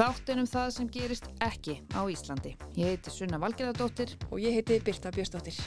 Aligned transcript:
Þáttin 0.00 0.40
um 0.40 0.46
það 0.48 0.70
sem 0.72 0.86
gerist 0.88 1.26
ekki 1.44 1.74
á 1.92 2.00
Íslandi. 2.08 2.54
Ég 2.72 2.94
heiti 2.94 3.12
Sunna 3.12 3.36
Valgerðardóttir 3.42 4.14
og 4.30 4.38
ég 4.40 4.54
heiti 4.56 4.78
Birta 4.80 5.10
Björnsdóttir. 5.12 5.58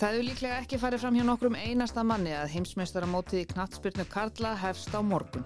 Það 0.00 0.14
hefur 0.14 0.24
líklega 0.30 0.60
ekki 0.62 0.78
farið 0.80 1.02
fram 1.02 1.18
hjá 1.18 1.24
nokkrum 1.28 1.58
einasta 1.60 2.00
manni 2.00 2.32
að 2.32 2.54
heimsmeistaramótið 2.54 3.42
í 3.42 3.50
knattspyrnu 3.50 4.08
Karla 4.08 4.54
hefst 4.62 4.96
á 4.96 5.04
morgun. 5.04 5.44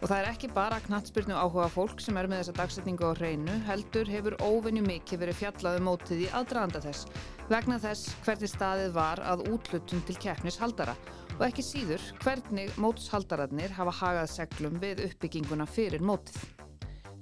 Og 0.00 0.08
það 0.08 0.16
er 0.16 0.30
ekki 0.30 0.52
bara 0.56 0.80
knattspyrnu 0.86 1.36
áhuga 1.36 1.68
fólk 1.76 2.00
sem 2.00 2.16
er 2.16 2.30
með 2.32 2.46
þessa 2.46 2.56
dagsetningu 2.62 3.12
á 3.12 3.18
hreinu, 3.20 3.60
heldur 3.68 4.08
hefur 4.08 4.40
óvinni 4.40 4.80
mikið 4.88 5.26
verið 5.26 5.40
fjallað 5.42 5.80
um 5.82 5.88
mótið 5.90 6.24
í 6.24 6.32
aðdraðanda 6.32 6.84
þess, 6.88 7.12
vegna 7.52 7.76
þess 7.84 8.16
hvernig 8.24 8.56
staðið 8.56 8.92
var 8.96 9.20
að 9.20 9.48
útlutun 9.52 10.04
til 10.08 10.16
keppnishaldara 10.24 10.96
og 11.36 11.48
ekki 11.50 11.64
síður 11.74 12.12
hvernig 12.24 12.72
mótushaldararnir 12.80 13.76
hafa 13.76 14.00
hagað 14.00 14.32
seglum 14.38 14.80
við 14.80 15.10
uppbygginguna 15.10 15.68
fyrir 15.68 16.00
mótið. 16.00 16.55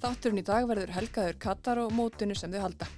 Þátturinn 0.05 0.42
í 0.42 0.44
dag 0.44 0.66
verður 0.69 0.91
helgaður 0.92 1.36
Katar 1.41 1.78
og 1.80 1.92
mótinu 1.97 2.34
sem 2.36 2.52
þau 2.52 2.66
halda. 2.66 2.88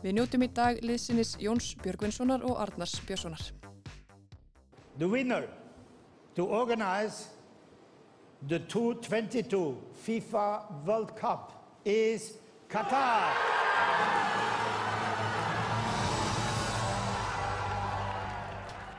Við 0.00 0.14
njótum 0.16 0.46
í 0.46 0.48
dag 0.56 0.78
liðsinnis 0.80 1.34
Jóns 1.44 1.74
Björgvinssonar 1.82 2.40
og 2.48 2.56
Arnars 2.62 2.94
Björnssonar. 3.04 3.42
The 4.96 5.04
winner 5.04 5.44
to 6.38 6.46
organize 6.48 7.28
the 8.48 8.60
2022 8.64 9.76
FIFA 10.06 10.46
World 10.86 11.12
Cup 11.20 11.52
is 11.84 12.38
Qatar. 12.72 13.36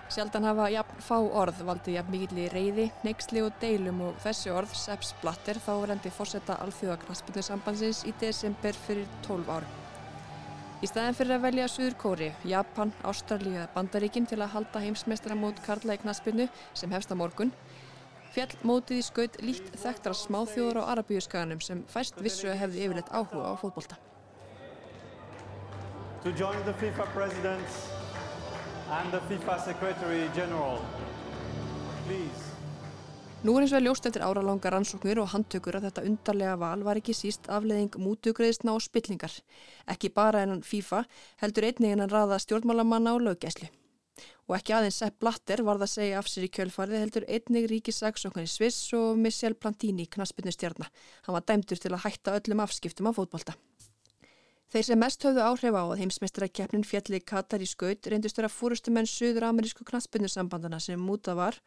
Sjaldan 0.09 0.47
hafa 0.47 0.71
jafn 0.73 1.03
fá 1.05 1.17
orð 1.21 1.59
valdi 1.67 1.93
jafn 1.93 2.09
mikill 2.09 2.39
í 2.41 2.47
reyði, 2.49 2.87
neyksli 3.05 3.43
og 3.45 3.51
deilum 3.61 3.99
og 4.07 4.15
þessi 4.23 4.49
orð 4.49 4.71
Sepps 4.73 5.11
Blatter 5.21 5.59
þá 5.61 5.69
verðandi 5.83 6.09
fórsetta 6.09 6.55
alþjóðakraspinu 6.63 7.43
í 8.09 8.13
desember 8.23 8.79
fyrir 8.87 9.05
12 9.27 9.51
árum. 9.53 9.75
Í 10.81 10.89
staðin 10.89 11.13
fyrir 11.13 11.35
að 11.35 11.43
velja 11.43 11.67
Suður 11.69 11.95
Kóri, 12.01 12.31
Japan, 12.47 12.93
Ástralíu 13.05 13.53
eða 13.53 13.67
Bandaríkin 13.75 14.25
til 14.25 14.39
að 14.41 14.53
halda 14.55 14.81
heimsmeistaramót 14.81 15.61
Karla 15.65 15.99
í 15.99 16.01
knaspinu 16.01 16.49
sem 16.73 16.89
hefst 16.95 17.13
á 17.13 17.19
morgun, 17.19 17.53
fjall 18.33 18.55
mótið 18.65 19.03
í 19.03 19.05
skaut 19.05 19.37
líkt 19.43 19.77
þekktra 19.77 20.15
smáþjóður 20.17 20.81
á 20.81 20.89
Arabíuskaganum 20.95 21.61
sem 21.61 21.85
fæst 21.91 22.17
vissu 22.17 22.49
að 22.49 22.63
hefði 22.63 22.87
yfirleitt 22.87 23.13
áhuga 23.13 23.51
á 23.51 23.53
fótbolta. 23.61 24.01
And 28.91 29.11
the 29.11 29.21
FIFA 29.29 29.59
Secretary 29.65 30.29
General. 30.35 30.79
Please. 32.07 32.45
Nú 33.45 33.53
er 33.55 33.63
eins 33.63 33.73
og 33.77 33.85
ljóst 33.85 34.07
eftir 34.09 34.23
áralanga 34.25 34.71
rannsóknir 34.73 35.21
og 35.21 35.29
handtökur 35.31 35.77
að 35.77 35.85
þetta 35.87 36.03
undarlega 36.09 36.55
val 36.59 36.81
var 36.83 36.99
ekki 36.99 37.13
síst 37.15 37.47
afleðing 37.47 37.93
mútugreðsna 38.01 38.73
og 38.75 38.83
spillingar. 38.83 39.31
Ekki 39.87 40.11
bara 40.11 40.41
enn 40.43 40.65
FIFA 40.65 41.05
heldur 41.43 41.69
einnig 41.69 41.95
en 41.95 42.03
að 42.03 42.17
raða 42.17 42.41
stjórnmálamanna 42.43 43.15
og 43.15 43.23
löggæslu. 43.29 43.69
Og 44.49 44.57
ekki 44.57 44.75
aðeins 44.75 44.99
Sepp 44.99 45.21
Blatter 45.21 45.63
var 45.63 45.79
það 45.79 45.87
að 45.87 45.93
segja 45.93 46.19
af 46.19 46.27
sér 46.27 46.49
í 46.49 46.53
kjölfarið 46.57 47.03
heldur 47.05 47.29
einnig 47.29 47.69
ríkisaksóknar 47.71 48.49
í 48.49 48.51
Sviss 48.51 48.91
og 48.97 49.21
Michel 49.21 49.55
Plantini 49.55 50.09
knaspinu 50.09 50.51
stjarnar. 50.51 50.91
Hann 51.23 51.37
var 51.37 51.45
dæmtur 51.47 51.79
til 51.79 51.93
að 51.93 52.09
hætta 52.09 52.35
öllum 52.41 52.65
afskiptum 52.65 53.07
á 53.07 53.15
fótbolta. 53.15 53.55
Þeir 54.69 54.85
sem 54.85 54.99
mest 55.01 55.23
höfðu 55.25 55.41
áhrif 55.41 55.73
á 55.73 55.81
að 55.81 55.99
heimsmeistarakeppnin 56.03 56.83
fjalli 56.85 57.19
Katar 57.25 57.63
í 57.65 57.67
skaut 57.69 58.05
reyndust 58.05 58.37
vera 58.37 58.51
fúrustumenn 58.53 59.09
Suður-amerísku 59.09 59.81
knastbyrnusambandana 59.87 60.77
sem 60.77 61.01
múta 61.01 61.33
var 61.33 61.57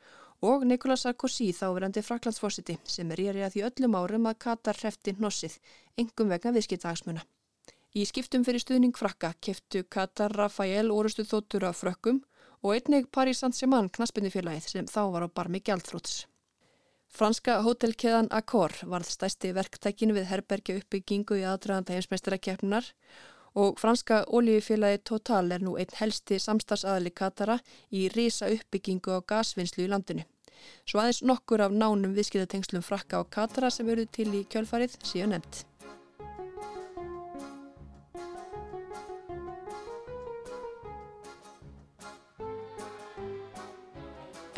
og 0.46 0.62
Nicolas 0.70 1.02
Sarkozy 1.02 1.48
þáverandi 1.50 2.04
fraklandsforsiti 2.06 2.78
sem 2.86 3.10
er 3.10 3.24
í 3.24 3.28
að 3.32 3.56
því 3.56 3.66
öllum 3.72 3.98
árum 3.98 4.30
að 4.30 4.38
Katar 4.46 4.78
hrefti 4.78 5.16
hnossið, 5.18 5.58
engum 5.98 6.30
vegna 6.30 6.54
viðskiptagsmuna. 6.54 7.26
Í 7.98 8.06
skiptum 8.06 8.46
fyrir 8.46 8.62
stuðning 8.62 8.94
frakka 8.94 9.34
keftu 9.42 9.82
Katar 9.82 10.38
Rafael 10.38 10.94
orustu 10.94 11.26
þóttur 11.26 11.66
af 11.66 11.82
frökkum 11.82 12.22
og 12.62 12.76
einnig 12.78 13.10
Paris 13.10 13.42
Saint-Germain 13.42 13.90
knastbyrnufélagið 13.90 14.76
sem 14.76 14.86
þá 14.86 15.02
var 15.10 15.26
á 15.26 15.28
barmi 15.28 15.58
gjaldþróts. 15.58 16.22
Franska 17.12 17.58
hótelkeðan 17.60 18.30
Accor 18.32 18.72
varð 18.88 19.10
stæsti 19.12 19.50
verktækinu 19.52 20.14
við 20.16 20.30
herbergja 20.30 20.78
uppbyggingu 20.80 21.36
í 21.36 21.42
aðdraðanda 21.44 21.92
heimsmeistarakefnunar 21.92 22.86
og 23.62 23.76
franska 23.82 24.22
ólífélagi 24.32 25.02
Total 25.10 25.52
er 25.52 25.60
nú 25.60 25.74
einn 25.76 25.92
helsti 25.98 26.38
samstagsaðali 26.40 27.12
Katara 27.12 27.58
í 27.92 28.06
risa 28.14 28.48
uppbyggingu 28.48 29.12
á 29.12 29.20
gasvinnslu 29.28 29.84
í 29.84 29.90
landinu. 29.92 30.24
Svo 30.88 31.02
aðeins 31.02 31.20
nokkur 31.28 31.66
af 31.66 31.76
nánum 31.76 32.16
viðskiptatengslum 32.16 32.86
frakka 32.86 33.20
á 33.20 33.28
Katara 33.28 33.68
sem 33.68 33.92
eru 33.92 34.08
til 34.08 34.30
í 34.32 34.46
kjölfarið 34.48 34.96
síðan 35.04 35.36
nefnt. 35.36 35.66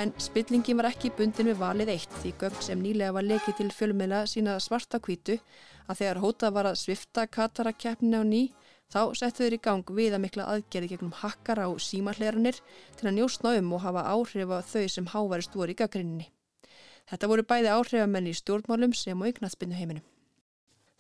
En 0.05 0.11
spillingin 0.21 0.77
var 0.77 0.91
ekki 0.91 1.09
bundin 1.17 1.49
við 1.49 1.63
valið 1.63 1.91
eitt 1.95 2.17
því 2.21 2.31
gögn 2.43 2.65
sem 2.67 2.81
nýlega 2.85 3.15
var 3.17 3.25
lekið 3.25 3.55
til 3.57 3.69
fjölmjöla 3.73 4.19
sína 4.29 4.59
svarta 4.61 4.99
kvítu 5.01 5.39
að 5.89 6.03
þegar 6.03 6.21
hótað 6.21 6.53
var 6.59 6.69
að 6.69 6.77
svifta 6.83 7.25
Katara-keppni 7.25 8.13
á 8.13 8.21
ný 8.21 8.43
þá 8.93 9.01
settu 9.17 9.47
þeir 9.47 9.57
í 9.57 9.61
gang 9.65 9.93
við 9.97 10.19
að 10.19 10.23
mikla 10.27 10.51
aðgerði 10.53 10.91
gegnum 10.91 11.17
hakkara 11.23 11.71
og 11.73 11.81
símarleranir 11.81 12.61
til 12.99 13.09
að 13.09 13.17
njóstna 13.17 13.55
um 13.63 13.73
og 13.79 13.83
hafa 13.87 14.05
áhrif 14.13 14.53
á 14.53 14.61
þau 14.75 14.85
sem 14.99 15.09
hávari 15.15 15.49
stúar 15.49 15.73
í 15.73 15.79
gaggrinninni. 15.81 16.29
Þetta 17.09 17.33
voru 17.33 17.49
bæði 17.49 17.73
áhrifamenn 17.73 18.29
í 18.29 18.37
stjórnmálum 18.37 18.93
sem 18.93 19.17
á 19.17 19.29
yknaðspinnu 19.33 19.81
heiminum. 19.81 20.07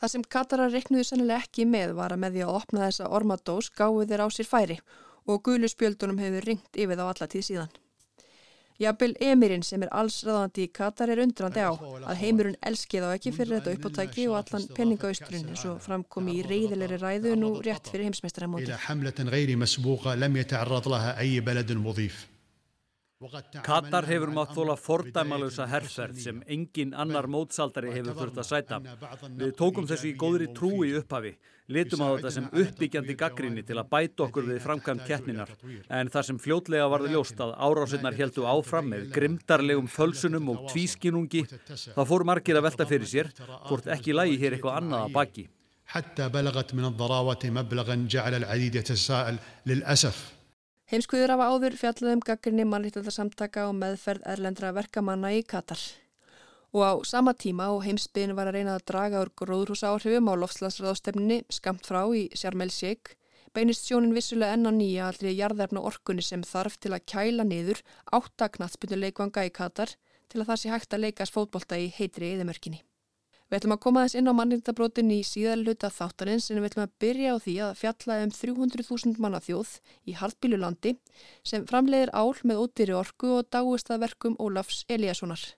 Það 0.01 0.17
sem 0.17 0.29
Katara 0.33 0.73
reknuði 0.73 1.05
sannilega 1.11 1.45
ekki 1.45 1.69
með 1.69 1.99
var 2.01 2.17
að 2.17 2.25
með 2.25 2.39
því 2.39 2.49
að 2.49 2.57
opna 2.57 2.87
þessa 2.89 3.13
ormadós 3.21 3.69
gáðu 3.77 4.09
þeir 4.09 4.25
á 4.25 4.29
sér 4.33 4.49
færi 4.49 4.83
og 5.29 5.45
guðluspjöldunum 5.45 6.25
hefur 6.25 6.53
ringt 6.55 6.73
yfir 6.73 6.97
þá 6.97 7.11
alla 7.13 7.29
tíð 7.29 7.51
síðan. 7.53 7.81
Jabil 8.83 9.13
Emirinn 9.23 9.63
sem 9.63 9.85
er 9.87 9.91
allsraðandi 9.95 10.65
í 10.67 10.71
Katar 10.75 11.13
er 11.15 11.21
undrandi 11.23 11.63
á 11.63 11.71
að 11.71 12.19
heimurinn 12.19 12.57
elskið 12.67 13.07
á 13.07 13.15
ekki 13.15 13.31
fyrir 13.37 13.61
þetta 13.61 13.75
uppáttæki 13.79 14.25
og 14.27 14.39
allan 14.41 14.67
penningaaustrun 14.75 15.47
eins 15.53 15.63
og 15.71 15.79
framkom 15.85 16.31
í 16.33 16.41
reyðilegri 16.43 16.99
ræðu 16.99 17.37
nú 17.39 17.51
rétt 17.63 17.87
fyrir 17.93 18.09
heimsmeistaramóti. 18.09 18.75
Katar 23.65 24.05
hefur 24.11 24.33
mátt 24.35 24.57
þóla 24.57 24.75
fordæmalösa 24.77 25.69
herrferð 25.71 26.19
sem 26.27 26.43
engin 26.51 26.91
annar 26.99 27.31
mótsaldari 27.31 27.95
hefur 27.95 28.19
þurft 28.19 28.41
að 28.43 28.49
sæta. 28.51 28.81
Við 29.39 29.55
tókum 29.61 29.87
þessu 29.87 30.11
í 30.11 30.17
góðri 30.19 30.51
trúi 30.57 30.91
upphafi, 30.99 31.37
litum 31.73 32.03
á 32.05 32.09
þetta 32.13 32.31
sem 32.35 32.47
uppbyggjandi 32.51 33.17
gaggrinni 33.17 33.65
til 33.65 33.79
að 33.81 33.89
bæta 33.95 34.27
okkur 34.27 34.49
við 34.51 34.61
framkvæmt 34.65 35.07
kettninar 35.09 35.53
en 35.89 36.11
þar 36.13 36.29
sem 36.29 36.41
fljótlega 36.41 36.89
varði 36.93 37.15
ljóst 37.15 37.41
að 37.41 37.55
árásinnar 37.57 38.19
heldu 38.19 38.45
áfram 38.49 38.91
með 38.93 39.09
grimdarlegum 39.15 39.89
fölsunum 39.89 40.53
og 40.53 40.69
tvískinungi 40.75 41.45
þá 41.49 42.03
fór 42.05 42.27
margir 42.29 42.61
að 42.61 42.69
velta 42.69 42.89
fyrir 42.89 43.09
sér 43.09 43.33
hvort 43.69 43.89
ekki 43.97 44.17
lægi 44.17 44.41
hér 44.43 44.59
eitthvað 44.59 44.81
annað 44.83 45.07
að 45.09 45.17
baki. 45.19 45.49
Heimskuður 50.93 51.33
af 51.33 51.41
áður 51.49 51.77
fjallaðum 51.81 52.21
gaggrinni 52.21 52.65
mannlítaldarsamtaka 52.69 53.69
og 53.71 53.77
meðferð 53.79 54.27
erlendra 54.35 54.73
verkamanna 54.77 55.31
í 55.33 55.41
Katar. 55.49 55.81
Og 56.75 56.83
á 56.83 56.93
sama 57.07 57.33
tíma 57.39 57.69
og 57.71 57.85
heimsbyðin 57.87 58.35
var 58.35 58.49
að 58.51 58.57
reyna 58.59 58.73
að 58.75 58.87
draga 58.91 59.21
úr 59.23 59.31
gróðrúsa 59.39 59.93
áhrifum 59.95 60.27
á 60.27 60.35
lofslagsraðstefninni 60.43 61.45
skamt 61.47 61.87
frá 61.87 62.03
í 62.11 62.27
Sjarmel 62.35 62.73
Sheikh 62.75 63.15
beinist 63.55 63.87
sjónin 63.87 64.15
vissulega 64.17 64.57
enn 64.57 64.67
á 64.67 64.73
nýja 64.75 65.05
allri 65.07 65.37
jarðefna 65.39 65.85
orkunni 65.87 66.25
sem 66.27 66.43
þarf 66.43 66.81
til 66.83 66.91
að 66.97 67.07
kæla 67.13 67.47
niður 67.47 67.85
áttaknatsbyrnu 68.19 68.99
leikvanga 69.05 69.47
í 69.47 69.55
Katar 69.55 69.95
til 70.27 70.43
að 70.43 70.51
það 70.51 70.61
sé 70.61 70.75
hægt 70.75 70.99
að 70.99 71.05
leikast 71.07 71.37
fótbolta 71.37 71.79
í 71.79 71.87
heitri 71.95 72.35
eðimörkinni. 72.35 72.83
Við 73.47 73.59
ætlum 73.61 73.77
að 73.77 73.83
koma 73.87 74.03
þess 74.03 74.19
inn 74.19 74.35
á 74.35 74.35
mannindabrótin 74.35 75.15
í 75.15 75.23
síðarluta 75.29 75.93
þáttarins 75.95 76.51
en 76.51 76.59
við 76.59 76.73
ætlum 76.73 76.89
að 76.89 76.95
byrja 77.05 77.35
á 77.35 77.37
því 77.45 77.59
að 77.63 77.75
fjalla 77.85 78.21
um 78.25 78.33
300.000 78.35 79.21
manna 79.23 79.45
þjóð 79.45 79.75
í 80.11 80.17
Hardbílulandi 80.19 80.97
sem 81.47 81.69
framleiðir 81.71 82.11
ál 82.11 82.33
með 82.43 82.65
ódýri 82.65 82.97
orku 82.99 83.37
og 83.39 83.53
dáist 83.55 83.93
að 83.95 84.09
verkum 84.09 84.41
Ólafs 84.43 84.83
Eliassonar 84.89 85.53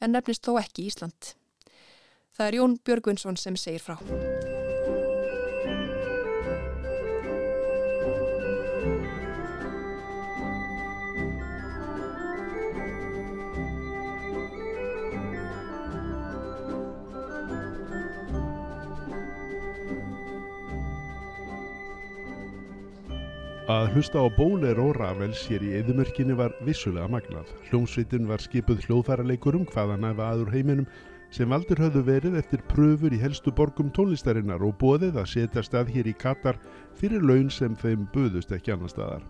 en 0.00 0.12
nefnist 0.16 0.44
þó 0.46 0.58
ekki 0.60 0.88
Ísland. 0.90 1.32
Það 2.36 2.50
er 2.50 2.58
Jón 2.60 2.76
Björgvinsson 2.84 3.40
sem 3.40 3.56
segir 3.56 3.82
frá. 3.82 3.96
Að 23.66 23.96
hlusta 23.96 24.20
á 24.22 24.30
Bólero 24.30 24.92
Ravels 24.94 25.40
hér 25.50 25.64
í 25.66 25.72
eðumörkinni 25.80 26.36
var 26.38 26.52
vissulega 26.62 27.08
magnað. 27.10 27.48
Hljómsveitin 27.66 28.28
var 28.30 28.38
skipuð 28.38 28.84
hljóðfæraleikurum 28.84 29.64
hvaðan 29.72 30.06
aðeins 30.06 30.22
aður 30.22 30.52
heiminum 30.54 30.86
sem 31.34 31.50
valdur 31.50 31.82
höfðu 31.82 32.04
verið 32.06 32.36
eftir 32.38 32.62
pröfur 32.70 33.10
í 33.10 33.18
helstu 33.18 33.50
borgum 33.50 33.90
tónlistarinnar 33.90 34.62
og 34.62 34.78
bóðið 34.78 35.18
að 35.18 35.28
setja 35.32 35.66
stað 35.66 35.90
hér 35.96 36.12
í 36.12 36.14
Katar 36.14 36.62
fyrir 36.94 37.26
laun 37.26 37.50
sem 37.50 37.74
þeim 37.82 38.06
buðust 38.14 38.54
ekki 38.54 38.76
annar 38.76 38.94
staðar. 38.94 39.26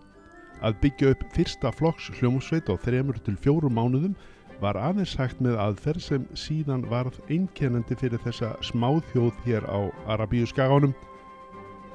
Að 0.61 0.79
byggja 0.85 1.15
upp 1.15 1.27
fyrsta 1.33 1.73
flokks 1.73 2.13
hljómsveit 2.21 2.69
á 2.69 2.77
þremur 2.77 3.17
til 3.25 3.39
fjórum 3.41 3.73
mánuðum 3.73 4.13
var 4.61 4.77
aðeins 4.77 5.17
hægt 5.17 5.41
með 5.41 5.57
aðferð 5.65 6.09
sem 6.11 6.31
síðan 6.37 6.85
varð 6.93 7.17
einkennandi 7.25 7.97
fyrir 7.97 8.21
þessa 8.21 8.53
smáþjóð 8.69 9.45
hér 9.49 9.65
á 9.65 9.89
Arabíu 10.05 10.45
skagánum. 10.45 10.93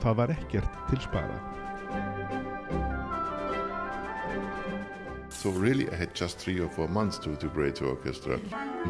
Það 0.02 0.24
var 0.24 0.40
ekkert 0.40 0.86
til 0.90 1.06
sparað. 1.06 1.61
So 5.42 5.50
really 5.50 5.90
I 5.90 5.96
had 5.96 6.14
just 6.14 6.38
three 6.38 6.60
or 6.60 6.68
four 6.68 6.86
months 6.86 7.18
to, 7.18 7.34
to 7.34 7.48
create 7.48 7.74
the 7.74 7.86
orchestra. 7.86 8.38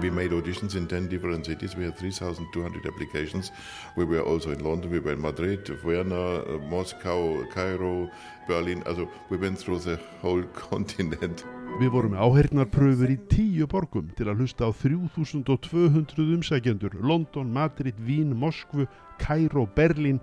We 0.03 0.11
made 0.11 0.33
auditions 0.33 0.77
in 0.77 0.87
10 0.87 1.09
different 1.09 1.47
cities. 1.47 1.75
We 1.75 1.85
had 1.85 1.97
3,200 1.97 2.85
applications. 2.85 3.51
We 3.97 4.05
were 4.05 4.21
also 4.21 4.51
in 4.51 4.63
London, 4.63 4.91
we 4.91 4.99
were 4.99 5.13
in 5.13 5.23
Madrid, 5.23 5.67
Vienna, 5.83 6.59
Moscow, 6.69 7.43
Cairo, 7.55 8.11
Berlin. 8.47 8.83
Also 8.87 9.09
we 9.31 9.39
went 9.39 9.59
through 9.59 9.79
the 9.79 9.99
whole 10.21 10.43
continent. 10.71 11.43
Við 11.81 11.89
vorum 11.89 12.13
með 12.13 12.21
áheyrnarpröfur 12.27 13.15
í 13.15 13.17
tíu 13.33 13.65
borgum 13.65 14.11
til 14.19 14.29
að 14.29 14.43
hlusta 14.43 14.69
á 14.69 14.77
3200 14.77 16.37
umsækjendur. 16.37 17.01
London, 17.01 17.49
Madrid, 17.49 17.97
Vín, 17.97 18.37
Moskvu, 18.37 18.85
Cairo, 19.17 19.65
Berlin, 19.65 20.21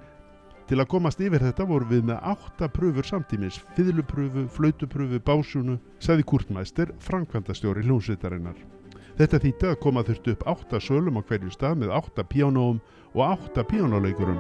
Til 0.70 0.78
að 0.78 0.86
komast 0.92 1.18
yfir 1.18 1.42
þetta 1.42 1.66
vorum 1.66 1.90
við 1.90 2.04
með 2.06 2.20
átta 2.30 2.68
pröfur 2.70 3.08
samtímis, 3.08 3.56
fiðlupröfu, 3.74 4.44
flautupröfu, 4.54 5.18
básunu, 5.26 5.80
saði 5.98 6.28
Kurtmæster, 6.30 6.92
framkvæmdastjóri 7.02 7.82
hljómsveitarinnar. 7.88 8.60
Þetta 9.18 9.40
þýtti 9.42 9.68
að 9.72 9.80
koma 9.82 10.04
þurftu 10.06 10.36
upp 10.36 10.46
átta 10.54 10.78
sölum 10.78 11.18
á 11.18 11.26
hverju 11.26 11.50
stað 11.56 11.82
með 11.82 11.96
átta 11.98 12.22
píánóum 12.22 12.78
og 13.16 13.24
átta 13.26 13.66
píánuleikurum. 13.66 14.38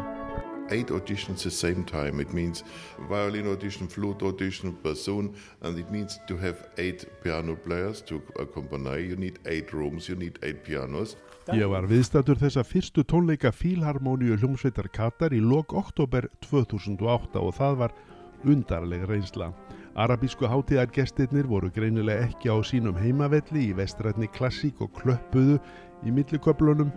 Eight 0.69 0.93
auditions 0.93 1.47
at 1.47 1.49
the 1.49 1.57
same 1.57 1.83
time. 1.83 2.21
It 2.21 2.31
means 2.31 2.61
violin 3.09 3.49
audition, 3.49 3.89
flute 3.89 4.21
audition, 4.21 4.77
bassoon, 4.83 5.33
and 5.63 5.79
it 5.79 5.89
means 5.89 6.19
to 6.27 6.37
have 6.37 6.69
eight 6.77 7.09
piano 7.23 7.55
players 7.55 8.03
to 8.03 8.21
accompany. 8.37 9.01
You 9.01 9.15
need 9.15 9.39
eight 9.47 9.73
rooms, 9.73 10.07
you 10.07 10.15
need 10.15 10.37
eight 10.43 10.63
pianos. 10.63 11.15
Ég 11.49 11.65
var 11.65 11.87
viðstatur 11.89 12.37
þessa 12.37 12.61
fyrstu 12.61 13.01
tónleika 13.09 13.49
Fílharmoníu 13.49 14.35
hljómsveitar 14.37 14.85
Katar 14.93 15.33
í 15.33 15.39
lok 15.41 15.73
oktober 15.73 16.27
2008 16.45 17.41
og 17.41 17.55
það 17.57 17.77
var 17.79 17.95
undarlega 18.45 19.07
reynsla. 19.09 19.47
Arabísku 19.97 20.45
hátíðargestirnir 20.45 21.49
voru 21.49 21.71
greinilega 21.73 22.27
ekki 22.27 22.53
á 22.53 22.57
sínum 22.61 22.99
heimavelli 23.01 23.63
í 23.71 23.73
vestrætni 23.79 24.29
klassík 24.35 24.83
og 24.85 24.93
klöppuðu 24.99 25.57
í 26.05 26.13
milliköplunum. 26.13 26.93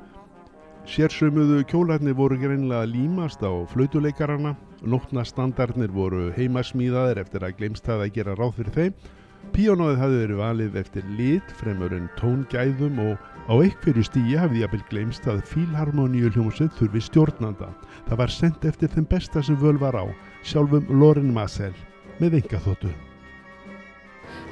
Sérsömuðu 0.85 1.63
kjólarnir 1.73 2.19
voru 2.21 2.37
greinilega 2.37 2.85
límast 2.93 3.41
á 3.41 3.53
flautuleikarana, 3.73 4.53
nótnastandarnir 4.85 5.97
voru 5.97 6.29
heimasmíðaðir 6.37 7.25
eftir 7.25 7.49
að 7.49 7.57
glemst 7.63 7.89
það 7.89 8.05
að 8.05 8.15
gera 8.21 8.37
ráð 8.37 8.57
fyrir 8.61 8.77
þeim 8.77 9.03
Píónóið 9.51 9.99
hafði 10.01 10.19
verið 10.23 10.39
valið 10.39 10.77
eftir 10.81 11.09
lit, 11.19 11.51
fremur 11.59 11.93
en 11.93 12.07
tóngæðum 12.17 13.01
og 13.03 13.32
á 13.51 13.55
einhverju 13.59 14.05
stíi 14.07 14.37
hafði 14.39 14.63
jafnvel 14.63 14.83
glemst 14.91 15.29
að 15.31 15.45
fílharmoníu 15.51 16.31
hljómsveit 16.35 16.75
þurfi 16.79 17.03
stjórnanda. 17.09 17.71
Það 18.09 18.21
var 18.23 18.35
sendt 18.35 18.67
eftir 18.69 18.93
þeim 18.93 19.09
besta 19.11 19.43
sem 19.43 19.59
völ 19.59 19.79
var 19.81 19.99
á, 19.99 20.05
sjálfum 20.47 20.87
Loren 20.91 21.33
Massel, 21.35 21.75
með 22.21 22.43
enga 22.43 22.61
þóttu. 22.63 22.93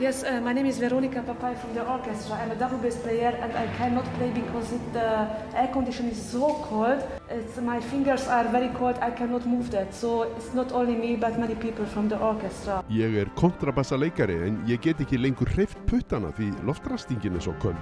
Yes, 0.00 0.24
uh, 0.24 0.40
my 0.40 0.52
name 0.54 0.66
is 0.66 0.78
Veronica 0.78 1.20
Papai 1.20 1.54
from 1.58 1.74
the 1.74 1.84
orchestra. 1.86 2.36
I'm 2.36 2.50
a 2.50 2.54
double 2.54 2.78
bass 2.78 2.96
player 2.96 3.36
and 3.42 3.52
I 3.52 3.66
cannot 3.76 4.06
play 4.16 4.30
because 4.30 4.72
it, 4.72 4.80
the 4.94 5.04
uh, 5.04 5.60
air 5.60 5.68
condition 5.72 6.08
is 6.08 6.16
so 6.16 6.54
cold. 6.68 7.04
It's, 7.28 7.60
my 7.60 7.80
fingers 7.80 8.26
are 8.26 8.48
very 8.48 8.70
cold, 8.78 8.96
I 9.02 9.10
cannot 9.10 9.46
move 9.46 9.70
that. 9.72 9.94
So 9.94 10.22
it's 10.22 10.54
not 10.54 10.72
only 10.72 10.96
me 10.96 11.16
but 11.16 11.38
many 11.38 11.54
people 11.54 11.84
from 11.84 12.08
the 12.08 12.18
orchestra. 12.18 12.82
Ég 12.88 13.16
er 13.20 13.28
kontrabassa 13.36 14.00
leikari 14.00 14.40
en 14.48 14.62
ég 14.66 14.80
get 14.80 15.04
ekki 15.04 15.20
lengur 15.20 15.52
hreift 15.52 15.78
puttana 15.86 16.32
því 16.32 16.52
loftrastingin 16.64 17.36
er 17.36 17.44
svo 17.44 17.56
köll. 17.60 17.76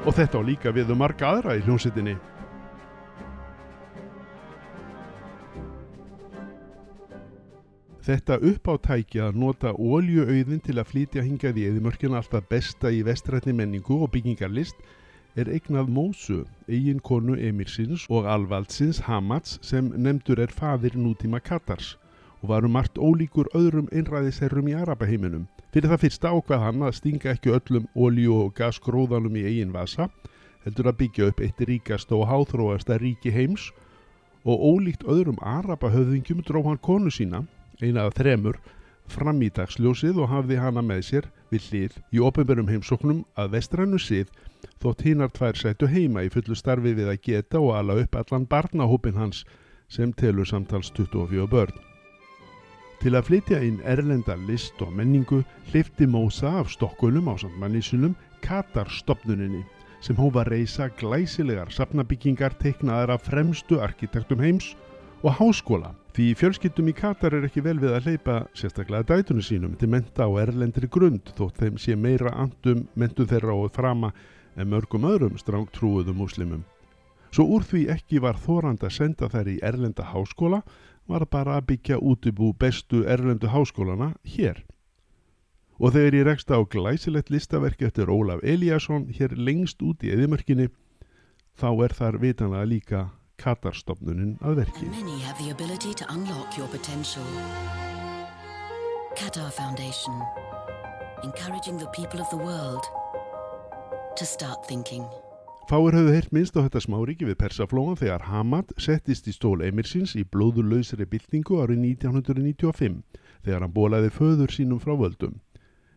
Og 0.00 0.14
þetta 0.16 0.40
á 0.40 0.42
líka 0.42 0.70
við 0.72 0.94
um 0.94 1.02
marga 1.02 1.28
aðra 1.28 1.58
í 1.58 1.64
hljómsettinni. 1.66 2.14
Þetta 8.00 8.38
uppáttæki 8.40 9.20
að 9.20 9.36
nota 9.42 9.74
óljuauðin 9.76 10.62
til 10.64 10.78
að 10.80 10.88
flytja 10.88 11.22
hingað 11.22 11.60
í 11.60 11.66
eðimörkina 11.68 12.16
alltaf 12.18 12.48
besta 12.48 12.88
í 12.90 13.04
vestrætni 13.06 13.52
menningu 13.54 14.00
og 14.00 14.10
byggingarlist 14.14 14.80
er 15.38 15.52
eignað 15.52 15.92
Mósu, 15.92 16.40
eigin 16.66 16.98
konu 17.04 17.36
Emirsins 17.36 18.08
og 18.08 18.24
alvaldsins 18.26 19.02
Hamats 19.04 19.60
sem 19.62 19.92
nefndur 19.94 20.40
er 20.40 20.50
fadir 20.50 20.96
nútíma 20.96 21.42
Katars 21.44 21.98
og 22.40 22.48
varum 22.54 22.72
margt 22.72 22.96
ólíkur 22.96 23.52
öðrum 23.54 23.92
einræðisherrum 23.92 24.72
í 24.72 24.78
Arabaheiminum. 24.80 25.44
Fyrir 25.70 25.92
það 25.92 26.02
fyrsta 26.02 26.30
ákvað 26.34 26.62
hann 26.64 26.82
að 26.82 26.96
stinga 26.98 27.30
ekki 27.30 27.52
öllum 27.54 27.84
ólju 27.94 28.36
og 28.44 28.54
gasgróðanum 28.58 29.36
í 29.38 29.44
eigin 29.46 29.74
vasa, 29.74 30.08
heldur 30.64 30.90
að 30.90 30.98
byggja 31.04 31.28
upp 31.30 31.42
eitt 31.46 31.62
ríkasta 31.68 32.16
og 32.16 32.26
háþróasta 32.26 32.98
ríki 32.98 33.30
heims 33.30 33.68
og 34.42 34.64
ólíkt 34.66 35.04
öðrum 35.06 35.38
Arabahöfðingjum 35.46 36.42
dró 36.48 36.62
hann 36.66 36.80
konu 36.82 37.12
sína 37.14 37.44
eina 37.80 38.06
af 38.08 38.16
þremur, 38.18 38.58
fram 39.10 39.40
í 39.42 39.50
dagsljósið 39.54 40.18
og 40.22 40.30
hafði 40.30 40.58
hana 40.60 40.82
með 40.86 41.04
sér 41.06 41.28
við 41.50 41.68
hlið 41.70 41.98
í 42.14 42.22
ofinbjörnum 42.26 42.70
heimsóknum 42.70 43.22
að 43.38 43.54
vestrannu 43.56 43.98
sið 43.98 44.30
þótt 44.82 45.04
hinnar 45.06 45.32
tvær 45.34 45.58
sættu 45.58 45.88
heima 45.90 46.24
í 46.26 46.32
fullu 46.34 46.58
starfi 46.58 46.94
við 46.98 47.12
að 47.14 47.22
geta 47.26 47.62
og 47.62 47.74
ala 47.78 47.98
upp 48.02 48.18
allan 48.20 48.46
barnahópin 48.50 49.18
hans 49.18 49.44
sem 49.90 50.12
telur 50.14 50.46
samtals 50.46 50.92
24 50.94 51.46
börn. 51.50 51.89
Til 53.00 53.14
að 53.16 53.30
flytja 53.30 53.62
inn 53.64 53.78
erlenda 53.88 54.34
list 54.48 54.80
og 54.84 54.92
menningu 54.92 55.40
hlifti 55.70 56.04
Mósa 56.04 56.58
af 56.60 56.68
Stokkulum 56.74 57.30
á 57.32 57.34
sammannísunum 57.40 58.12
Katarstopnuninni 58.44 59.62
sem 60.04 60.16
hófa 60.16 60.44
reysa 60.48 60.90
glæsilegar 61.00 61.72
sapnabyggingar 61.72 62.56
teiknaðar 62.60 63.16
af 63.16 63.24
fremstu 63.28 63.80
arkitektum 63.80 64.40
heims 64.44 64.74
og 65.22 65.32
háskóla 65.40 65.94
Því 66.10 66.32
fjölskyldum 66.34 66.88
í 66.90 66.92
Katar 66.98 67.36
er 67.38 67.44
ekki 67.46 67.62
vel 67.62 67.78
við 67.78 67.92
að 67.94 68.08
hleypa 68.08 68.34
sérstaklega 68.58 69.06
dætunum 69.06 69.44
sínum 69.46 69.76
til 69.78 69.88
menta 69.92 70.26
á 70.26 70.30
erlendri 70.42 70.88
grund 70.90 71.30
þótt 71.38 71.60
þeim 71.62 71.76
sé 71.78 71.94
meira 71.94 72.32
andum 72.34 72.82
mentu 72.98 73.24
þeirra 73.30 73.54
og 73.54 73.70
frama 73.76 74.10
en 74.58 74.72
mörgum 74.72 75.06
öðrum 75.06 75.38
stráng 75.38 75.68
trúuðum 75.70 76.18
muslimum. 76.18 76.64
Svo 77.30 77.46
úr 77.54 77.62
því 77.62 77.84
ekki 77.94 78.18
var 78.20 78.40
þórand 78.42 78.82
að 78.82 78.96
senda 78.96 79.28
þær 79.30 79.52
í 79.52 79.60
erlenda 79.62 80.08
háskóla 80.10 80.64
var 81.10 81.26
bara 81.26 81.58
að 81.58 81.66
byggja 81.72 81.98
útibú 81.98 82.52
bestu 82.54 83.02
erlendu 83.04 83.50
háskólana 83.50 84.14
hér. 84.24 84.62
Og 85.80 85.94
þegar 85.94 86.16
ég 86.18 86.26
rekst 86.28 86.52
á 86.52 86.58
glæsilegt 86.60 87.32
listaverki 87.32 87.88
eftir 87.88 88.12
Ólaf 88.12 88.44
Eliasson 88.44 89.08
hér 89.16 89.34
lengst 89.36 89.80
út 89.82 90.04
í 90.04 90.12
eðimörkinni 90.12 90.68
þá 91.56 91.70
er 91.86 91.96
þar 91.96 92.20
vitanlega 92.20 92.68
líka 92.68 93.00
Katarstofnunin 93.40 94.36
að 94.44 94.60
verki. 94.60 94.86
Qatar 99.16 99.50
Foundation, 99.50 100.22
encouraging 101.24 101.76
the 101.76 101.86
people 101.88 102.20
of 102.20 102.30
the 102.30 102.36
world 102.36 102.84
to 104.16 104.24
start 104.24 104.64
thinking. 104.66 105.04
Fáir 105.70 105.94
höfðu 105.94 106.10
heyrt 106.16 106.32
minnst 106.34 106.56
á 106.58 106.66
þetta 106.66 106.80
smáríki 106.82 107.26
við 107.28 107.36
Persaflóan 107.38 107.94
þegar 107.94 108.24
Hamad 108.26 108.72
settist 108.82 109.28
í 109.30 109.32
stól 109.36 109.60
Emirsins 109.62 110.16
í 110.18 110.24
blóðurlausri 110.26 111.04
byltingu 111.06 111.60
árið 111.62 111.84
1995 111.84 112.96
þegar 113.44 113.62
hann 113.62 113.74
bólaði 113.76 114.08
föður 114.10 114.50
sínum 114.50 114.80
frá 114.82 114.96
völdum. 114.98 115.36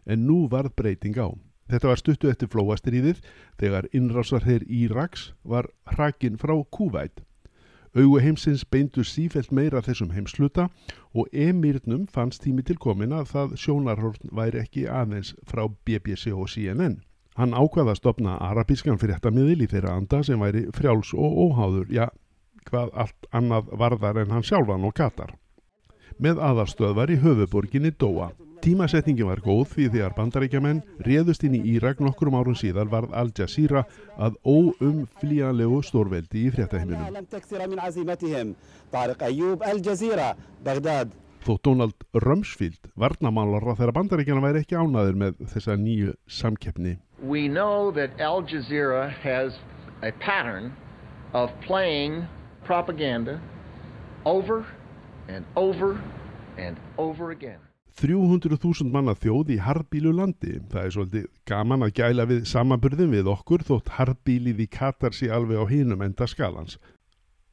En 0.06 0.28
nú 0.28 0.44
varð 0.52 0.76
breyting 0.78 1.18
á. 1.18 1.34
Þetta 1.74 1.90
var 1.90 2.02
stuttu 2.04 2.30
eftir 2.30 2.52
flóastriðið 2.54 3.24
þegar 3.64 3.88
innrásarherr 3.98 4.68
Íraks 4.70 5.32
var 5.42 5.72
hrakinn 5.90 6.38
frá 6.38 6.54
Kúvæt. 6.70 7.24
Augu 7.98 8.20
heimsins 8.22 8.62
beindu 8.70 9.02
sífelt 9.02 9.50
meira 9.50 9.82
þessum 9.82 10.14
heimsluta 10.14 10.68
og 11.18 11.34
emirnum 11.34 12.06
fannst 12.06 12.46
tími 12.46 12.62
til 12.62 12.78
komin 12.78 13.18
að 13.18 13.34
það 13.34 13.58
sjónarhorn 13.66 14.38
væri 14.38 14.62
ekki 14.68 14.86
aðeins 14.86 15.34
frá 15.50 15.66
BBC 15.82 16.30
og 16.30 16.46
CNN. 16.54 17.02
Hann 17.40 17.56
ákvaða 17.58 17.96
að 17.96 18.00
stopna 18.02 18.36
arabískan 18.46 19.00
fréttamiðil 19.02 19.64
í 19.66 19.70
þeirra 19.72 19.96
anda 19.98 20.22
sem 20.26 20.42
væri 20.42 20.68
frjáls 20.76 21.14
og 21.18 21.40
óháður, 21.48 21.88
já, 21.90 22.06
hvað 22.70 22.94
allt 22.94 23.30
annað 23.34 23.74
varðar 23.82 24.22
en 24.22 24.34
hann 24.36 24.46
sjálfan 24.46 24.86
og 24.86 24.94
Katar. 24.98 25.34
Með 26.22 26.42
aðarstöðvar 26.46 27.10
í 27.10 27.18
höfuborginni 27.24 27.92
Dóa. 27.98 28.30
Tímasetningin 28.64 29.28
var 29.28 29.42
góð 29.44 29.74
því 29.74 29.86
þegar 29.92 30.14
bandaríkjaman 30.16 30.78
réðust 31.04 31.42
inn 31.44 31.58
í 31.58 31.64
Írak 31.74 32.00
nokkrum 32.00 32.38
árum 32.38 32.56
síðar 32.56 32.88
varð 32.88 33.12
Al 33.20 33.34
Jazeera 33.36 33.82
að 34.16 34.38
óumflíjanlegu 34.48 35.82
stórveldi 35.84 36.46
í 36.46 36.54
fréttaheiminum. 36.54 37.12
Þó 41.44 41.54
Donald 41.60 42.06
Rumsfeld 42.24 42.88
varnamálar 42.96 43.68
á 43.68 43.76
þeirra 43.76 43.98
bandaríkjana 43.98 44.46
væri 44.46 44.64
ekki 44.64 44.80
ánaður 44.80 45.18
með 45.26 45.42
þessa 45.52 45.76
nýju 45.76 46.14
samkeppni. 46.24 46.94
We 47.24 47.48
know 47.48 47.90
that 47.92 48.20
Al 48.20 48.44
Jazeera 48.44 49.10
has 49.10 49.54
a 50.02 50.12
pattern 50.12 50.76
of 51.32 51.50
playing 51.62 52.28
propaganda 52.66 53.40
over 54.26 54.66
and 55.30 55.46
over 55.56 56.04
and 56.58 56.76
over 56.98 57.32
again. 57.32 57.60
300.000 57.96 58.92
manna 58.92 59.14
þjóð 59.16 59.54
í 59.56 59.60
harðbílu 59.64 60.12
landi. 60.18 60.58
Það 60.68 60.84
er 60.84 60.94
svolítið 60.96 61.28
gaman 61.48 61.86
að 61.86 61.94
gæla 62.02 62.26
við 62.28 62.48
samanburðin 62.50 63.14
við 63.14 63.30
okkur 63.32 63.64
þótt 63.70 63.94
harðbílið 64.00 64.64
í 64.66 64.68
Katar 64.68 65.16
sé 65.16 65.30
alveg 65.32 65.62
á 65.62 65.66
hinum 65.70 66.04
enda 66.04 66.28
skalans. 66.28 66.76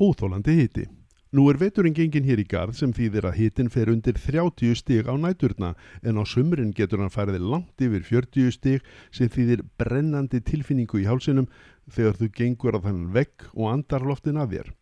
Óþólandi 0.00 0.56
hiti. 0.64 0.88
Nú 1.30 1.44
er 1.46 1.60
veturinn 1.62 1.94
gengin 1.94 2.25
hér 2.26 2.40
í 2.42 2.44
garð 2.50 2.75
sem 2.75 2.90
þýðir 2.90 3.28
að 3.28 3.37
hitin 3.38 3.68
fer 3.70 3.87
undir 3.92 4.16
30 4.18 4.75
stig 4.80 5.06
á 5.06 5.14
næturna 5.14 5.76
en 6.02 6.18
á 6.18 6.26
sumrin 6.26 6.72
getur 6.75 6.99
hann 6.99 7.12
farið 7.14 7.44
langt 7.52 7.84
yfir 7.87 8.02
40 8.08 8.50
stig 8.56 8.88
sem 9.14 9.30
þýðir 9.30 9.62
brennandi 9.78 10.40
tilfinningu 10.42 10.99
í 10.99 11.06
hálsinum 11.06 11.46
þegar 11.87 12.18
þú 12.18 12.30
gengur 12.34 12.75
á 12.75 12.80
þann 12.82 13.04
vegg 13.14 13.46
og 13.54 13.70
andar 13.70 14.02
loftin 14.10 14.42
að 14.42 14.56
þér. 14.56 14.72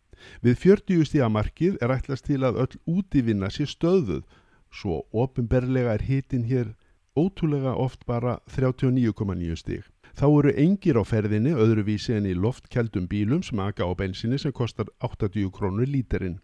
Við 0.41 0.57
40 0.65 1.05
stiga 1.11 1.29
markið 1.29 1.77
er 1.85 1.93
ætlast 1.99 2.25
til 2.25 2.41
að 2.41 2.57
öll 2.65 2.81
útífinna 2.97 3.53
sé 3.53 3.69
stöðuð 3.69 4.25
svo 4.73 5.03
ofinberlega 5.13 5.93
er 5.99 6.07
hitin 6.09 6.49
hér 6.49 6.73
ótrúlega 7.13 7.77
oft 7.77 8.09
bara 8.09 8.39
39,9 8.49 9.53
stig. 9.61 9.85
Þá 10.19 10.25
eru 10.27 10.51
engir 10.59 10.97
á 10.99 11.03
ferðinni 11.07 11.53
öðruvísi 11.55 12.11
en 12.17 12.25
í 12.27 12.33
loftkjaldum 12.35 13.05
bílum 13.07 13.39
sem 13.39 13.59
aga 13.63 13.85
á 13.87 13.95
bensinni 13.95 14.35
sem 14.41 14.51
kostar 14.51 14.89
80 14.99 15.47
krónur 15.55 15.87
líterinn. 15.87 16.41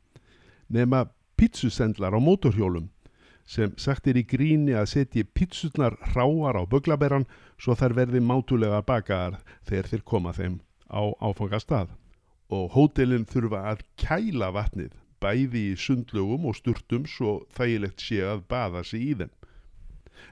Nefna 0.71 1.09
pítsusendlar 1.35 2.15
á 2.15 2.19
mótorhjólum 2.23 2.85
sem 3.43 3.73
sagt 3.75 4.07
er 4.07 4.15
í 4.15 4.23
gríni 4.23 4.77
að 4.79 4.87
setja 4.93 5.27
pítsutnar 5.27 5.97
hráar 6.13 6.55
á 6.55 6.63
böglaberan 6.63 7.27
svo 7.59 7.75
þær 7.75 7.97
verði 7.99 8.23
mátulega 8.23 8.79
bakaðar 8.79 9.41
þegar 9.67 9.91
þeir 9.91 10.05
koma 10.07 10.31
þeim 10.39 10.55
á 10.87 11.03
áfangastað. 11.19 11.91
Og 12.47 12.71
hótelin 12.77 13.27
þurfa 13.27 13.65
að 13.73 13.83
kæla 13.99 14.53
vatnið 14.55 14.95
bæði 15.19 15.65
í 15.73 15.75
sundlugum 15.75 16.47
og 16.47 16.55
sturtum 16.55 17.03
svo 17.11 17.41
þægilegt 17.51 18.07
sé 18.07 18.23
að 18.23 18.47
baða 18.47 18.87
sig 18.87 19.03
í 19.03 19.13
þeim. 19.19 19.35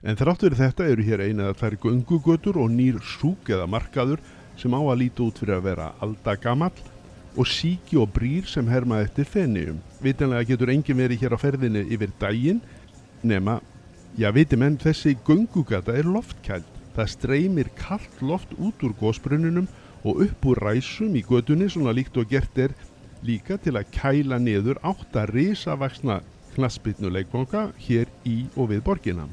En 0.03 0.17
þráttur 0.19 0.55
þetta 0.57 0.87
eru 0.91 1.03
hér 1.07 1.21
eina 1.23 1.49
að 1.51 1.59
þær 1.61 1.75
gungugötur 1.85 2.57
og 2.59 2.71
nýr 2.71 2.99
súk 3.03 3.49
eða 3.53 3.67
markaður 3.71 4.23
sem 4.59 4.73
á 4.75 4.81
að 4.81 4.99
líti 5.01 5.23
út 5.25 5.39
fyrir 5.41 5.57
að 5.57 5.67
vera 5.69 5.91
aldagamall 6.03 6.75
og 7.39 7.49
síki 7.49 7.97
og 7.97 8.11
brýr 8.13 8.45
sem 8.49 8.67
herma 8.69 9.01
eftir 9.01 9.25
fennium. 9.25 9.79
Vitanlega 10.03 10.49
getur 10.51 10.71
engin 10.73 10.99
verið 10.99 11.23
hér 11.23 11.35
á 11.35 11.39
ferðinni 11.41 11.85
yfir 11.95 12.13
daginn 12.21 12.61
nema, 13.23 13.59
já 14.19 14.29
viti 14.35 14.59
menn 14.59 14.77
þessi 14.77 15.15
gungugata 15.25 15.95
er 15.97 16.09
loftkæld. 16.09 16.67
Það 16.93 17.09
streymir 17.09 17.71
kallt 17.79 18.19
loft 18.21 18.51
út 18.61 18.83
úr 18.85 18.93
gósbrunninum 18.99 19.67
og 20.03 20.21
upp 20.27 20.45
úr 20.45 20.61
ræsum 20.61 21.15
í 21.17 21.23
gödunni 21.25 21.71
svona 21.71 21.95
líkt 21.95 22.19
og 22.21 22.29
gert 22.29 22.59
er 22.59 22.75
líka 23.25 23.57
til 23.57 23.79
að 23.79 23.89
kæla 23.95 24.37
niður 24.37 24.81
átt 24.85 25.15
að 25.17 25.33
risavaksna 25.39 26.19
knaspitnuleikvanga 26.53 27.71
hér 27.87 28.11
í 28.29 28.43
og 28.53 28.69
við 28.75 28.83
borginna 28.85 29.25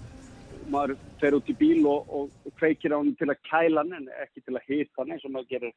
maður 0.73 0.97
fer 1.21 1.37
út 1.37 1.51
í 1.51 1.57
bíl 1.59 1.83
og, 1.89 2.07
og, 2.09 2.31
kveikir 2.61 2.95
á 2.95 2.99
hann 2.99 3.15
til 3.19 3.31
að 3.31 3.43
kæla 3.49 3.85
hann 3.85 3.97
en 3.99 4.09
ekki 4.25 4.45
til 4.45 4.57
að 4.57 4.67
hýta 4.69 5.03
hann 5.03 5.13
eins 5.15 5.27
og 5.27 5.35
maður 5.35 5.51
gerir 5.55 5.75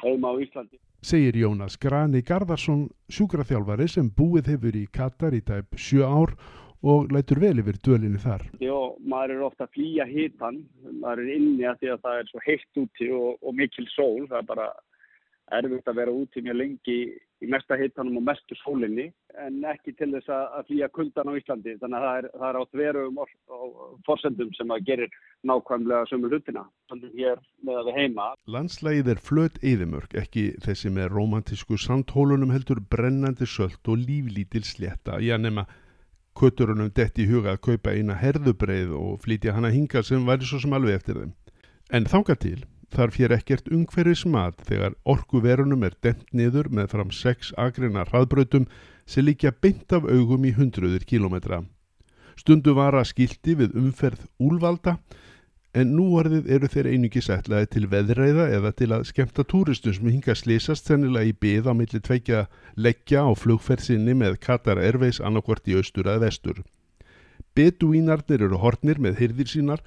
heima 0.00 0.32
á 0.32 0.34
Íslandi. 0.40 0.80
Segir 1.00 1.36
Jónas 1.40 1.78
Grani 1.80 2.20
Garðarsson, 2.26 2.88
sjúkraþjálfari 3.12 3.88
sem 3.88 4.10
búið 4.16 4.52
hefur 4.54 4.76
í 4.76 4.86
Katar 4.92 5.36
í 5.36 5.40
tæp 5.44 5.78
sjö 5.80 6.04
ár 6.04 6.34
og 6.80 7.10
lætur 7.12 7.40
vel 7.40 7.58
yfir 7.60 7.78
dölinni 7.84 8.20
þar. 8.20 8.46
Já, 8.60 8.76
maður 9.04 9.34
er 9.34 9.46
ofta 9.48 9.66
að 9.66 9.74
flýja 9.76 10.06
hýtan, 10.08 10.62
maður 11.00 11.24
er 11.24 11.32
inni 11.36 11.66
að 11.68 11.82
því 11.82 11.90
að 11.94 12.04
það 12.06 12.20
er 12.20 12.30
svo 12.30 12.44
heitt 12.46 12.80
úti 12.82 13.10
og, 13.16 13.28
og 13.40 13.56
mikil 13.56 13.86
sól, 13.92 14.28
það 14.30 14.38
er 14.40 14.48
bara 14.48 14.68
erfitt 15.56 15.88
að 15.90 15.98
vera 16.00 16.14
úti 16.14 16.42
mjög 16.44 16.56
lengi 16.58 16.96
í 17.40 17.48
mesta 17.50 17.76
hittanum 17.80 18.18
og 18.20 18.24
mestu 18.28 18.56
sólinni 18.60 19.06
en 19.40 19.58
ekki 19.70 19.94
til 19.98 20.10
þess 20.12 20.30
að 20.34 20.66
flýja 20.68 20.88
kuldan 20.94 21.30
á 21.30 21.38
Íslandi 21.38 21.76
þannig 21.80 21.98
að 21.98 22.06
það 22.06 22.18
er, 22.20 22.28
það 22.36 22.46
er 22.48 22.58
átt 22.60 22.78
verum 22.80 23.20
og 23.24 23.84
forsendum 24.06 24.50
sem 24.58 24.74
að 24.74 24.86
gerir 24.88 25.18
nákvæmlega 25.48 26.08
sömu 26.10 26.30
hlutina 26.30 26.64
hér 26.92 27.40
með 27.66 27.80
að 27.80 27.90
við 27.90 28.00
heima. 28.00 28.26
Landslægið 28.56 29.12
er 29.14 29.22
flöt 29.28 29.60
eðimörk, 29.64 30.16
ekki 30.20 30.46
þessi 30.64 30.92
með 30.94 31.12
romantísku 31.14 31.78
sandhólunum 31.80 32.52
heldur 32.54 32.82
brennandi 32.92 33.48
sölt 33.48 33.88
og 33.88 34.02
líflítil 34.02 34.66
sletta, 34.66 35.20
já 35.24 35.38
nema 35.40 35.66
kötturunum 36.36 36.92
detti 36.94 37.24
í 37.24 37.30
huga 37.30 37.56
að 37.56 37.64
kaupa 37.66 37.94
eina 37.96 38.16
herðubreið 38.20 38.92
og 38.96 39.16
flytja 39.24 39.56
hana 39.56 39.72
hinga 39.74 40.04
sem 40.06 40.26
væri 40.28 40.46
svo 40.46 40.60
sem 40.62 40.76
alveg 40.76 41.00
eftir 41.00 41.22
þeim. 41.22 41.32
En 41.90 42.06
þánga 42.06 42.36
til 42.38 42.60
þarf 42.94 43.18
hér 43.20 43.34
ekkert 43.36 43.70
ungferðis 43.72 44.26
mat 44.26 44.60
þegar 44.68 44.96
orkuverunum 45.08 45.84
er 45.86 45.96
demt 46.02 46.28
niður 46.36 46.70
með 46.74 46.92
fram 46.94 47.10
sex 47.14 47.52
agrina 47.56 48.04
hraðbrautum 48.08 48.66
sem 49.06 49.26
líkja 49.26 49.52
beint 49.62 49.92
af 49.92 50.06
augum 50.06 50.46
í 50.46 50.54
hundruður 50.56 51.06
kílometra. 51.06 51.64
Stundu 52.38 52.74
var 52.74 52.96
að 52.96 53.10
skildi 53.10 53.56
við 53.58 53.76
umferð 53.76 54.24
úlvalda 54.40 54.96
en 55.76 55.92
nú 55.94 56.08
orðið 56.18 56.48
eru 56.50 56.68
þeir 56.70 56.88
einingi 56.90 57.22
sætlaði 57.22 57.68
til 57.74 57.84
veðreiða 57.90 58.48
eða 58.56 58.72
til 58.74 58.90
að 58.96 59.06
skemta 59.10 59.44
túristum 59.46 59.94
sem 59.94 60.08
hinga 60.10 60.34
slísast 60.34 60.88
sennilega 60.88 61.30
í 61.30 61.36
byð 61.44 61.70
á 61.70 61.72
milli 61.78 62.00
tveikja 62.02 62.42
leggja 62.74 63.22
á 63.22 63.30
flugferðsinni 63.38 64.16
með 64.18 64.40
Qatar 64.42 64.82
Airways 64.82 65.20
annarkvort 65.22 65.70
í 65.70 65.76
austur 65.78 66.10
að 66.10 66.24
vestur. 66.26 66.62
Beduínarnir 67.54 68.42
eru 68.46 68.58
hornir 68.62 68.98
með 69.02 69.22
hyrðir 69.22 69.50
sínar 69.52 69.84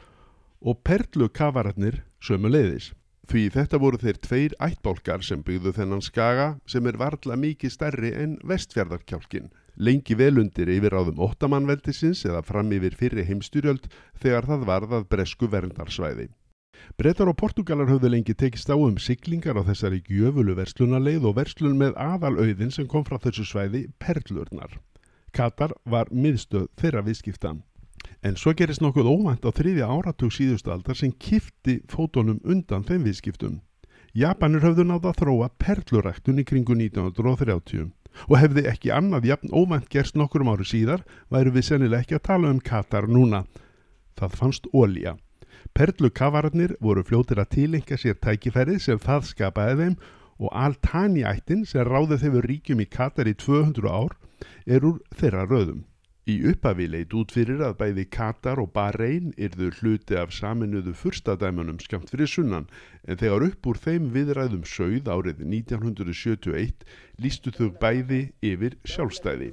og 0.63 0.79
perlu 0.87 1.27
kafararnir 1.27 2.01
sömu 2.23 2.51
leiðis. 2.51 2.91
Því 3.27 3.43
þetta 3.55 3.79
voru 3.79 3.99
þeir 4.01 4.17
tveir 4.19 4.53
ættbálkar 4.59 5.23
sem 5.23 5.43
byggðu 5.47 5.71
þennan 5.77 6.03
skaga 6.03 6.47
sem 6.67 6.87
er 6.89 6.97
varðla 6.99 7.37
mikið 7.39 7.71
stærri 7.71 8.11
en 8.19 8.37
vestfjörðarkjálkin. 8.43 9.49
Lengi 9.79 10.15
velundir 10.19 10.69
yfir 10.69 10.93
áðum 10.93 11.21
óttamannveldisins 11.23 12.25
eða 12.27 12.43
fram 12.45 12.71
yfir 12.75 12.95
fyrri 12.99 13.23
heimstyrjöld 13.29 13.87
þegar 14.21 14.49
það 14.51 14.67
varðað 14.69 15.07
bresku 15.15 15.49
verndarsvæði. 15.49 16.27
Brettar 16.99 17.31
og 17.31 17.37
Portugalar 17.39 17.87
höfðu 17.87 18.11
lengi 18.11 18.35
tekist 18.35 18.69
á 18.69 18.75
um 18.75 18.99
siglingar 18.99 19.55
á 19.55 19.63
þessari 19.63 20.03
gjöfulu 20.03 20.55
verslunarleið 20.59 21.29
og 21.29 21.37
verslun 21.39 21.79
með 21.79 21.95
aðalauðin 21.95 22.73
sem 22.75 22.89
kom 22.91 23.05
frá 23.07 23.17
þessu 23.23 23.47
svæði 23.47 23.87
perlurnar. 24.03 24.75
Katar 25.33 25.73
var 25.85 26.11
miðstöð 26.11 26.67
þeirra 26.77 27.05
viðskiptan. 27.07 27.63
En 28.23 28.37
svo 28.39 28.53
gerist 28.55 28.81
nokkuð 28.83 29.09
óvænt 29.09 29.45
á 29.47 29.51
þriðja 29.51 29.89
áratug 29.91 30.31
síðustu 30.31 30.71
aldar 30.71 30.97
sem 30.99 31.11
kifti 31.11 31.81
fótonum 31.91 32.39
undan 32.43 32.85
þeim 32.87 33.03
viðskiptum. 33.07 33.59
Japanir 34.13 34.61
höfðu 34.61 34.85
náða 34.85 35.11
að 35.11 35.19
þróa 35.23 35.49
perluræktun 35.57 36.39
í 36.39 36.45
kringu 36.45 36.75
1930 36.77 37.91
og 38.29 38.35
hefði 38.37 38.63
ekki 38.69 38.91
annað 38.93 39.27
jafn 39.31 39.53
óvænt 39.53 39.89
gerst 39.89 40.17
nokkurum 40.19 40.51
ári 40.53 40.67
síðar 40.69 41.03
væru 41.33 41.53
við 41.55 41.67
sennileg 41.69 42.05
ekki 42.05 42.19
að 42.19 42.25
tala 42.29 42.51
um 42.53 42.59
Katar 42.61 43.07
núna. 43.09 43.43
Það 44.19 44.35
fannst 44.39 44.67
ólja. 44.73 45.15
Perlukavararnir 45.73 46.75
voru 46.79 47.03
fljótir 47.07 47.41
að 47.41 47.49
tilenga 47.55 47.97
sér 47.97 48.19
tækifærið 48.21 48.83
sem 48.85 49.01
það 49.01 49.25
skapaði 49.31 49.79
þeim 49.79 49.95
og 50.37 50.53
Altani 50.53 51.23
ættin 51.25 51.65
sem 51.65 51.87
ráði 51.87 52.19
þeifur 52.21 52.47
ríkjum 52.51 52.83
í 52.83 52.89
Katar 52.89 53.29
í 53.31 53.33
200 53.33 53.89
ár 53.89 54.13
er 54.67 54.85
úr 54.85 55.01
þeirra 55.17 55.47
röðum. 55.49 55.81
Í 56.23 56.37
upphafi 56.47 56.85
leit 56.87 57.11
út 57.19 57.33
fyrir 57.35 57.59
að 57.67 57.73
bæði 57.81 58.03
Katar 58.15 58.59
og 58.63 58.69
Bahrein 58.71 59.33
yrðu 59.35 59.65
hluti 59.81 60.15
af 60.15 60.31
saminuðu 60.31 60.93
fyrstadæmanum 60.95 61.81
skamt 61.83 62.13
fyrir 62.13 62.29
sunnan 62.31 62.69
en 63.03 63.19
þegar 63.19 63.43
upp 63.49 63.67
úr 63.67 63.79
þeim 63.83 64.05
viðræðum 64.13 64.63
sögð 64.63 65.09
árið 65.11 65.41
1971 65.43 66.87
lístu 67.19 67.51
þau 67.57 67.67
bæði 67.81 68.21
yfir 68.39 68.79
sjálfstæði. 68.87 69.51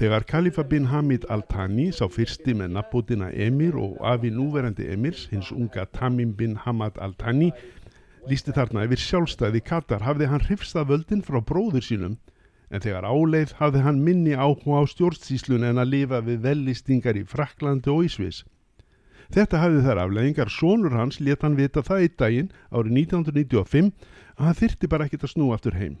Þegar 0.00 0.26
Khalifa 0.32 0.66
bin 0.66 0.90
Hamid 0.90 1.30
al-Thani 1.30 1.92
sá 1.94 2.08
fyrsti 2.10 2.58
með 2.58 2.74
nafnbótina 2.74 3.30
Emir 3.30 3.78
og 3.78 4.02
afi 4.02 4.34
núverandi 4.34 4.90
Emirs, 4.90 5.28
hins 5.30 5.54
unga 5.54 5.86
Tamim 5.94 6.34
bin 6.34 6.58
Hamad 6.66 6.98
al-Thani, 6.98 7.52
lísti 8.30 8.54
þarna 8.56 8.84
yfir 8.86 9.02
sjálfstæði 9.02 9.60
Katar 9.66 10.02
hafði 10.02 10.26
hann 10.30 10.42
hrifstað 10.46 10.88
völdin 10.90 11.22
frá 11.26 11.38
bróður 11.46 11.84
sínum 11.86 12.16
en 12.70 12.82
þegar 12.82 13.06
áleið 13.06 13.54
hafði 13.60 13.82
hann 13.84 14.02
minni 14.02 14.34
áhuga 14.34 14.82
á 14.82 14.84
stjórnstíslun 14.90 15.66
en 15.68 15.78
að 15.78 15.92
lifa 15.92 16.20
við 16.26 16.42
vellistingar 16.48 17.18
í 17.18 17.22
Fraklandi 17.30 17.92
og 17.92 18.08
Ísvis. 18.08 18.42
Þetta 19.34 19.60
hafði 19.62 19.84
þær 19.86 20.00
afleggingar, 20.04 20.50
sonur 20.50 20.94
hans 20.98 21.20
let 21.20 21.46
hann 21.46 21.58
vita 21.58 21.82
það 21.86 22.02
í 22.06 22.10
daginn 22.18 22.50
árið 22.70 22.98
1995 23.06 23.92
að 24.36 24.44
hann 24.48 24.60
þyrti 24.60 24.90
bara 24.90 25.06
ekkit 25.06 25.26
að 25.26 25.32
snúa 25.34 25.58
aftur 25.58 25.78
heim. 25.78 25.96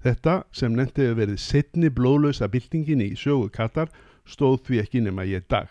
Þetta, 0.00 0.34
sem 0.56 0.72
nefndi 0.72 1.10
að 1.10 1.18
verið 1.20 1.40
setni 1.44 1.92
blóðlösa 1.92 2.48
byltingin 2.48 3.04
í 3.04 3.12
sögu 3.20 3.50
Katar, 3.52 3.92
stóð 4.24 4.62
því 4.68 4.84
ekki 4.84 5.04
nema 5.04 5.28
ég 5.28 5.44
dag. 5.48 5.68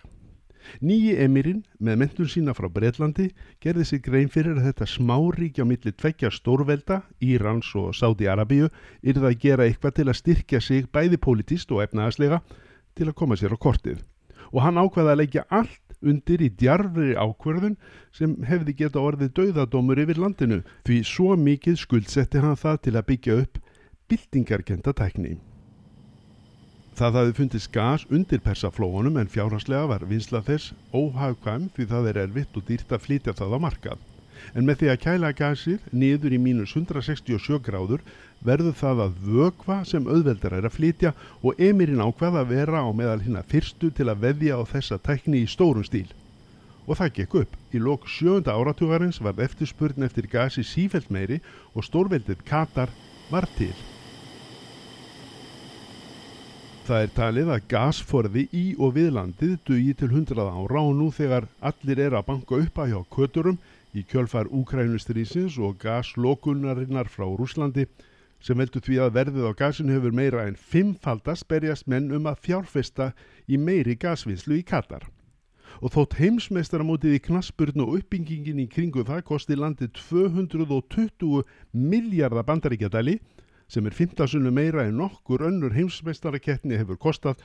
Nýji 0.81 1.15
emirinn, 1.23 1.63
með 1.79 1.99
mentun 2.03 2.29
sína 2.29 2.53
frá 2.57 2.67
Breitlandi, 2.71 3.29
gerði 3.63 3.85
sig 3.87 4.03
grein 4.05 4.31
fyrir 4.31 4.57
að 4.57 4.69
þetta 4.69 4.87
smáríkja 4.93 5.65
millir 5.67 5.95
tveggja 5.95 6.31
stórvelda, 6.35 7.01
Írans 7.23 7.71
og 7.79 7.91
Sáti-Arabíu, 7.97 8.69
yrði 9.01 9.29
að 9.31 9.39
gera 9.43 9.67
eitthvað 9.67 9.97
til 9.99 10.07
að 10.07 10.19
styrkja 10.21 10.61
sig 10.63 10.89
bæði 10.91 11.19
politist 11.21 11.71
og 11.71 11.83
efnaðaslega 11.85 12.41
til 12.95 13.09
að 13.09 13.17
koma 13.21 13.39
sér 13.39 13.55
á 13.55 13.57
kortið. 13.59 14.03
Og 14.53 14.63
hann 14.65 14.79
ákvaði 14.81 15.13
að 15.13 15.21
leggja 15.21 15.45
allt 15.49 15.99
undir 15.99 16.41
í 16.41 16.49
djarfri 16.55 17.15
ákverðun 17.19 17.75
sem 18.15 18.37
hefði 18.47 18.75
geta 18.83 19.03
orðið 19.03 19.33
dauðadómur 19.39 19.99
yfir 20.03 20.21
landinu, 20.21 20.61
því 20.87 21.03
svo 21.05 21.35
mikið 21.39 21.77
skuldsetti 21.83 22.41
hann 22.43 22.59
það 22.59 22.81
til 22.87 22.95
að 22.95 23.07
byggja 23.11 23.39
upp 23.43 23.61
byltingarkenda 24.09 24.95
tækni. 24.95 25.37
Það 27.00 27.15
hafi 27.15 27.34
fundist 27.38 27.70
gas 27.72 28.01
undir 28.12 28.41
persaflóunum 28.44 29.15
en 29.22 29.29
fjárhanslega 29.32 29.88
var 29.88 30.01
vinsla 30.08 30.41
þess 30.44 30.74
óhagkvæm 30.91 31.70
því 31.75 31.86
það 31.88 32.08
er 32.10 32.18
erfitt 32.25 32.58
og 32.60 32.65
dýrt 32.68 32.89
að 32.91 33.03
flytja 33.06 33.34
það 33.38 33.53
á 33.56 33.60
markað. 33.63 34.01
En 34.51 34.65
með 34.68 34.82
því 34.82 34.89
að 34.91 34.98
kæla 35.06 35.29
gasið 35.38 35.86
niður 36.01 36.34
í 36.36 36.39
mínus 36.44 36.74
167 36.75 37.62
gráður 37.63 38.03
verður 38.44 38.75
það 38.82 39.03
að 39.06 39.22
vögva 39.29 39.77
sem 39.88 40.10
auðveldar 40.12 40.58
er 40.58 40.68
að 40.68 40.75
flytja 40.75 41.12
og 41.39 41.62
emirinn 41.70 42.03
ákvað 42.03 42.39
að 42.41 42.51
vera 42.51 42.82
á 42.84 42.89
meðal 42.91 43.22
hinn 43.24 43.39
að 43.39 43.53
fyrstu 43.53 43.91
til 43.96 44.08
að 44.12 44.25
veðja 44.25 44.58
á 44.60 44.63
þessa 44.74 44.98
tækni 45.00 45.46
í 45.46 45.48
stórum 45.48 45.86
stíl. 45.88 46.10
Og 46.84 47.00
það 47.00 47.13
gekk 47.22 47.38
upp. 47.46 47.53
Í 47.72 47.79
lok 47.79 48.10
sjönda 48.12 48.58
áratugarins 48.60 49.22
var 49.24 49.39
eftirspurn 49.39 50.03
eftir 50.03 50.27
gasi 50.27 50.68
sífelt 50.68 51.08
meiri 51.08 51.39
og 51.72 51.88
stórveldið 51.88 52.44
Katar 52.44 52.91
var 53.32 53.48
til. 53.56 53.72
Það 56.89 57.03
er 57.05 57.12
talið 57.13 57.50
að 57.53 57.65
gasforði 57.69 58.41
í 58.50 58.62
og 58.81 58.96
við 58.96 59.12
landið 59.13 59.51
dugi 59.67 59.91
til 60.00 60.08
100 60.08 60.39
ára 60.41 60.79
og 60.81 60.96
nú 60.98 61.12
þegar 61.13 61.46
allir 61.69 62.00
er 62.01 62.15
að 62.17 62.25
banka 62.31 62.58
upp 62.63 62.79
að 62.81 62.89
hjá 62.89 63.03
köturum 63.13 63.60
í 63.93 64.01
kjölfar 64.10 64.50
Úkrænustrýsins 64.50 65.60
og 65.62 65.77
gaslokunarinnar 65.84 67.12
frá 67.13 67.27
Rúslandi 67.29 67.86
sem 68.41 68.58
veldur 68.58 68.81
því 68.81 68.98
að 69.05 69.13
verðið 69.19 69.46
á 69.46 69.60
gasinu 69.62 70.00
hefur 70.00 70.17
meira 70.17 70.48
en 70.50 70.58
fimmfaldast 70.58 71.46
berjast 71.46 71.86
menn 71.86 72.10
um 72.10 72.25
að 72.25 72.41
fjárfesta 72.48 73.12
í 73.46 73.62
meiri 73.62 73.93
gasvinnslu 73.93 74.58
í 74.58 74.65
Katar. 74.65 75.05
Og 75.86 75.93
þótt 75.93 76.17
heimsmeistaramótið 76.17 77.19
í 77.19 77.25
knaspurnu 77.29 77.86
og 77.86 78.00
uppbyggingin 78.00 78.65
í 78.65 78.65
kringu 78.65 79.05
það 79.05 79.27
kosti 79.29 79.60
landið 79.62 79.93
220 80.10 81.46
miljardar 81.69 82.50
bandaríkjadali 82.50 83.19
sem 83.70 83.86
er 83.86 83.94
15 83.94 84.27
sunnu 84.34 84.51
meira 84.51 84.88
en 84.88 84.98
nokkur 84.98 85.44
önnur 85.46 85.75
heimsmeistarakettni 85.77 86.79
hefur 86.79 86.98
kostað 86.98 87.44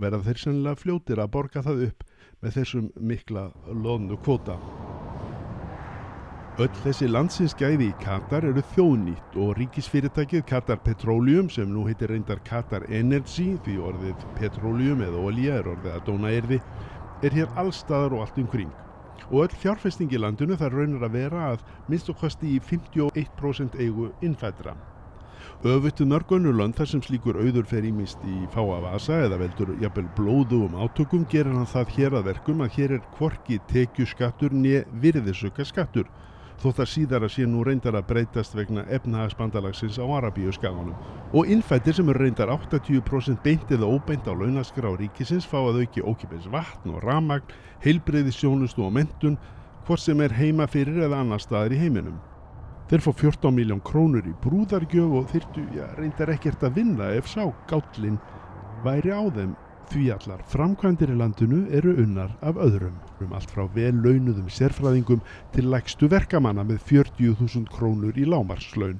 verða 0.00 0.20
þeir 0.26 0.40
sennilega 0.42 0.80
fljótir 0.80 1.20
að 1.22 1.32
borga 1.36 1.62
það 1.64 1.84
upp 1.88 2.04
með 2.40 2.56
þessum 2.58 2.90
mikla 2.96 3.48
lónu 3.72 4.18
kvóta. 4.20 4.56
Öll 6.60 6.72
þessi 6.82 7.08
landsins 7.08 7.54
gæði 7.56 7.86
í 7.88 7.96
Katar 8.02 8.44
eru 8.44 8.60
þjóðnýtt 8.74 9.36
og 9.40 9.54
ríkisfyrirtækið 9.56 10.44
Katar 10.50 10.82
Petroleum 10.84 11.48
sem 11.48 11.70
nú 11.72 11.86
heitir 11.88 12.12
reyndar 12.12 12.42
Katar 12.44 12.84
Energy 12.92 13.54
því 13.64 13.78
orðið 13.88 14.26
petroleum 14.36 15.00
eða 15.06 15.24
olja 15.24 15.56
er 15.62 15.70
orðið 15.72 15.94
að 15.94 16.04
dóna 16.10 16.34
erði 16.36 16.60
er 17.24 17.36
hér 17.38 17.56
allstaðar 17.60 18.18
og 18.18 18.26
allt 18.26 18.44
umkring. 18.44 18.76
Og 19.30 19.46
öll 19.46 19.56
fjárfesting 19.62 20.12
í 20.12 20.20
landinu 20.20 20.60
þar 20.60 20.76
raunir 20.76 21.08
að 21.08 21.16
vera 21.16 21.48
að 21.54 21.64
minnst 21.88 22.12
kosti 22.20 22.56
í 22.56 22.60
51% 22.60 23.80
eigu 23.80 24.12
innfættra. 24.20 24.76
Öfuttu 25.60 26.06
mörgunnurlönd 26.08 26.72
þar 26.72 26.88
sem 26.88 27.00
slíkur 27.04 27.36
auður 27.36 27.66
fer 27.68 27.84
ímist 27.84 28.22
í 28.24 28.46
fáa 28.48 28.78
vasa 28.80 29.18
eða 29.26 29.36
veldur 29.42 29.74
jafnvel 29.82 30.06
blóðu 30.16 30.62
um 30.64 30.78
átökum 30.80 31.26
gerir 31.28 31.52
hann 31.52 31.68
það 31.68 31.90
hér 31.98 32.16
að 32.16 32.30
verkum 32.30 32.62
að 32.64 32.78
hér 32.78 32.94
er 32.96 33.02
kvorki 33.18 33.58
tekju 33.68 34.06
skattur 34.08 34.56
nýja 34.56 34.86
virðisöka 35.02 35.66
skattur 35.68 36.08
þó 36.62 36.70
það 36.78 36.88
síðar 36.94 37.26
að 37.28 37.34
sé 37.34 37.44
nú 37.44 37.66
reyndar 37.68 37.98
að 38.00 38.08
breytast 38.08 38.56
vegna 38.56 38.86
efnahagsbandalagsins 38.88 40.00
á 40.00 40.04
Arabíu 40.08 40.48
skaganum. 40.56 40.96
Og 41.36 41.52
innfættir 41.52 41.98
sem 41.98 42.08
eru 42.08 42.24
reyndar 42.24 42.54
80% 42.56 43.44
beint 43.44 43.68
eða 43.68 43.92
óbeint 43.92 44.24
á 44.24 44.32
launaskrá 44.32 44.96
ríkisins 44.96 45.44
fá 45.44 45.58
að 45.60 45.82
auki 45.84 46.00
ókipis 46.00 46.48
vatn 46.48 46.96
og 46.96 47.04
ramagn, 47.04 47.52
heilbreyði 47.84 48.32
sjónustu 48.32 48.88
og 48.88 48.96
mentun, 48.96 49.36
hvort 49.84 50.00
sem 50.00 50.24
er 50.24 50.40
heima 50.40 50.68
fyrir 50.68 51.04
eða 51.04 51.20
annar 51.20 51.44
staðir 51.44 51.76
í 51.76 51.84
heiminum. 51.84 52.16
Þeir 52.90 53.02
fá 53.04 53.12
14 53.14 53.54
miljón 53.54 53.80
krónur 53.86 54.24
í 54.26 54.32
brúðargjöf 54.42 55.12
og 55.14 55.26
þyrtu, 55.30 55.62
já, 55.76 55.84
reyndar 55.94 56.32
ekkert 56.32 56.64
að 56.66 56.80
vinna 56.80 57.12
ef 57.14 57.28
sá 57.30 57.44
gállin 57.70 58.16
væri 58.82 59.12
á 59.14 59.22
þeim 59.30 59.52
því 59.92 60.08
allar 60.16 60.42
framkvæmdir 60.50 61.12
í 61.14 61.18
landinu 61.20 61.60
eru 61.78 61.92
unnar 62.02 62.34
af 62.42 62.58
öðrum. 62.58 62.96
Um 63.22 63.36
allt 63.38 63.54
frá 63.54 63.68
vel 63.76 63.94
launuðum 63.94 64.50
sérfræðingum 64.50 65.22
til 65.54 65.70
lægstu 65.70 66.10
verkamanna 66.10 66.66
með 66.66 66.82
40.000 66.90 67.70
krónur 67.70 68.18
í 68.18 68.26
lámarslaun. 68.26 68.98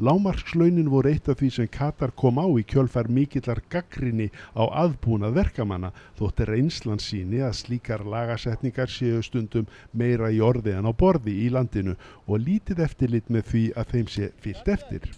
Lámarkslaunin 0.00 0.88
voru 0.88 1.10
eitt 1.10 1.26
af 1.28 1.36
því 1.42 1.48
sem 1.52 1.66
Katar 1.68 2.14
kom 2.16 2.38
á 2.40 2.48
í 2.56 2.62
kjölfar 2.64 3.10
mikillar 3.12 3.58
gaggrinni 3.68 4.30
á 4.56 4.64
aðbúnað 4.82 5.34
verkamanna 5.36 5.90
þótt 6.16 6.40
er 6.40 6.54
einslan 6.56 7.02
síni 7.04 7.42
að 7.44 7.58
slíkar 7.58 8.06
lagasetningar 8.08 8.88
séu 8.88 9.20
stundum 9.20 9.68
meira 9.92 10.30
í 10.32 10.40
orði 10.40 10.72
en 10.78 10.88
á 10.88 10.92
borði 10.96 11.34
í 11.44 11.50
landinu 11.52 11.98
og 12.24 12.40
lítið 12.46 12.80
eftirlit 12.86 13.28
með 13.28 13.44
því 13.50 13.64
að 13.76 13.92
þeim 13.92 14.08
sé 14.14 14.30
fyllt 14.40 14.72
eftir. 14.72 15.10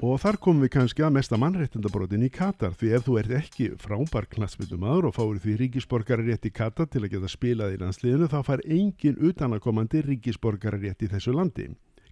Og 0.00 0.16
þar 0.22 0.40
komum 0.40 0.64
við 0.64 0.72
kannski 0.78 1.04
að 1.04 1.12
mesta 1.18 1.36
mannréttindabrótin 1.36 2.24
í 2.24 2.32
Katar 2.32 2.72
því 2.72 2.94
ef 2.96 3.04
þú 3.04 3.18
ert 3.20 3.36
ekki 3.36 3.68
frábær 3.84 4.30
klassbyttumadur 4.32 5.10
og 5.10 5.16
fáir 5.18 5.44
því 5.44 5.58
ríkisborgararétt 5.66 6.48
í 6.48 6.54
Katar 6.56 6.88
til 6.88 7.04
að 7.04 7.18
geta 7.18 7.28
spilað 7.28 7.76
í 7.76 7.82
landsliðinu 7.84 8.32
þá 8.32 8.40
fær 8.48 8.64
engin 8.64 9.20
utanakomandi 9.20 10.00
ríkisborgararétt 10.08 11.04
í 11.04 11.12
þessu 11.12 11.36
landi. 11.36 11.68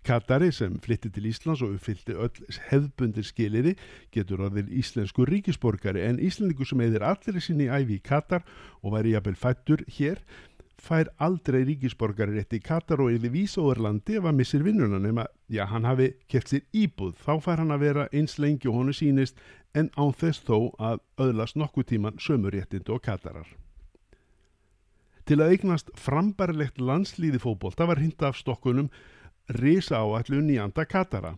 Katari 0.08 0.48
sem 0.56 0.78
flytti 0.80 1.10
til 1.12 1.26
Íslands 1.28 1.60
og 1.64 1.74
uppfyllti 1.76 2.14
öll 2.16 2.60
hefðbundir 2.70 3.26
skiliði 3.28 3.74
getur 4.14 4.46
orðið 4.46 4.70
íslensku 4.80 5.26
ríkisborgari 5.28 6.06
en 6.06 6.20
Íslandingu 6.24 6.64
sem 6.64 6.80
eðir 6.80 7.04
allir 7.04 7.42
sinni 7.44 7.66
æfi 7.68 7.98
í 7.98 8.04
Katar 8.04 8.46
og 8.80 8.94
væri 8.94 9.12
jafnvel 9.12 9.36
fættur 9.36 9.84
hér 9.98 10.22
fær 10.78 11.10
aldrei 11.20 11.60
ríkisborgari 11.66 12.38
rétt 12.38 12.56
í 12.56 12.62
Katar 12.64 13.02
og 13.04 13.12
yfir 13.12 13.34
Vísóðurlandi 13.34 14.16
ef 14.16 14.28
að 14.30 14.36
missir 14.38 14.64
vinnuna 14.64 15.00
nema, 15.02 15.26
já, 15.50 15.66
hann 15.66 15.84
hafi 15.84 16.12
keft 16.30 16.52
sér 16.52 16.64
íbúð, 16.72 17.16
þá 17.18 17.42
fær 17.44 17.62
hann 17.64 17.74
að 17.74 17.84
vera 17.84 18.08
eins 18.12 18.38
lengi 18.38 18.70
og 18.70 18.78
honu 18.78 18.94
sínist 18.94 19.36
en 19.74 19.90
án 19.98 20.14
þess 20.16 20.44
þó 20.46 20.72
að 20.78 21.02
öðlast 21.20 21.58
nokkuð 21.58 21.90
tíman 21.92 22.22
sömuréttindu 22.22 22.94
og 22.94 23.02
Katarar. 23.04 23.50
Til 25.28 25.42
að 25.42 25.58
eignast 25.58 25.90
frambarlegt 25.98 26.80
landslíði 26.80 27.42
fókbólta 27.42 27.84
var 27.90 28.00
hinda 28.00 28.30
af 28.30 28.38
stokkunum 28.38 28.88
risa 29.48 30.02
áallun 30.02 30.50
í 30.52 30.58
anda 30.60 30.84
Katara. 30.84 31.36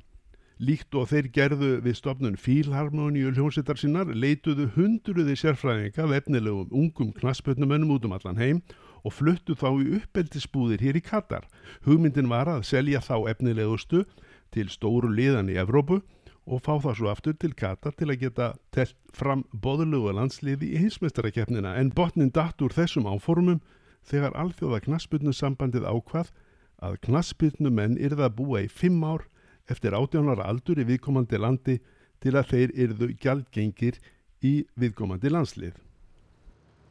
Líkt 0.61 0.93
og 0.99 1.09
þeir 1.09 1.31
gerðu 1.33 1.71
við 1.81 1.95
stopnun 1.97 2.37
fílharmoníu 2.37 3.31
hljómsveitar 3.33 3.79
sinnar 3.81 4.11
leituðu 4.13 4.67
hundruði 4.75 5.37
sérfræðinga 5.41 6.05
af 6.05 6.13
efnilegum 6.19 6.75
ungum 6.83 7.15
knaspötnumönnum 7.17 7.95
út 7.95 8.05
um 8.05 8.13
allan 8.13 8.37
heim 8.37 8.61
og 9.01 9.15
fluttu 9.17 9.57
þá 9.57 9.71
í 9.81 9.87
uppeldisbúðir 10.01 10.85
hér 10.85 10.99
í 11.01 11.05
Katar. 11.07 11.47
Hugmyndin 11.87 12.29
var 12.29 12.51
að 12.53 12.67
selja 12.69 13.01
þá 13.01 13.31
efnilegustu 13.33 14.05
til 14.53 14.69
stóru 14.69 15.09
liðan 15.09 15.49
í 15.49 15.57
Evrópu 15.63 16.03
og 16.45 16.61
fá 16.67 16.75
það 16.83 16.99
svo 16.99 17.09
aftur 17.09 17.39
til 17.41 17.55
Katar 17.57 17.97
til 17.97 18.11
að 18.11 18.21
geta 18.27 18.53
telt 18.75 18.97
fram 19.17 19.47
boðlugu 19.53 20.13
landsliði 20.19 20.75
í 20.75 20.83
hinsmestarakefnina 20.85 21.77
en 21.81 21.95
botnin 21.95 22.35
datt 22.35 22.61
úr 22.61 22.75
þessum 22.75 23.09
áformum 23.09 23.63
þegar 24.05 24.37
alþjóða 24.37 24.85
knaspötnusambandið 24.85 25.89
ákvað 25.89 26.35
að 26.81 26.99
knaspirnu 27.07 27.73
menn 27.73 27.99
yrða 28.01 28.29
að 28.29 28.37
búa 28.41 28.65
í 28.65 28.71
fimm 28.73 29.03
ár 29.05 29.27
eftir 29.71 29.95
átjónara 29.97 30.49
aldur 30.49 30.81
í 30.81 30.89
viðkomandi 30.89 31.39
landi 31.39 31.79
til 32.21 32.35
að 32.37 32.51
þeir 32.55 32.75
yrðu 32.87 33.13
gjaldgengir 33.21 34.01
í 34.45 34.55
viðkomandi 34.81 35.33
landslið. 35.33 35.79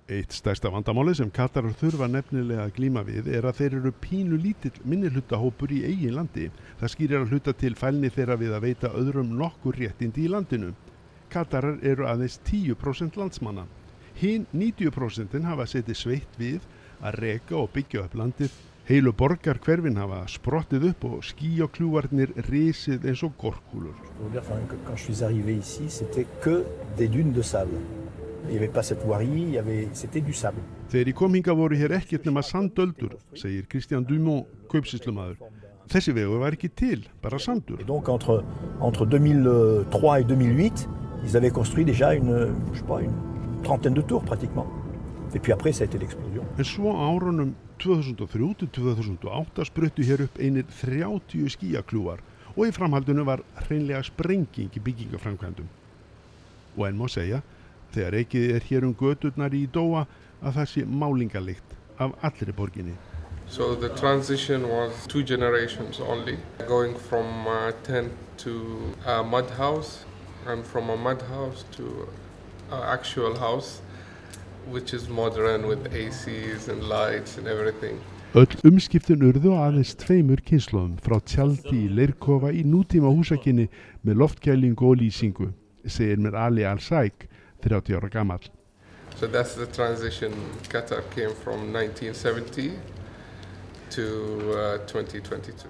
Eitt 0.10 0.34
stærsta 0.34 0.72
vandamáli 0.74 1.14
sem 1.14 1.30
Katarar 1.30 1.76
þurfa 1.78 2.08
nefnilega 2.10 2.64
að 2.66 2.72
glíma 2.80 3.04
við 3.06 3.28
er 3.30 3.46
að 3.46 3.60
þeir 3.60 3.76
eru 3.78 3.92
pínu 4.02 4.40
lítill 4.42 4.80
minnihlutahópur 4.82 5.70
í 5.76 5.84
eigin 5.86 6.16
landi. 6.18 6.48
Það 6.80 6.94
skýrir 6.96 7.20
að 7.20 7.34
hluta 7.36 7.54
til 7.54 7.76
fælni 7.78 8.10
þeirra 8.16 8.40
við 8.42 8.56
að 8.58 8.66
veita 8.66 8.90
öðrum 8.98 9.36
nokkur 9.38 9.78
réttindi 9.78 10.26
í 10.26 10.32
landinu. 10.34 10.72
Katarar 11.30 11.78
eru 11.86 12.08
aðeins 12.10 12.40
10% 12.50 13.22
landsmanna. 13.22 13.68
Hinn 14.18 14.48
90% 14.50 15.46
hafa 15.46 15.70
setið 15.70 16.02
sveitt 16.02 16.42
við 16.42 16.66
að 17.06 17.22
reka 17.22 17.60
og 17.62 17.70
byggja 17.78 18.08
upp 18.08 18.18
landið. 18.18 18.58
Heilu 18.90 19.12
borgar 19.14 19.60
hverfin 19.62 20.00
hafa 20.02 20.24
sprottið 20.34 20.88
upp 20.88 21.04
og 21.06 21.18
skíokljúvarnir 21.28 22.32
risið 22.48 23.04
eins 23.12 23.22
og 23.22 23.36
gorkúlur. 23.38 23.94
Quand 24.88 24.96
je 24.96 25.04
suis 25.04 25.22
arrivé 25.22 25.54
ici, 25.54 25.84
c'était 25.90 26.26
que 26.42 26.66
des 26.98 27.08
dunes 27.08 27.32
de 27.32 27.44
sable. 27.44 27.78
Il 28.46 28.54
n'y 28.54 28.58
avait 28.58 28.74
pas 28.74 28.82
cette 28.82 29.06
voirie, 29.06 29.60
c'était 29.94 30.22
du 30.22 30.34
sable. 30.34 30.58
Þegar 30.90 31.08
ég 31.08 31.14
kom 31.14 31.38
hinga 31.38 31.54
voru 31.54 31.78
hér 31.78 31.94
ekkert 32.00 32.26
nema 32.26 32.42
sandöldur, 32.42 33.14
segir 33.38 33.70
Christian 33.70 34.02
Dumont, 34.02 34.50
kaupsýslumadur. 34.74 35.38
Þessi 35.94 36.18
vegu 36.18 36.42
var 36.42 36.58
ekki 36.58 36.74
til, 36.74 37.06
bara 37.22 37.38
sandur. 37.38 37.78
Et 37.80 37.86
donc 37.86 38.10
entre, 38.10 38.44
entre 38.82 39.06
2003 39.06 40.22
et 40.22 40.24
2008, 40.24 40.90
ils 41.26 41.38
avaient 41.38 41.52
construit 41.52 41.86
déjà 41.86 42.16
une, 42.16 42.56
je 42.74 42.80
sais 42.80 42.86
pas, 42.86 43.04
une 43.04 43.14
trentaine 43.62 43.94
de 43.94 44.02
tours 44.02 44.24
pratiquement. 44.24 44.66
Et 45.36 45.40
puis 45.40 45.52
après, 45.52 45.74
ça 45.74 45.84
a 45.84 45.86
été 45.86 46.00
l'explosion. 46.00 46.42
En 46.58 46.64
svo 46.64 46.98
árunum 46.98 47.54
2003 47.80 48.54
til 48.60 48.70
2008 48.76 49.66
spruttu 49.70 50.04
hér 50.04 50.26
upp 50.26 50.40
einir 50.40 50.68
30 50.82 51.50
skíakljúar 51.56 52.20
og 52.56 52.66
í 52.68 52.74
framhaldinu 52.76 53.24
var 53.28 53.44
hreinlega 53.64 54.02
sprenging 54.04 54.74
í 54.76 54.82
byggingaframkvæmdum. 54.84 55.70
Og 56.78 56.88
enn 56.88 57.00
má 57.00 57.08
segja, 57.12 57.42
þegar 57.94 58.18
ekkið 58.22 58.56
er 58.56 58.68
hér 58.70 58.88
um 58.88 58.96
gödurnar 58.96 59.56
í 59.56 59.66
Dóa 59.72 60.06
að 60.42 60.60
það 60.60 60.70
sé 60.74 60.86
málingalikt 60.86 61.76
af 62.00 62.16
allri 62.24 62.56
borginni. 62.56 62.96
So 63.50 63.74
the 63.76 63.90
transition 63.90 64.68
was 64.70 65.08
two 65.08 65.24
generations 65.24 66.00
only, 66.00 66.38
going 66.68 66.96
from 66.96 67.48
a 67.48 67.74
tent 67.84 68.12
to 68.38 68.94
a 69.06 69.24
mud 69.24 69.50
house 69.58 70.06
and 70.46 70.66
from 70.66 70.90
a 70.90 70.98
mud 70.98 71.22
house 71.22 71.66
to 71.72 72.08
an 72.72 72.84
actual 72.84 73.36
house 73.40 73.82
which 74.68 74.94
is 74.94 75.10
modern 75.10 75.68
with 75.68 75.92
ACs 75.94 76.68
and 76.68 76.84
lights 76.90 77.38
and 77.38 77.48
everything. 77.48 78.00
Öll 78.38 78.52
umskiptin 78.70 79.24
urðu 79.26 79.56
aðeins 79.58 79.96
tveimur 79.98 80.44
kynsloðum 80.46 81.00
frá 81.02 81.18
tjaldi 81.26 81.88
í 81.88 81.90
leirkofa 81.98 82.52
í 82.54 82.62
nútíma 82.62 83.10
húsakinni 83.10 83.66
með 84.06 84.20
loftkælingu 84.22 84.92
og 84.92 85.00
lýsingu, 85.02 85.50
segir 85.90 86.22
mér 86.22 86.38
Ali 86.38 86.68
Al-Saik, 86.70 87.26
30 87.66 87.98
ára 87.98 88.10
gammal. 88.14 88.46
So 89.18 89.28
that's 89.28 89.56
the 89.56 89.66
transition. 89.66 90.32
Qatar 90.70 91.02
came 91.10 91.34
from 91.34 91.74
1970 91.74 92.78
to 93.90 94.06
uh, 94.54 94.78
2022. 94.86 95.68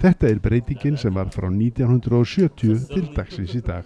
Þetta 0.00 0.30
er 0.30 0.38
breytingin 0.38 0.96
sem 0.96 1.14
var 1.14 1.28
frá 1.34 1.50
1970 1.50 2.86
til 2.94 3.10
dagsins 3.16 3.56
í 3.58 3.64
dag. 3.66 3.84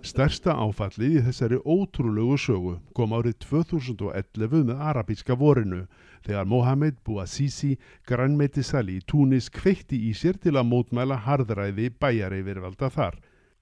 Stærsta 0.00 0.54
áfallið 0.56 1.16
í 1.18 1.22
þessari 1.26 1.56
ótrúlegu 1.60 2.36
sögu 2.40 2.70
kom 2.96 3.12
árið 3.12 3.34
2011 3.44 4.62
með 4.70 4.78
arabíska 4.90 5.34
vorinu 5.36 5.82
þegar 6.24 6.46
Mohamed 6.48 7.02
Bouazizi 7.04 7.74
grannmeitisali 8.08 8.96
í 8.96 9.02
Túnis 9.04 9.50
kveitti 9.52 9.98
í 10.08 10.14
sér 10.16 10.38
til 10.40 10.54
að 10.56 10.70
mótmæla 10.70 11.18
harðræði 11.26 11.90
bæjareyfirvalda 12.00 12.88
þar. 12.94 13.18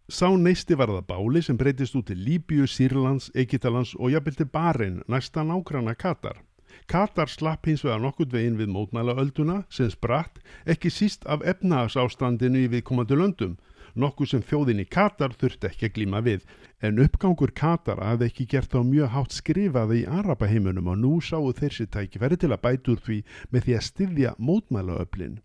Sá 0.08 0.30
neisti 0.30 0.78
var 0.78 0.92
það 0.94 1.08
báli 1.10 1.42
sem 1.42 1.58
breytist 1.58 1.98
út 1.98 2.06
til 2.12 2.22
Líbíu, 2.22 2.70
Sýrlands, 2.70 3.32
Egyptalands 3.34 3.96
og 3.98 4.14
jafnvel 4.14 4.38
til 4.38 4.52
Bahrein 4.52 5.02
næsta 5.10 5.42
nágranna 5.42 5.96
Katar. 5.98 6.38
Katar 6.86 7.26
slapp 7.26 7.66
hins 7.66 7.82
vegar 7.82 7.98
nokkurt 7.98 8.30
veginn 8.32 8.60
við 8.60 8.70
mótmælaölduna 8.76 9.64
sem 9.74 9.90
spratt 9.90 10.38
ekki 10.70 10.94
síst 10.94 11.26
af 11.26 11.42
efnahagsástandinu 11.42 12.62
í 12.62 12.70
viðkomandi 12.76 13.18
löndum 13.18 13.58
nokkuð 13.98 14.30
sem 14.30 14.42
þjóðin 14.46 14.82
í 14.82 14.86
Katar 14.88 15.34
þurfti 15.38 15.68
ekki 15.68 15.88
að 15.88 15.94
glíma 15.96 16.22
við. 16.24 16.44
En 16.78 17.00
uppgangur 17.02 17.50
Katar 17.58 17.98
hafði 18.04 18.28
ekki 18.30 18.46
gert 18.52 18.70
þá 18.70 18.80
mjög 18.86 19.10
hátt 19.14 19.34
skrifaði 19.34 20.02
í 20.04 20.06
Arabaheimunum 20.20 20.90
og 20.92 21.00
nú 21.02 21.12
sáu 21.24 21.50
þessi 21.58 21.88
tækifæri 21.90 22.38
til 22.38 22.52
að 22.54 22.62
bæta 22.66 22.94
úr 22.94 23.02
því 23.02 23.18
með 23.50 23.66
því 23.66 23.76
að 23.78 23.86
styðja 23.88 24.34
mótmælaöflin. 24.38 25.40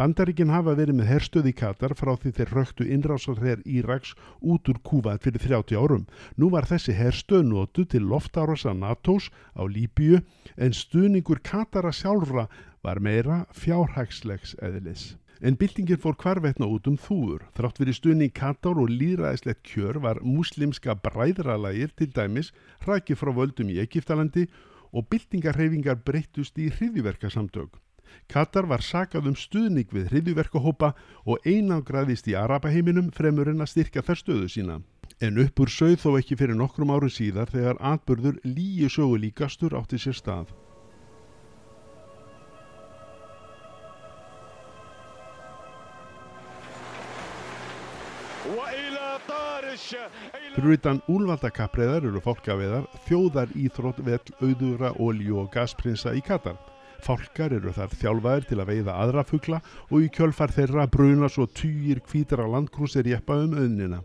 Bandaríkin 0.00 0.54
hafa 0.54 0.72
verið 0.78 0.96
með 0.96 1.10
herstöð 1.12 1.50
í 1.50 1.54
Katar 1.60 1.92
frá 1.98 2.14
því 2.16 2.32
þeir 2.38 2.54
röktu 2.56 2.88
innrásarherr 2.88 3.66
Íraks 3.68 4.14
út 4.40 4.72
úr 4.72 4.80
Kúvat 4.80 5.26
fyrir 5.26 5.44
30 5.44 5.76
árum. 5.76 6.08
Nú 6.40 6.48
var 6.54 6.64
þessi 6.70 6.96
herstöð 6.96 7.44
notu 7.50 7.84
til 7.84 8.08
loftárasa 8.08 8.72
NATOs 8.72 9.28
á 9.52 9.68
Líbíu 9.68 10.22
en 10.56 10.72
stuðningur 10.72 11.44
Katara 11.44 11.92
sjálfra 11.92 12.48
var 12.80 13.04
meira 13.04 13.42
fjárhagslegs 13.52 14.56
eðlis. 14.64 15.10
En 15.40 15.54
byltingin 15.54 16.00
fór 16.02 16.16
hvarvetna 16.18 16.66
út 16.66 16.88
um 16.90 16.96
þúur. 16.98 17.44
Þrátt 17.54 17.78
fyrir 17.78 17.94
stuðning 17.94 18.32
Katar 18.34 18.80
og 18.82 18.90
líðræðislegt 18.90 19.62
kjör 19.70 20.00
var 20.02 20.18
muslimska 20.26 20.96
bræðralægir 20.98 21.94
til 21.94 22.10
dæmis 22.10 22.50
hrakið 22.82 23.20
frá 23.20 23.30
völdum 23.36 23.70
í 23.70 23.78
Egiptalandi 23.78 24.48
og 24.90 25.06
byltingarhefingar 25.12 26.02
breyttust 26.02 26.58
í 26.58 26.66
hriðiverkasamtök. 26.74 27.78
Katar 28.26 28.66
var 28.66 28.82
sakað 28.82 29.30
um 29.30 29.36
stuðning 29.38 29.90
við 29.94 30.10
hriðiverkahópa 30.10 30.94
og 31.24 31.44
einangraðist 31.46 32.26
í 32.26 32.34
Arabaheiminum 32.34 33.12
fremur 33.14 33.50
en 33.52 33.62
að 33.62 33.74
styrka 33.76 34.02
þær 34.02 34.22
stöðu 34.22 34.48
sína. 34.50 34.80
En 35.22 35.38
uppur 35.38 35.70
sögð 35.70 36.02
þó 36.02 36.10
ekki 36.18 36.38
fyrir 36.40 36.58
nokkrum 36.58 36.90
árum 36.90 37.12
síðar 37.12 37.52
þegar 37.52 37.78
atbörður 37.94 38.40
líi 38.42 38.88
sögu 38.90 39.20
líkastur 39.22 39.76
átti 39.78 40.00
sér 40.02 40.18
stað. 40.18 40.56
Fyrir 49.78 50.74
utan 50.74 50.98
úlvaldakapriðar 51.10 52.06
eru 52.08 52.20
fólkaveðar 52.24 52.88
þjóðar 53.06 53.52
íþrótt 53.54 54.00
vell 54.06 54.32
auðura, 54.42 54.90
ólíu 54.98 55.38
og 55.44 55.52
gasprinsa 55.54 56.14
í 56.18 56.22
Katar. 56.24 56.58
Fálkar 57.04 57.54
eru 57.54 57.70
þar 57.74 57.94
þjálfaðir 57.94 58.46
til 58.48 58.58
að 58.58 58.70
veiða 58.72 58.96
aðra 59.04 59.24
fuggla 59.26 59.60
og 59.86 60.02
í 60.02 60.08
kjölfar 60.14 60.50
þeirra 60.56 60.88
bruna 60.90 61.28
svo 61.30 61.46
týjir 61.46 62.02
kvítar 62.02 62.42
á 62.42 62.46
landkrúsir 62.50 63.06
jeppa 63.06 63.38
um 63.44 63.54
auðnina. 63.54 64.02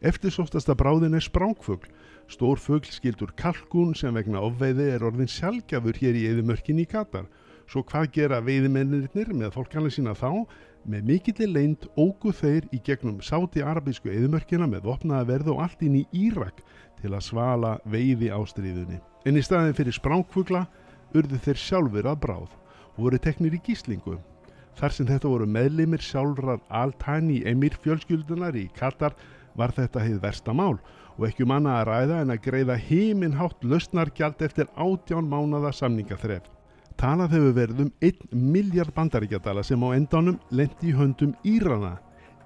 Eftirsóftasta 0.00 0.76
bráðin 0.76 1.16
er 1.16 1.24
sprángfugl. 1.24 1.90
Stór 2.32 2.58
fugl 2.58 2.88
skildur 2.90 3.34
kalkún 3.38 3.92
sem 3.94 4.16
vegna 4.16 4.40
ofveiði 4.42 4.88
er 4.94 5.04
orðin 5.06 5.30
sjálfgjafur 5.30 6.00
hér 6.00 6.16
í 6.16 6.24
eðimörkin 6.30 6.80
í 6.82 6.88
Katar. 6.88 7.28
Svo 7.68 7.84
hvað 7.86 8.10
gera 8.14 8.40
veiðimennir 8.40 9.32
með 9.34 9.52
fólkana 9.58 9.92
sína 9.92 10.16
þá? 10.16 10.46
Með 10.86 11.02
mikillir 11.02 11.48
leint 11.50 11.86
ógu 11.98 12.30
þeir 12.30 12.68
í 12.70 12.78
gegnum 12.86 13.16
sáti-arabísku 13.18 14.06
eðimörkina 14.06 14.68
með 14.70 14.84
vopnaða 14.86 15.26
verð 15.32 15.48
og 15.56 15.62
allt 15.64 15.80
inn 15.82 15.96
í 15.98 16.02
Írak 16.14 16.60
til 17.00 17.10
að 17.10 17.24
svala 17.26 17.72
veiði 17.90 18.28
ástriðunni. 18.30 19.00
En 19.26 19.34
í 19.34 19.42
staðin 19.42 19.74
fyrir 19.74 19.96
sprángfugla 19.96 20.62
urðu 21.18 21.40
þeir 21.42 21.58
sjálfur 21.58 22.06
að 22.06 22.20
bráð 22.22 22.54
og 22.94 23.02
voru 23.02 23.18
teknir 23.18 23.58
í 23.58 23.62
gíslingu. 23.66 24.20
Þar 24.78 24.94
sem 24.94 25.10
þetta 25.10 25.32
voru 25.32 25.50
meðlimir 25.50 26.06
sjálfrar 26.06 26.62
Al-Tani 26.70 27.40
emir 27.50 27.74
fjölskyldunar 27.82 28.54
í 28.54 28.68
Katar 28.78 29.18
var 29.58 29.74
þetta 29.74 30.06
heið 30.06 30.22
versta 30.22 30.54
mál 30.54 30.76
og 31.16 31.26
ekki 31.26 31.48
um 31.48 31.56
annað 31.56 31.80
að 31.80 31.88
ræða 31.90 32.20
en 32.22 32.34
að 32.36 32.44
greiða 32.46 32.82
heiminhátt 32.86 33.66
lausnargjald 33.66 34.46
eftir 34.46 34.70
átján 34.78 35.26
mánada 35.26 35.74
samningaþref. 35.74 36.46
Talað 36.96 37.34
hefur 37.36 37.52
verið 37.52 37.80
um 37.84 37.88
1 38.00 38.30
miljard 38.32 38.94
bandaríkjadala 38.96 39.60
sem 39.68 39.82
á 39.84 39.88
endanum 39.92 40.38
lendi 40.48 40.88
í 40.88 40.94
höndum 40.96 41.34
Írana, 41.44 41.98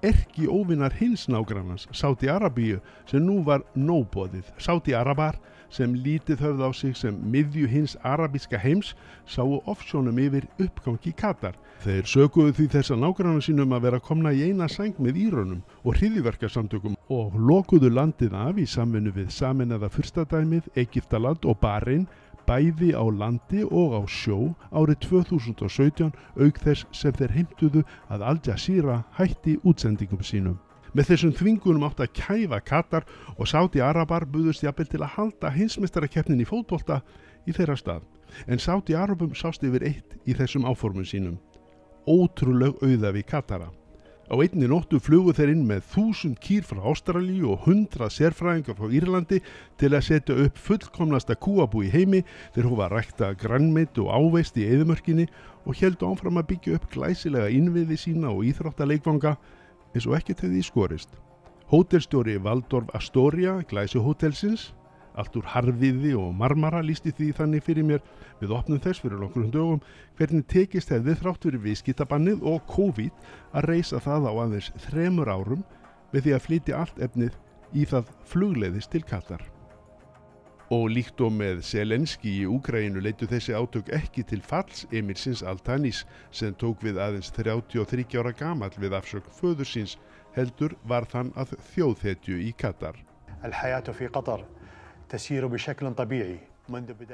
erki 0.02 0.48
óvinnar 0.50 0.94
hins 0.98 1.28
nágrannans, 1.30 1.86
Sáti 1.94 2.26
Arabíu, 2.26 2.80
sem 3.06 3.22
nú 3.22 3.44
var 3.46 3.62
nóbóðið. 3.76 4.48
Sáti 4.58 4.96
Arabar, 4.96 5.38
sem 5.70 5.94
lítið 5.94 6.42
höfð 6.42 6.64
á 6.66 6.70
sig 6.74 6.96
sem 6.98 7.14
miðju 7.30 7.68
hins 7.70 7.94
arabíska 8.02 8.58
heims, 8.58 8.96
sáu 9.22 9.60
offsjónum 9.70 10.18
yfir 10.18 10.48
uppgangi 10.58 11.12
Katar. 11.14 11.54
Þeir 11.84 12.08
sökuðu 12.10 12.56
því 12.56 12.66
þess 12.74 12.90
að 12.90 13.04
nágrannar 13.04 13.44
sínum 13.46 13.76
að 13.76 13.86
vera 13.86 14.00
komna 14.02 14.32
í 14.34 14.48
eina 14.50 14.66
sæng 14.68 14.98
með 14.98 15.20
Írunum 15.28 15.62
og 15.84 15.94
hriðiverkarsamtökum 16.00 16.98
og 17.10 17.38
lokuðu 17.38 17.92
landið 17.94 18.34
af 18.34 18.58
í 18.58 18.66
samvinnu 18.66 19.14
við 19.14 19.30
saminnaða 19.30 19.92
fyrstadæmið, 19.94 20.72
Egiptaland 20.74 21.46
og 21.46 21.62
Bahrein 21.62 22.08
bæði 22.50 22.90
á 22.98 23.04
landi 23.06 23.62
og 23.62 23.94
á 23.94 24.02
sjó 24.10 24.50
árið 24.74 25.04
2017 25.06 26.10
auk 26.42 26.56
þess 26.64 26.88
sem 26.90 27.14
þeir 27.14 27.34
heimtuðu 27.36 27.82
að 28.10 28.24
Al 28.26 28.40
Jazeera 28.42 28.96
hætti 29.14 29.54
útsendingum 29.62 30.24
sínum. 30.26 30.58
Með 30.90 31.12
þessum 31.12 31.34
þvingunum 31.38 31.86
átt 31.86 32.02
að 32.02 32.14
kæfa 32.18 32.58
Katar 32.66 33.06
og 33.36 33.46
Sáti 33.46 33.82
Arabar 33.84 34.26
buðust 34.26 34.64
jafnvel 34.66 34.88
til 34.90 35.04
að 35.04 35.14
halda 35.14 35.52
hinsmestarakeppnin 35.54 36.42
í 36.42 36.48
fótbolta 36.48 36.98
í 37.46 37.54
þeirra 37.54 37.78
stað. 37.78 38.02
En 38.50 38.58
Sáti 38.58 38.98
Arabum 38.98 39.36
sást 39.38 39.62
yfir 39.62 39.86
eitt 39.86 40.18
í 40.26 40.34
þessum 40.34 40.66
áformum 40.66 41.06
sínum. 41.06 41.38
ótrúleg 42.06 42.74
auða 42.82 43.12
við 43.14 43.26
Katara. 43.30 43.70
Á 44.30 44.38
einni 44.38 44.68
nóttu 44.70 45.00
flugu 45.02 45.32
þeir 45.34 45.50
inn 45.56 45.64
með 45.66 45.80
þúsund 45.90 46.36
kýr 46.38 46.62
frá 46.62 46.78
Ástralíu 46.86 47.48
og 47.50 47.64
hundrað 47.64 48.12
sérfræðingar 48.14 48.76
frá 48.78 48.92
Írlandi 48.94 49.40
til 49.80 49.90
að 49.90 50.04
setja 50.06 50.36
upp 50.44 50.60
fullkomnasta 50.68 51.34
kúabú 51.34 51.82
í 51.82 51.90
heimi 51.90 52.20
þeir 52.54 52.68
hófa 52.70 52.84
að 52.86 52.94
rækta 52.94 53.32
grannmeitt 53.40 53.98
og 53.98 54.12
áveist 54.14 54.60
í 54.62 54.68
eðumörkinni 54.70 55.26
og 55.66 55.82
heldu 55.82 56.12
áfram 56.12 56.38
að 56.38 56.52
byggja 56.52 56.78
upp 56.78 56.86
glæsilega 56.94 57.50
innviði 57.50 57.98
sína 57.98 58.30
og 58.30 58.46
íþróttaleikvanga 58.52 59.34
eins 59.96 60.06
og 60.06 60.14
ekkert 60.20 60.46
hefði 60.46 60.62
í 60.62 60.68
skorist. 60.68 61.18
Hótelstjóri 61.74 62.38
Valdorf 62.38 62.94
Astoria, 62.94 63.58
glæsi 63.66 63.98
hótelsins, 63.98 64.70
allt 65.20 65.36
úr 65.38 65.46
harfiði 65.52 66.14
og 66.18 66.32
marmara 66.36 66.80
lísti 66.84 67.12
því 67.16 67.28
þannig 67.38 67.64
fyrir 67.66 67.86
mér 67.86 68.02
við 68.40 68.54
opnum 68.56 68.80
þess 68.82 69.02
fyrir 69.04 69.22
okkur 69.26 69.46
dögum 69.52 69.84
hvernig 70.18 70.46
tekist 70.50 70.92
hefði 70.94 71.18
þrátt 71.20 71.46
fyrir 71.46 71.64
viðskittabannið 71.66 72.42
og 72.52 72.64
COVID 72.72 73.30
að 73.52 73.70
reysa 73.70 74.02
það 74.02 74.28
á 74.28 74.32
aðeins 74.32 74.72
þremur 74.88 75.30
árum 75.30 75.64
með 76.10 76.26
því 76.26 76.36
að 76.36 76.44
flytja 76.48 76.82
allt 76.82 77.00
efnið 77.06 77.38
í 77.76 77.86
það 77.88 78.12
flugleiðist 78.30 78.92
til 78.92 79.02
Katar. 79.06 79.42
Og 80.70 80.84
líkt 80.94 81.18
og 81.18 81.32
með 81.34 81.64
Selenski 81.66 82.36
í 82.44 82.46
Úgræinu 82.46 83.02
leitu 83.02 83.26
þessi 83.30 83.56
átök 83.58 83.90
ekki 83.96 84.22
til 84.22 84.38
falls 84.46 84.84
Emirsins 84.94 85.42
Altanis 85.42 86.04
sem 86.30 86.54
tók 86.54 86.84
við 86.86 87.00
aðeins 87.02 87.32
33 87.34 88.06
ára 88.20 88.30
gamal 88.38 88.70
við 88.78 88.94
afsök 89.00 89.26
föðursins 89.40 89.96
heldur 90.36 90.76
var 90.86 91.08
þann 91.10 91.34
að 91.34 91.56
þjóðhetju 91.72 92.38
í 92.46 92.54
Katar. 92.54 93.02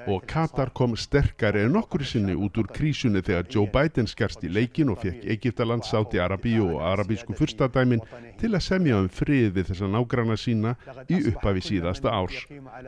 Og 0.07 0.25
Katar 0.29 0.69
kom 0.77 0.97
sterkari 1.01 1.63
en 1.65 1.79
okkur 1.81 2.03
sinni 2.05 2.35
út 2.37 2.59
úr 2.61 2.67
krísunni 2.77 3.23
þegar 3.25 3.47
Joe 3.55 3.71
Biden 3.73 4.09
skerst 4.11 4.43
í 4.45 4.51
leikin 4.53 4.91
og 4.93 5.01
fekk 5.01 5.23
Egiptaland, 5.33 5.87
Sáti 5.89 6.21
Arabíu 6.21 6.67
og 6.75 6.83
arabísku 6.85 7.33
fyrstadæmin 7.39 8.05
til 8.41 8.53
að 8.53 8.67
semja 8.67 8.99
um 9.01 9.09
frið 9.09 9.55
við 9.57 9.71
þessa 9.71 9.89
nágrana 9.95 10.37
sína 10.37 10.75
í 11.09 11.23
upphafi 11.31 11.65
síðasta 11.71 12.13
árs. 12.13 12.43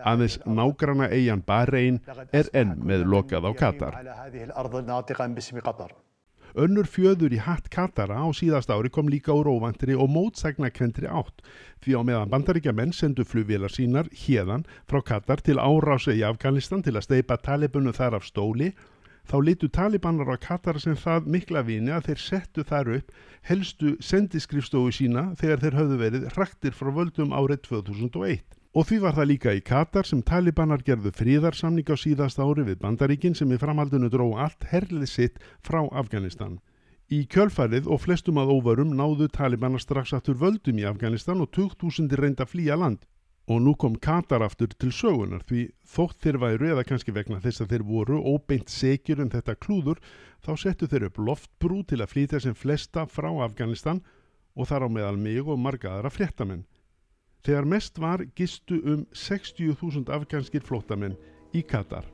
Aðeins 0.05 0.37
nágrana 0.45 1.09
eigin 1.09 1.45
Bahrein 1.47 2.03
er 2.33 2.53
enn 2.53 2.77
með 2.85 3.07
lokað 3.15 3.49
á 3.49 3.53
Katar. 3.65 3.97
Önnur 6.57 6.87
fjöður 6.89 7.35
í 7.37 7.41
hatt 7.45 7.69
Katara 7.69 8.21
á 8.25 8.27
síðast 8.33 8.71
ári 8.73 8.89
kom 8.89 9.11
líka 9.13 9.35
úr 9.37 9.51
óvantri 9.53 9.97
og 9.97 10.09
mótsagnakendri 10.13 11.09
átt 11.11 11.43
því 11.85 11.99
á 11.99 12.03
meðan 12.09 12.33
bandaríkja 12.33 12.73
menn 12.73 12.95
sendu 12.97 13.27
flugvélar 13.29 13.73
sínar 13.73 14.09
hérðan 14.25 14.65
frá 14.89 15.03
Katar 15.13 15.43
til 15.45 15.59
árása 15.61 16.17
í 16.17 16.25
Afganistan 16.25 16.83
til 16.83 16.97
að 16.97 17.05
steipa 17.09 17.37
talibunum 17.37 17.97
þar 17.97 18.19
af 18.19 18.29
stóli 18.29 18.73
þá 19.29 19.37
litu 19.45 19.69
talibanar 19.69 20.33
á 20.33 20.37
Katar 20.41 20.81
sem 20.81 20.97
það 20.97 21.29
mikla 21.29 21.63
vini 21.69 21.93
að 21.93 22.09
þeir 22.09 22.25
settu 22.25 22.65
þar 22.65 22.95
upp 22.97 23.13
helstu 23.51 23.97
sendiskrifstofu 24.01 24.95
sína 24.95 25.35
þegar 25.41 25.65
þeir 25.65 25.81
höfðu 25.83 25.99
verið 26.05 26.31
hraktir 26.33 26.73
frá 26.73 26.95
völdum 26.97 27.37
árið 27.37 27.67
2001. 27.69 28.58
Og 28.79 28.85
því 28.87 28.97
var 29.03 29.17
það 29.17 29.27
líka 29.27 29.53
í 29.59 29.61
Katar 29.67 30.07
sem 30.07 30.21
talibanar 30.23 30.85
gerðu 30.87 31.11
fríðarsamning 31.19 31.89
á 31.91 31.99
síðast 31.99 32.39
ári 32.39 32.63
við 32.63 32.77
bandaríkin 32.85 33.35
sem 33.35 33.51
í 33.51 33.57
framhaldinu 33.59 34.07
dró 34.13 34.29
allt 34.39 34.69
herlið 34.71 35.09
sitt 35.11 35.41
frá 35.67 35.81
Afganistan. 35.99 36.61
Í 37.11 37.25
kjölfarið 37.27 37.89
og 37.91 38.05
flestum 38.05 38.39
að 38.39 38.53
óvarum 38.55 38.93
náðu 38.95 39.27
talibanar 39.35 39.83
strax 39.83 40.15
aftur 40.15 40.39
völdum 40.39 40.79
í 40.79 40.87
Afganistan 40.87 41.43
og 41.43 41.51
2000 41.59 42.15
reynda 42.23 42.47
flýja 42.47 42.79
land. 42.79 43.03
Og 43.51 43.65
nú 43.67 43.75
kom 43.75 43.99
Katar 43.99 44.47
aftur 44.47 44.71
til 44.71 44.95
sögunar 44.95 45.43
því 45.51 45.67
þótt 45.83 46.23
þeir 46.23 46.41
væru 46.47 46.73
eða 46.77 46.87
kannski 46.87 47.19
vegna 47.19 47.43
þess 47.43 47.65
að 47.65 47.75
þeir 47.75 47.89
voru 47.91 48.23
óbeint 48.23 48.71
sekjur 48.71 49.27
um 49.27 49.35
þetta 49.35 49.59
klúður 49.59 49.99
þá 50.47 50.55
settu 50.55 50.87
þeir 50.87 51.11
upp 51.11 51.19
loftbrú 51.19 51.83
til 51.83 51.99
að 51.99 52.13
flýta 52.15 52.39
sem 52.47 52.55
flesta 52.55 53.09
frá 53.11 53.33
Afganistan 53.43 54.05
og 54.55 54.71
þar 54.71 54.87
á 54.87 54.89
meðal 54.93 55.17
mig 55.19 55.43
og 55.43 55.59
marga 55.59 55.97
aðra 55.97 56.15
fréttamenn. 56.15 56.69
Þegar 57.47 57.67
mest 57.71 57.99
var 58.03 58.25
gistu 58.37 58.81
um 58.85 59.07
60.000 59.15 60.11
afganskir 60.13 60.65
flótamenn 60.67 61.17
í 61.55 61.63
Katar. 61.63 62.07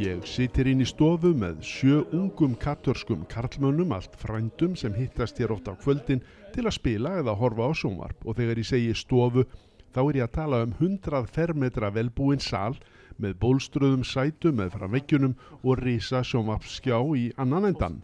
Ég 0.00 0.22
sitir 0.24 0.68
inn 0.70 0.80
í 0.80 0.86
stofu 0.88 1.30
með 1.36 1.58
sjö 1.66 1.98
ungum 2.16 2.54
kattörskum 2.56 3.26
karlmönnum, 3.28 3.92
allt 3.92 4.14
frændum 4.16 4.76
sem 4.80 4.94
hittast 4.96 5.38
hér 5.38 5.52
ótt 5.54 5.68
á 5.68 5.76
kvöldin 5.76 6.22
til 6.54 6.64
að 6.64 6.76
spila 6.78 7.18
eða 7.20 7.36
horfa 7.36 7.68
á 7.68 7.72
sjónvarp 7.76 8.24
og 8.24 8.38
þegar 8.40 8.62
ég 8.62 8.70
segi 8.70 8.94
stofu 8.96 9.44
þá 9.92 10.00
er 10.06 10.18
ég 10.20 10.26
að 10.26 10.36
tala 10.38 10.62
um 10.64 10.72
100 10.78 11.28
fermetra 11.34 11.92
velbúin 11.92 12.40
sál 12.40 12.78
með 13.20 13.36
bólströðum 13.42 14.04
sætum 14.06 14.58
með 14.60 14.74
fram 14.76 14.94
veggjunum 14.96 15.34
og 15.60 15.80
risa 15.82 16.22
sjónvapskjá 16.26 16.98
í 17.16 17.24
annan 17.40 17.68
endan. 17.70 17.98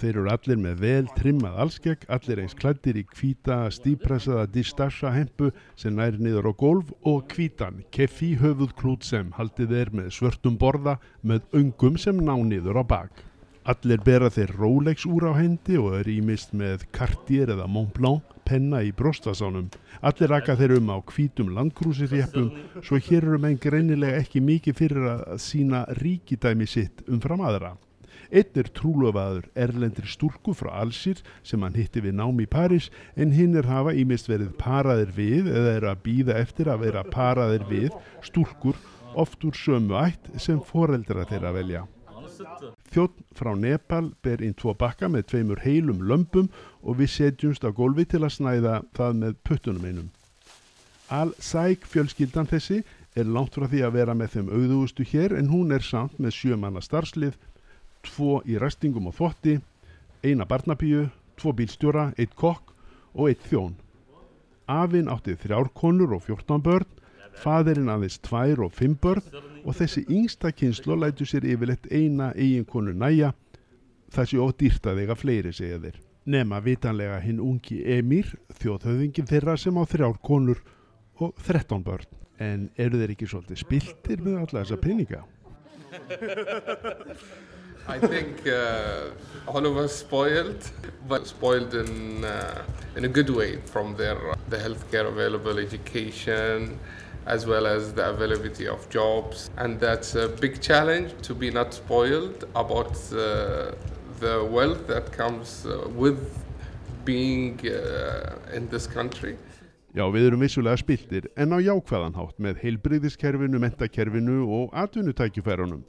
Þeir 0.00 0.18
eru 0.22 0.30
allir 0.32 0.60
með 0.62 0.78
vel 0.82 1.10
trimmað 1.16 1.58
allskegg, 1.64 2.06
allir 2.08 2.42
eins 2.42 2.56
klættir 2.58 2.98
í 2.98 3.04
kvíta 3.08 3.58
stípressaða 3.70 4.46
distasha 4.54 5.12
hempu 5.14 5.50
sem 5.76 5.96
næri 5.98 6.22
niður 6.22 6.48
á 6.48 6.52
gólf 6.64 6.94
og 7.04 7.26
kvítan 7.32 7.82
keffi 7.94 8.32
höfuð 8.40 8.72
klút 8.78 9.04
sem 9.06 9.30
haldið 9.36 9.76
er 9.82 9.92
með 9.92 10.10
svörtum 10.16 10.56
borða 10.58 10.96
með 11.20 11.44
öngum 11.60 12.00
sem 12.00 12.18
ná 12.18 12.34
niður 12.40 12.80
á 12.80 12.84
bak. 12.94 13.24
Allir 13.62 14.00
bera 14.02 14.26
þeir 14.32 14.56
Rolex 14.58 15.04
úr 15.06 15.28
á 15.30 15.32
hendi 15.38 15.76
og 15.78 16.00
er 16.00 16.08
ímist 16.10 16.50
með 16.56 16.88
Cartier 16.90 17.52
eða 17.54 17.68
Montblanc 17.70 18.41
penna 18.52 18.82
í 18.84 18.92
brostasánum. 18.96 19.70
Allir 20.04 20.32
raka 20.32 20.56
þeir 20.58 20.76
um 20.78 20.90
á 20.92 20.96
hvítum 21.00 21.54
landkrúsirjeppum 21.56 22.50
svo 22.82 23.00
hér 23.00 23.24
eru 23.24 23.38
menn 23.40 23.60
greinilega 23.60 24.20
ekki 24.20 24.44
mikið 24.44 24.76
fyrir 24.82 25.08
að 25.14 25.40
sína 25.40 25.86
ríkidæmi 26.02 26.68
sitt 26.68 27.02
umfram 27.08 27.44
aðra. 27.48 27.72
Einn 28.32 28.60
er 28.60 28.68
trúlofaður 28.72 29.48
erlendri 29.64 30.08
stúrku 30.08 30.54
frá 30.56 30.70
Alsir 30.80 31.20
sem 31.44 31.60
hann 31.64 31.76
hitti 31.76 32.00
við 32.04 32.16
nám 32.16 32.40
í 32.40 32.48
Paris 32.48 32.88
en 33.16 33.34
hinn 33.36 33.56
er 33.60 33.68
hafa 33.68 33.92
ímist 33.92 34.30
verið 34.30 34.54
paraðir 34.60 35.12
við 35.16 35.50
eða 35.52 35.74
er 35.76 35.88
að 35.90 36.04
býða 36.06 36.38
eftir 36.40 36.72
að 36.72 36.86
vera 36.86 37.04
paraðir 37.12 37.66
við 37.68 37.90
stúrkur 38.24 38.78
oft 39.12 39.44
úr 39.44 39.56
sömu 39.56 39.98
ætt 40.00 40.32
sem 40.40 40.60
foreldra 40.64 41.28
þeirra 41.28 41.52
velja. 41.58 41.84
Þjótt 42.92 43.20
frá 43.38 43.52
Nepal 43.58 44.10
ber 44.24 44.42
inn 44.44 44.56
tvo 44.58 44.74
bakka 44.78 45.08
með 45.12 45.28
tveimur 45.32 45.62
heilum 45.64 46.02
lömpum 46.08 46.48
og 46.82 46.98
við 47.00 47.12
setjumst 47.16 47.64
á 47.66 47.70
gólfi 47.74 48.06
til 48.08 48.22
að 48.22 48.34
snæða 48.36 48.74
það 48.96 49.18
með 49.20 49.38
puttunum 49.48 49.86
einum. 49.86 50.10
Al-Saik 51.12 51.84
fjölskyldan 51.84 52.48
þessi 52.48 52.82
er 53.18 53.28
langt 53.28 53.56
frá 53.56 53.66
því 53.68 53.82
að 53.84 53.96
vera 53.98 54.14
með 54.16 54.36
þeim 54.36 54.52
auðugustu 54.52 55.04
hér 55.10 55.34
en 55.36 55.50
hún 55.52 55.74
er 55.76 55.84
samt 55.84 56.16
með 56.22 56.36
sjömanna 56.38 56.80
starfslið, 56.84 57.36
tvo 58.06 58.40
í 58.48 58.56
restingum 58.60 59.10
og 59.10 59.18
þvotti, 59.18 59.58
eina 60.24 60.46
barnabíu, 60.48 61.10
tvo 61.36 61.52
bílstjóra, 61.58 62.12
eitt 62.16 62.34
kokk 62.38 62.72
og 63.12 63.28
eitt 63.28 63.44
þjón. 63.50 63.76
Afinn 64.70 65.10
átti 65.12 65.36
þrjárkonur 65.42 66.16
og 66.16 66.24
fjórtán 66.24 66.64
börn, 66.64 66.88
fadirinn 67.40 67.90
aðeins 67.92 68.18
tvær 68.22 68.64
og 68.66 68.72
fimm 68.76 68.96
börn 69.00 69.22
og 69.62 69.76
þessi 69.78 70.04
yngsta 70.10 70.52
kynslo 70.56 70.96
lætu 70.98 71.26
sér 71.28 71.46
yfirleitt 71.48 71.86
eina 71.90 72.32
eiginkonu 72.34 72.94
næja, 72.96 73.32
þessi 74.12 74.40
ódýrt 74.42 74.86
að 74.90 75.04
eiga 75.04 75.16
fleiri 75.16 75.52
segja 75.54 75.80
þeir. 75.82 76.00
Nema 76.24 76.60
vitanlega 76.62 77.18
hinn 77.22 77.40
ungi 77.42 77.80
Emir, 77.96 78.28
þjóðhauðingin 78.60 79.26
þeirra 79.30 79.56
sem 79.58 79.78
á 79.78 79.82
þrjár 79.90 80.18
konur 80.22 80.60
og 81.22 81.34
þrettán 81.42 81.82
börn. 81.86 82.06
En 82.42 82.68
eru 82.80 82.98
þeir 83.00 83.14
ekki 83.14 83.30
svolítið 83.30 83.62
spiltir 83.62 84.22
með 84.22 84.38
alla 84.42 84.62
þessa 84.62 84.78
peninga? 84.82 85.24
I 87.88 87.98
think 87.98 88.46
uh, 88.46 89.10
all 89.48 89.66
of 89.66 89.76
us 89.76 89.94
spoiled, 89.96 90.70
but 91.08 91.26
spoiled 91.26 91.74
in 91.74 92.24
uh, 92.24 92.62
in 92.96 93.04
a 93.04 93.08
good 93.08 93.30
way 93.30 93.56
from 93.56 93.96
their 93.96 94.16
the 94.48 94.56
healthcare 94.56 95.08
available, 95.08 95.58
education, 95.58 96.78
as 97.26 97.46
well 97.46 97.66
as 97.66 97.92
the 97.94 98.08
availability 98.08 98.66
of 98.68 98.88
jobs, 98.90 99.50
and 99.56 99.78
that's 99.80 100.14
a 100.14 100.28
big 100.28 100.60
challenge 100.60 101.12
to 101.22 101.34
be 101.34 101.50
not 101.50 101.72
spoiled 101.74 102.44
about 102.54 102.96
uh, 103.12 103.72
the 104.20 104.48
wealth 104.50 104.86
that 104.86 105.12
comes 105.12 105.66
uh, 105.66 105.88
with 105.88 106.20
being 107.04 107.60
uh, 107.66 108.56
in 108.56 108.68
this 108.68 108.86
country. 108.86 109.36
Já, 109.92 110.06
við 110.08 110.30
erum 110.30 110.40
vissulega 110.40 110.80
spiltir 110.80 111.26
en 111.36 111.52
á 111.52 111.60
jákvæðan 111.60 112.14
hátt 112.16 112.38
með 112.40 112.62
heilbriðiskerfinu, 112.62 113.58
mentakerfinu 113.60 114.38
og 114.48 114.70
atvinnutækjufærunum. 114.72 115.82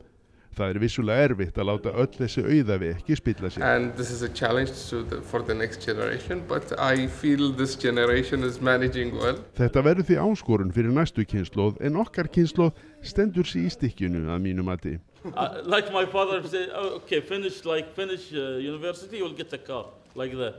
Það 0.53 0.69
er 0.69 0.79
vissulega 0.83 1.27
erfitt 1.29 1.57
að 1.57 1.67
láta 1.69 1.93
öll 2.03 2.09
þessi 2.13 2.43
auðafi 2.45 2.89
ekki 2.93 3.17
spilla 3.17 3.49
sér. 3.53 3.63
And 3.65 3.95
this 3.97 4.11
is 4.13 4.21
a 4.21 4.29
challenge 4.29 4.73
the, 4.91 5.21
for 5.21 5.41
the 5.41 5.53
next 5.53 5.85
generation, 5.85 6.43
but 6.47 6.73
I 6.77 7.07
feel 7.07 7.51
this 7.51 7.75
generation 7.75 8.43
is 8.43 8.59
managing 8.61 9.15
well. 9.17 9.39
Þetta 9.57 9.83
verður 9.85 10.09
því 10.09 10.19
áskorun 10.27 10.73
fyrir 10.75 10.93
næstu 10.93 11.25
kynnslóð 11.25 11.81
en 11.81 11.97
okkar 12.03 12.29
kynnslóð 12.33 12.77
stendur 13.01 13.49
sér 13.49 13.67
í 13.67 13.73
stikkjunu 13.73 14.27
að 14.29 14.45
mínu 14.45 14.65
mati. 14.67 14.99
Uh, 15.25 15.61
like 15.63 15.91
my 15.93 16.05
father 16.05 16.45
said, 16.47 16.69
oh, 16.75 16.99
okay, 16.99 17.21
finish 17.21 17.63
like 17.65 17.93
finish 17.95 18.31
uh, 18.33 18.59
university, 18.59 19.17
you'll 19.17 19.33
get 19.33 19.53
a 19.53 19.57
car 19.57 19.85
like 20.15 20.35
that. 20.37 20.55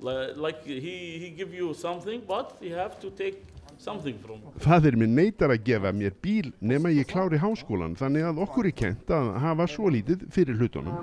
Like, 0.00 0.36
like 0.36 0.64
he 0.64 1.18
he 1.18 1.30
give 1.30 1.52
you 1.54 1.74
something, 1.74 2.22
but 2.26 2.56
you 2.60 2.74
have 2.74 3.00
to 3.00 3.10
take. 3.10 3.42
Fadir 4.64 4.94
minn 4.96 5.12
neytar 5.12 5.52
að 5.52 5.64
gefa 5.66 5.90
mér 5.92 6.14
bíl 6.24 6.52
nema 6.64 6.88
ég 6.94 7.08
klári 7.10 7.36
háskólan 7.40 7.96
þannig 7.98 8.24
að 8.24 8.40
okkur 8.46 8.68
er 8.70 8.76
kent 8.78 9.10
að 9.12 9.32
hafa 9.42 9.66
svo 9.68 9.90
lítið 9.92 10.22
fyrir 10.32 10.56
hlutunum. 10.56 10.96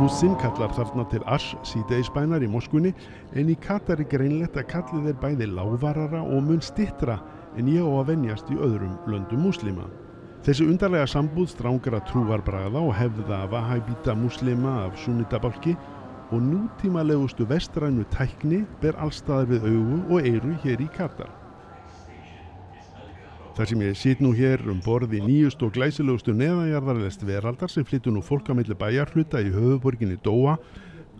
Musin 0.00 0.36
kallar 0.40 0.70
þarna 0.78 1.04
til 1.10 1.20
Ash 1.26 1.58
síðdeisbænar 1.66 2.46
í 2.46 2.48
Moskunni 2.48 2.94
en 3.34 3.50
í 3.50 3.56
Katar 3.60 3.98
er 4.00 4.08
greinlegt 4.08 4.54
að 4.56 4.70
kallið 4.70 5.10
er 5.10 5.18
bæði 5.20 5.50
lávarara 5.50 6.22
og 6.22 6.46
mun 6.46 6.62
stittra 6.64 7.18
en 7.58 7.68
ég 7.68 7.82
á 7.82 7.90
að 7.98 8.12
venjast 8.14 8.54
í 8.54 8.56
öðrum 8.62 8.94
löndum 9.10 9.42
muslima. 9.48 9.90
Þessi 10.46 10.70
undarlega 10.70 11.08
sambúð 11.10 11.50
strángra 11.52 11.98
trúarbræða 12.08 12.80
og 12.80 12.94
hefða 12.96 13.42
vahabíta 13.52 14.14
muslima 14.16 14.86
af 14.86 14.94
sunnitabalki 15.02 15.74
og 16.30 16.42
nútímalegustu 16.42 17.44
vestrænu 17.50 18.04
tækni 18.14 18.62
ber 18.80 18.98
allstaðar 19.02 19.48
við 19.50 19.66
augu 19.70 20.00
og 20.14 20.26
eiru 20.26 20.54
hér 20.62 20.82
í 20.84 20.88
Katar. 20.94 21.30
Þar 23.56 23.68
sem 23.68 23.82
ég 23.82 23.98
sýt 23.98 24.22
nú 24.22 24.30
hér 24.32 24.62
um 24.70 24.78
borði 24.84 25.18
nýjust 25.24 25.62
og 25.66 25.74
glæsilegustu 25.74 26.32
neðanjarðarlest 26.32 27.26
veraldar 27.26 27.68
sem 27.68 27.84
flyttu 27.84 28.12
nú 28.14 28.22
fólkamilli 28.22 28.76
bæjarhluta 28.78 29.42
í 29.42 29.50
höfuborginni 29.50 30.20
Dóa 30.24 30.54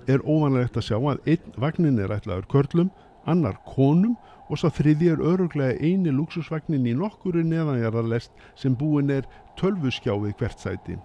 er 0.07 0.23
óvanlegt 0.23 0.79
að 0.79 0.87
sjá 0.87 0.97
að 0.97 1.21
einn 1.35 1.59
vagnin 1.61 1.99
er 1.99 2.15
ætlaður 2.15 2.47
körlum, 2.55 2.91
annar 3.27 3.59
konum 3.67 4.15
og 4.49 4.63
svo 4.63 4.71
þriði 4.73 5.13
er 5.13 5.25
öruglega 5.33 5.79
eini 5.83 6.15
luxusvagnin 6.15 6.87
í 6.87 6.95
nokkuru 6.97 7.43
neðanjarðarlest 7.47 8.33
sem 8.59 8.79
búin 8.79 9.11
er 9.11 9.27
tölvuskjáið 9.61 10.37
hvert 10.39 10.63
sæti. 10.63 10.97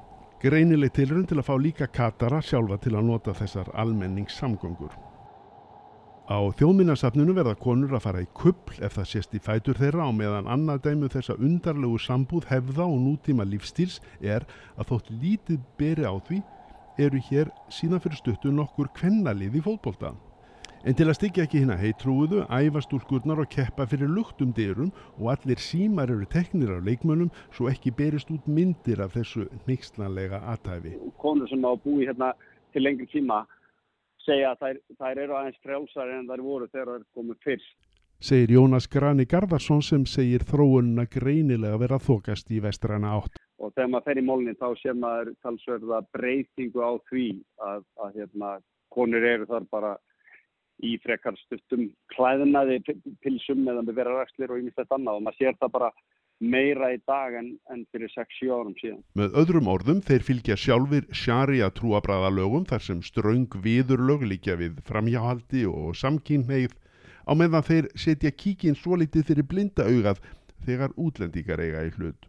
Greinileg 0.45 0.91
tilrönd 0.93 1.25
til 1.25 1.39
að 1.41 1.47
fá 1.47 1.55
líka 1.57 1.85
Katara 1.89 2.37
sjálfa 2.45 2.75
til 2.77 2.91
að 2.93 3.07
nota 3.07 3.33
þessar 3.33 3.71
almenningssamgöngur. 3.81 4.91
Á 6.29 6.37
þjóðminnasafninu 6.59 7.33
verða 7.33 7.55
konur 7.57 7.95
að 7.97 8.03
fara 8.03 8.21
í 8.21 8.27
kuppl 8.37 8.77
ef 8.85 8.93
það 8.99 9.07
sést 9.09 9.33
í 9.33 9.41
fætur 9.41 9.79
þeirra 9.81 10.05
á 10.05 10.11
meðan 10.13 10.51
annað 10.53 10.83
dæmu 10.85 11.09
þessa 11.15 11.37
undarlegu 11.41 11.97
sambúð 11.97 12.45
hefða 12.51 12.85
og 12.85 13.01
nútíma 13.07 13.47
lífstíls 13.49 13.97
er 14.21 14.45
að 14.77 14.91
þótt 14.91 15.11
lítið 15.23 15.65
beri 15.81 16.05
á 16.05 16.13
því 16.29 16.39
eru 17.07 17.25
hér 17.31 17.49
síðan 17.73 18.05
fyrir 18.05 18.21
stuttu 18.21 18.53
nokkur 18.53 18.93
kvennalið 18.93 19.57
í 19.57 19.65
fótbolta. 19.65 20.13
En 20.85 20.93
til 20.93 21.07
að 21.09 21.15
styggja 21.17 21.43
ekki 21.47 21.63
hérna 21.63 21.75
heitrúðu, 21.81 22.43
æfa 22.45 22.81
stúlkurnar 22.85 23.39
og 23.41 23.47
keppa 23.49 23.87
fyrir 23.89 24.05
luktum 24.05 24.51
dyrum 24.53 24.91
og 25.17 25.31
allir 25.33 25.57
símar 25.57 26.11
eru 26.13 26.27
teknir 26.29 26.75
af 26.75 26.85
leikmönnum 26.85 27.31
svo 27.55 27.71
ekki 27.71 27.89
berist 27.97 28.29
út 28.29 28.45
myndir 28.45 29.01
af 29.01 29.15
þessu 29.17 29.47
nýkslanlega 29.65 30.43
aðtæfi. 30.53 30.93
Konur 31.17 31.49
sem 31.49 31.65
á 31.65 31.73
búi 31.73 32.05
hérna 32.05 32.35
til 32.69 32.85
lengri 32.85 33.09
tíma 33.09 33.41
segja 34.27 34.53
að 34.53 34.61
þær, 34.61 34.79
þær 35.01 35.23
eru 35.25 35.39
aðeins 35.39 35.59
frjálsar 35.65 36.15
en 36.19 36.29
þær 36.29 36.45
voru 36.51 36.69
þegar 36.69 36.93
þær 36.93 37.09
komið 37.17 37.43
fyrst. 37.49 37.75
Segir 38.21 38.57
Jónas 38.59 38.85
Grani 38.85 39.25
Garðarsson 39.25 39.81
sem 39.81 40.05
segir 40.05 40.45
þróununa 40.45 41.09
greinilega 41.09 41.81
vera 41.81 41.97
þokast 41.97 42.53
í 42.53 42.61
vestræna 42.61 43.17
átt. 43.17 43.41
Og 43.57 43.73
þegar 43.73 43.89
maður 43.89 44.11
fer 44.11 44.21
í 44.21 44.29
mólni 44.29 44.59
þá 44.61 44.67
sé 44.77 44.93
maður 44.93 45.33
talsverða 45.41 46.05
breytingu 46.13 46.85
á 46.85 46.93
því 47.09 47.29
að, 47.73 47.87
að 48.05 48.19
hérna, 48.21 48.59
konur 48.93 49.33
eru 49.33 49.49
þar 49.49 49.73
bara 49.73 49.97
í 50.83 50.97
frekar 51.03 51.37
stuttum 51.45 51.87
klæðinaði 52.15 52.81
pilsum 53.23 53.63
eða 53.67 53.85
með 53.85 53.97
vera 54.01 54.19
rækslir 54.19 54.51
og 54.51 54.61
yfir 54.61 54.75
þetta 54.81 54.99
annað 54.99 55.19
og 55.19 55.25
maður 55.25 55.39
sér 55.39 55.59
það 55.61 55.73
bara 55.77 55.91
meira 56.43 56.89
í 56.91 56.97
dag 57.07 57.35
en, 57.39 57.53
en 57.71 57.85
fyrir 57.93 58.11
6-7 58.11 58.49
árum 58.51 58.75
síðan. 58.81 59.03
Með 59.15 59.37
öðrum 59.39 59.69
orðum 59.71 60.01
þeir 60.03 60.25
fylgja 60.27 60.57
sjálfur 60.59 61.07
sjaria 61.15 61.69
trúabræðalögum 61.77 62.67
þar 62.67 62.83
sem 62.83 63.01
ströng 63.05 63.55
viðurlög 63.63 64.25
líka 64.27 64.57
við 64.59 64.81
framhjáhaldi 64.89 65.63
og 65.71 65.95
samkynneið 65.95 66.75
á 67.23 67.31
meðan 67.39 67.65
þeir 67.65 67.89
setja 67.95 68.35
kíkin 68.35 68.75
svo 68.75 68.99
litið 68.99 69.31
fyrir 69.31 69.47
blinda 69.47 69.87
augað 69.87 70.19
þegar 70.67 70.95
útlendíkar 70.99 71.63
eiga 71.63 71.85
í 71.87 71.93
hlut. 71.95 72.27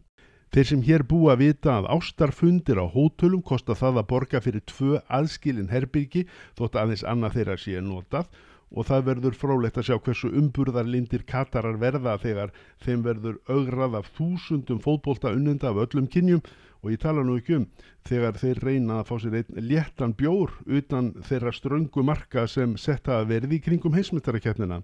Þeir 0.55 0.67
sem 0.67 0.83
hér 0.87 1.03
búa 1.03 1.33
að 1.33 1.41
vita 1.43 1.73
að 1.77 1.89
ástarfundir 1.97 2.79
á 2.79 2.85
hótölum 2.87 3.41
kosta 3.43 3.75
það 3.75 4.01
að 4.01 4.09
borga 4.11 4.39
fyrir 4.45 4.63
tvö 4.71 5.01
aðskilin 5.17 5.71
herbyrgi 5.73 6.27
þótt 6.59 6.77
aðeins 6.81 7.03
annað 7.03 7.35
þeirra 7.39 7.57
sé 7.63 7.81
notað 7.83 8.29
og 8.71 8.87
það 8.87 9.03
verður 9.09 9.35
frólægt 9.41 9.77
að 9.79 9.87
sjá 9.87 9.97
hversu 10.05 10.29
umburðarlindir 10.41 11.23
katarar 11.27 11.77
verða 11.79 12.15
þegar 12.23 12.53
þeim 12.83 13.03
verður 13.05 13.37
augrað 13.47 13.99
af 13.99 14.09
þúsundum 14.17 14.81
fótbolta 14.83 15.31
unnenda 15.35 15.71
af 15.71 15.81
öllum 15.85 16.07
kynjum 16.11 16.41
og 16.83 16.91
ég 16.91 17.01
tala 17.03 17.23
nú 17.27 17.37
ekki 17.39 17.57
um 17.59 17.67
þegar 18.07 18.39
þeir 18.41 18.63
reyna 18.67 19.01
að 19.01 19.09
fá 19.09 19.15
sér 19.23 19.37
einn 19.39 19.67
léttan 19.71 20.15
bjór 20.19 20.55
utan 20.79 21.11
þeirra 21.27 21.53
ströngu 21.55 22.03
marka 22.07 22.47
sem 22.47 22.75
setta 22.79 23.19
að 23.19 23.33
verði 23.33 23.61
kringum 23.63 23.95
heismyndarakeppnina. 23.97 24.81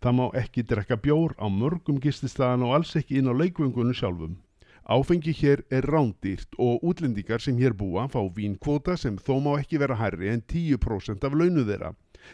Það 0.00 0.16
má 0.16 0.26
ekki 0.40 0.64
drekka 0.64 0.96
bjór 0.96 1.36
á 1.36 1.46
mörgum 1.52 2.00
gististæðan 2.00 2.64
og 2.68 2.78
alls 2.78 2.96
ekki 2.96 3.20
inn 3.20 3.28
á 3.28 3.36
leikvöngunum 3.36 3.96
sjálfum. 3.96 4.38
Áfengi 4.90 5.30
hér 5.30 5.60
er 5.70 5.86
rándýrt 5.86 6.56
og 6.58 6.82
útlendingar 6.82 7.38
sem 7.38 7.54
hér 7.62 7.76
búa 7.78 8.08
fá 8.10 8.18
vínkvóta 8.34 8.96
sem 8.98 9.20
þó 9.22 9.36
má 9.38 9.52
ekki 9.60 9.78
vera 9.78 9.94
hærri 9.94 10.32
en 10.32 10.42
10% 10.42 11.22
af 11.28 11.36
launu 11.38 11.62
þeirra. 11.68 11.92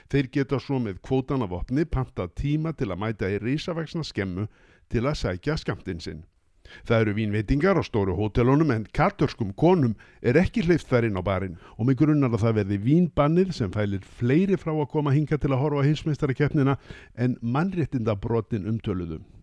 Þeir 0.09 0.31
geta 0.33 0.61
svo 0.65 0.79
með 0.81 1.03
kvótan 1.05 1.45
af 1.45 1.53
opni 1.53 1.85
panta 1.85 2.25
tíma 2.33 2.73
til 2.73 2.89
að 2.89 3.03
mæta 3.03 3.29
í 3.29 3.37
risavaksna 3.45 4.07
skemmu 4.09 4.47
til 4.89 5.05
að 5.05 5.19
sækja 5.21 5.59
skamtinn 5.61 6.01
sinn. 6.01 6.25
Það 6.89 7.05
eru 7.05 7.17
vínveitingar 7.21 7.77
á 7.77 7.85
stóru 7.85 8.17
hótelunum 8.17 8.73
en 8.73 8.89
kartörskum 8.89 9.53
konum 9.53 9.93
er 10.25 10.41
ekki 10.41 10.65
hleyft 10.65 10.89
þær 10.89 11.11
inn 11.11 11.21
á 11.21 11.29
barinn 11.29 11.61
og 11.77 11.91
mig 11.91 12.01
grunnar 12.01 12.33
að 12.33 12.41
það 12.49 12.61
verði 12.63 12.85
vínbannið 12.89 13.53
sem 13.61 13.69
fælir 13.77 14.13
fleiri 14.17 14.57
frá 14.57 14.73
að 14.73 14.95
koma 14.97 15.13
hinga 15.13 15.37
til 15.37 15.53
að 15.53 15.61
horfa 15.61 15.85
á 15.85 15.89
hinsmestarakeppnina 15.93 16.81
en 17.21 17.37
mannréttinda 17.45 18.17
brotin 18.17 18.65
umtöluðum. 18.65 19.36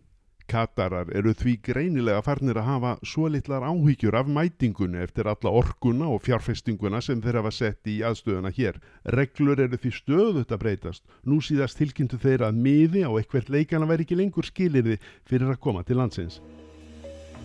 Katarar 0.52 1.08
eru 1.16 1.32
því 1.34 1.54
greinilega 1.64 2.22
farnir 2.26 2.58
að 2.60 2.68
hafa 2.68 2.92
svo 3.08 3.30
litlar 3.32 3.64
áhyggjur 3.64 4.18
af 4.20 4.28
mætingunni 4.28 5.00
eftir 5.04 5.30
alla 5.32 5.54
orkuna 5.62 6.10
og 6.12 6.22
fjárfestinguna 6.26 7.00
sem 7.02 7.22
þeir 7.24 7.40
hafa 7.40 7.52
sett 7.56 7.88
í 7.88 8.02
aðstöðuna 8.04 8.52
hér. 8.58 8.82
Reglur 9.16 9.62
eru 9.64 9.80
því 9.80 9.94
stöðut 9.96 10.52
að 10.52 10.62
breytast. 10.66 11.04
Nú 11.24 11.40
síðast 11.42 11.80
tilkynntu 11.80 12.20
þeir 12.20 12.44
að 12.50 12.60
miði 12.66 13.06
á 13.08 13.12
eitthvert 13.16 13.50
leikana 13.50 13.88
veri 13.90 14.04
ekki 14.04 14.20
lengur 14.20 14.48
skilirði 14.50 15.00
fyrir 15.24 15.56
að 15.56 15.62
koma 15.64 15.86
til 15.88 16.02
landsins. 16.02 16.42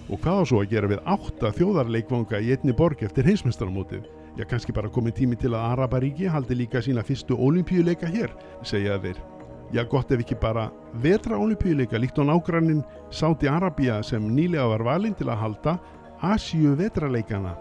Og 0.09 0.19
hvað 0.25 0.43
á 0.43 0.45
svo 0.49 0.63
að 0.65 0.71
gera 0.75 0.91
við 0.91 1.03
átta 1.05 1.55
þjóðarleikvanga 1.55 2.43
í 2.43 2.55
einni 2.57 2.75
borg 2.77 3.03
eftir 3.05 3.29
heimsmestaramótið? 3.29 4.07
Já, 4.39 4.47
kannski 4.49 4.75
bara 4.75 4.91
komið 4.93 5.21
tími 5.23 5.39
til 5.39 5.55
að 5.55 5.73
Araparíki 5.75 6.31
haldi 6.31 6.57
líka 6.57 6.83
sína 6.83 7.05
fyrstu 7.05 7.37
olimpíuleika 7.37 8.11
hér, 8.11 8.33
segja 8.63 9.01
þeir. 9.03 9.38
Já, 9.69 9.85
gott 9.85 10.11
ef 10.11 10.23
ekki 10.25 10.37
bara 10.41 10.71
vetra 11.03 11.37
olimpíuleika 11.37 11.99
líkt 12.01 12.17
á 12.17 12.25
nágrannin 12.25 12.81
Sáti 13.13 13.49
Arabia 13.49 14.01
sem 14.03 14.25
nýlega 14.25 14.65
var 14.65 14.85
valinn 14.87 15.15
til 15.15 15.29
að 15.29 15.43
halda 15.43 15.75
Asíu 16.25 16.73
vetraleikana 16.79 17.53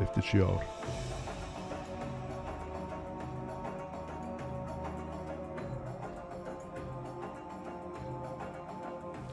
eftir 0.00 0.24
sjö 0.24 0.48
ár. 0.48 0.64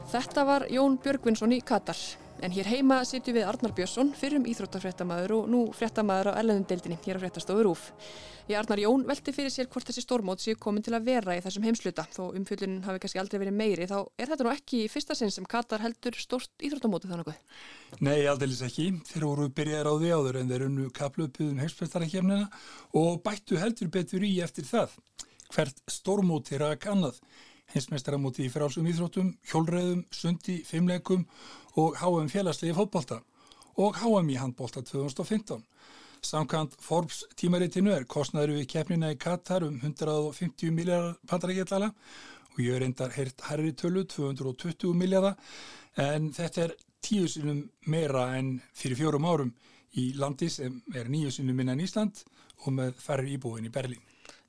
Þetta 0.08 0.44
var 0.44 0.68
Jón 0.72 1.00
Björgvinsson 1.00 1.52
í 1.56 1.64
Katar. 1.64 1.96
En 2.38 2.52
hér 2.54 2.68
heima 2.70 3.00
sitjum 3.02 3.34
við 3.34 3.48
Arnar 3.50 3.72
Björnsson, 3.74 4.12
fyrrum 4.14 4.44
íþróttafréttamaður 4.46 5.32
og 5.34 5.46
nú 5.50 5.62
fréttamaður 5.74 6.28
á 6.30 6.38
erlendindeildinni 6.38 6.98
hér 7.02 7.18
á 7.18 7.22
fréttastofu 7.24 7.64
Rúf. 7.66 7.88
Ég 8.46 8.54
Arnar 8.60 8.78
Jón 8.78 9.02
velti 9.08 9.34
fyrir 9.34 9.50
sér 9.50 9.66
hvort 9.66 9.90
þessi 9.90 10.04
stórmót 10.04 10.44
séu 10.44 10.54
komin 10.54 10.84
til 10.86 10.94
að 10.94 11.08
vera 11.10 11.34
í 11.34 11.42
þessum 11.42 11.66
heimsluta. 11.66 12.04
Þó 12.14 12.30
umfjöldun 12.38 12.78
hafi 12.86 13.02
kannski 13.02 13.20
aldrei 13.20 13.42
verið 13.42 13.58
meiri, 13.58 13.88
þá 13.90 13.98
er 14.14 14.30
þetta 14.30 14.46
nú 14.46 14.52
ekki 14.52 14.84
í 14.84 14.92
fyrsta 14.92 15.18
sinn 15.18 15.34
sem 15.34 15.48
Katar 15.50 15.82
heldur 15.82 16.14
stórt 16.22 16.54
íþróttamóti 16.62 17.10
þannig 17.10 17.32
að? 17.34 17.42
Nei, 18.06 18.22
aldeilis 18.30 18.62
ekki. 18.68 18.86
Þeir 19.10 19.26
voru 19.26 19.50
byrjaðar 19.58 19.90
á 19.90 19.94
því 19.98 20.14
áður 20.14 20.38
en 20.38 20.54
þeir 20.54 20.66
unnu 20.68 20.88
kaplöpuðum 20.94 21.60
heimsprestarakefnina 21.64 22.46
og 23.02 23.18
bættu 23.26 23.58
heldur 23.58 23.90
betur 23.98 24.22
í 24.22 24.36
eftir 24.46 24.70
það. 24.70 24.94
Hvert 25.48 25.82
stórmót 25.90 26.52
er 26.54 26.68
að 26.70 26.78
kannad 26.86 27.18
hinsmestaramóti 27.74 28.46
í 28.46 28.52
frálsum 28.52 28.86
íþróttum, 28.88 29.32
hjólreðum, 29.50 30.04
sundi, 30.14 30.60
fimmleikum 30.66 31.26
og 31.80 31.98
HM 32.00 32.30
félagslegi 32.32 32.76
fótbolta 32.76 33.20
og 33.78 33.98
HM 34.00 34.32
í 34.32 34.38
handbolta 34.40 34.82
2015. 34.82 35.62
Samkant 36.24 36.74
Forbes 36.82 37.22
tímaritinu 37.38 37.92
er 37.94 38.08
kostnaður 38.10 38.56
við 38.56 38.70
keppnina 38.72 39.12
í 39.14 39.18
Katar 39.20 39.66
um 39.68 39.76
150 39.78 40.74
miljardar 40.74 41.14
pandarækjallala 41.30 41.92
og 41.92 42.60
ég 42.64 42.74
er 42.74 42.82
reyndar 42.82 43.14
heyrt 43.14 43.44
herri 43.46 43.72
tölu 43.78 44.02
220 44.02 44.96
miljardar 44.98 45.38
en 46.02 46.32
þetta 46.34 46.64
er 46.64 46.74
tíu 47.04 47.28
sinum 47.30 47.62
meira 47.86 48.32
en 48.38 48.56
fyrir 48.74 48.98
fjórum 48.98 49.28
árum 49.30 49.54
í 49.94 50.10
landi 50.18 50.50
sem 50.50 50.82
er 50.94 51.06
nýju 51.10 51.30
sinum 51.38 51.56
minna 51.56 51.76
en 51.76 51.84
Ísland 51.86 52.24
og 52.64 52.74
með 52.74 52.98
færri 52.98 53.36
íbúin 53.36 53.68
í 53.68 53.72
Berlín. 53.72 54.02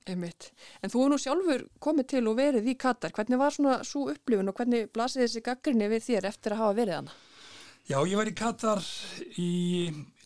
Einmitt. 0.07 0.51
En 0.81 0.91
þú 0.91 1.01
hefur 1.01 1.11
nú 1.13 1.17
sjálfur 1.21 1.65
komið 1.83 2.07
til 2.13 2.21
og 2.31 2.37
verið 2.39 2.69
í 2.71 2.77
Katar. 2.79 3.11
Hvernig 3.15 3.41
var 3.41 3.55
svona 3.55 3.79
svo 3.87 4.05
upplifun 4.13 4.51
og 4.51 4.55
hvernig 4.59 4.87
blasið 4.95 5.25
þessi 5.25 5.43
gaggrinni 5.45 5.89
við 5.91 6.05
þér 6.07 6.29
eftir 6.31 6.55
að 6.55 6.63
hafa 6.63 6.77
verið 6.79 6.99
hana? 6.99 7.17
Já, 7.89 7.97
ég 8.05 8.15
var 8.19 8.29
í 8.29 8.37
Katar 8.37 8.81
í 9.41 9.51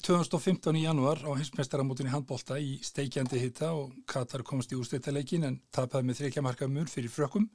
2015 0.04 0.76
í 0.76 0.84
januar 0.84 1.22
á 1.24 1.32
hinsmestaramótin 1.40 2.10
í 2.10 2.14
handbólta 2.14 2.58
í 2.60 2.78
steikjandi 2.84 3.40
hitta 3.40 3.72
og 3.78 3.94
Katar 4.10 4.44
komst 4.44 4.74
í 4.76 4.80
úrstættaleikin 4.80 5.48
en 5.48 5.60
tapaði 5.72 6.10
með 6.10 6.20
þreikja 6.22 6.44
marka 6.44 6.68
mur 6.68 6.92
fyrir 6.92 7.14
frökkum 7.14 7.48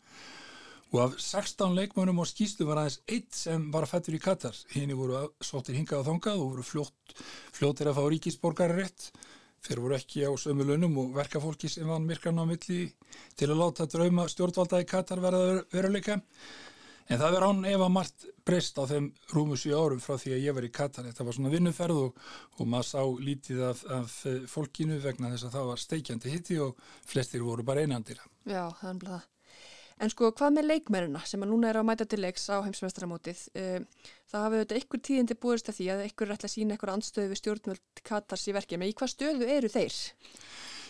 og 0.89 1.03
af 1.03 1.19
16 1.21 1.77
leikmönum 1.77 2.23
og 2.23 2.29
skýstu 2.31 2.65
var 2.65 2.81
aðeins 2.81 3.03
eitt 3.05 3.37
sem 3.37 3.67
var 3.73 3.85
fættur 3.85 4.17
í 4.17 4.23
Katar. 4.23 4.57
Hini 4.73 4.97
voru 4.97 5.27
sóttir 5.45 5.77
hingað 5.77 6.01
og 6.01 6.09
þongað 6.09 6.41
og 6.41 6.55
voru 6.55 6.65
fljótt, 6.65 7.19
fljóttir 7.53 7.91
að 7.91 7.99
fá 7.99 8.05
ríkisborgararétt. 8.09 9.11
Þeir 9.67 9.83
voru 9.83 9.97
ekki 9.99 10.25
á 10.25 10.33
sömu 10.39 10.67
launum 10.69 10.97
og 11.03 11.13
verkafólki 11.17 11.71
sem 11.73 11.89
vann 11.89 12.07
myrkan 12.07 12.39
á 12.39 12.45
milli 12.47 12.87
til 13.37 13.51
að 13.51 13.61
láta 13.61 13.89
drauma 13.91 14.29
stjórnvalda 14.31 14.83
í 14.85 14.89
Katar 14.89 15.23
verða 15.23 15.63
veruleika. 15.73 16.19
En 17.09 17.17
það 17.17 17.35
verður 17.35 17.47
án 17.49 17.63
ef 17.71 17.83
að 17.87 17.95
margt 17.95 18.27
breyst 18.45 18.77
á 18.77 18.85
þeim 18.91 19.07
rúmu 19.33 19.57
7 19.57 19.73
árum 19.73 20.03
frá 20.05 20.19
því 20.21 20.35
að 20.37 20.45
ég 20.45 20.57
var 20.59 20.67
í 20.69 20.73
Katar. 20.79 21.09
Þetta 21.09 21.25
var 21.25 21.37
svona 21.39 21.53
vinnuferð 21.55 22.03
og, 22.03 22.21
og 22.59 22.69
maður 22.69 22.91
sá 22.91 23.25
lítið 23.31 23.65
af, 23.71 23.81
af 23.97 24.19
fólkinu 24.53 25.01
vegna 25.05 25.33
þess 25.33 25.49
að 25.49 25.57
það 25.57 25.73
var 25.73 25.83
steikjandi 25.87 26.37
hitti 26.37 26.61
og 26.67 26.85
flestir 27.09 27.47
voru 27.47 27.65
bara 27.65 27.87
einandir. 27.87 28.21
Já, 28.45 28.69
það 28.83 28.93
er 28.93 29.03
blada. 29.07 29.25
En 29.99 30.13
sko, 30.13 30.31
hvað 30.31 30.55
með 30.55 30.69
leikmennina 30.69 31.21
sem 31.27 31.43
að 31.43 31.51
núna 31.51 31.71
er 31.73 31.81
að 31.81 31.87
mæta 31.89 32.07
til 32.07 32.21
leiks 32.23 32.45
á 32.51 32.63
heimsvestaramótið? 32.63 33.41
Það 34.29 34.45
hafið 34.45 34.61
auðvitað 34.61 34.81
ykkur 34.83 35.03
tíðindi 35.09 35.37
búist 35.43 35.71
að 35.71 35.79
því 35.81 35.87
að 35.95 36.03
ykkur 36.07 36.29
er 36.29 36.35
ætla 36.37 36.49
að 36.49 36.55
sína 36.55 36.77
ykkur 36.77 36.93
andstöðu 36.93 37.33
við 37.33 37.41
stjórnvöld 37.41 38.03
Katars 38.07 38.47
í. 38.47 38.55
Men 38.79 38.91
í 38.91 38.95
hvað 38.95 39.13
stöðu 39.15 39.49
eru 39.57 39.71
þeir? 39.73 39.97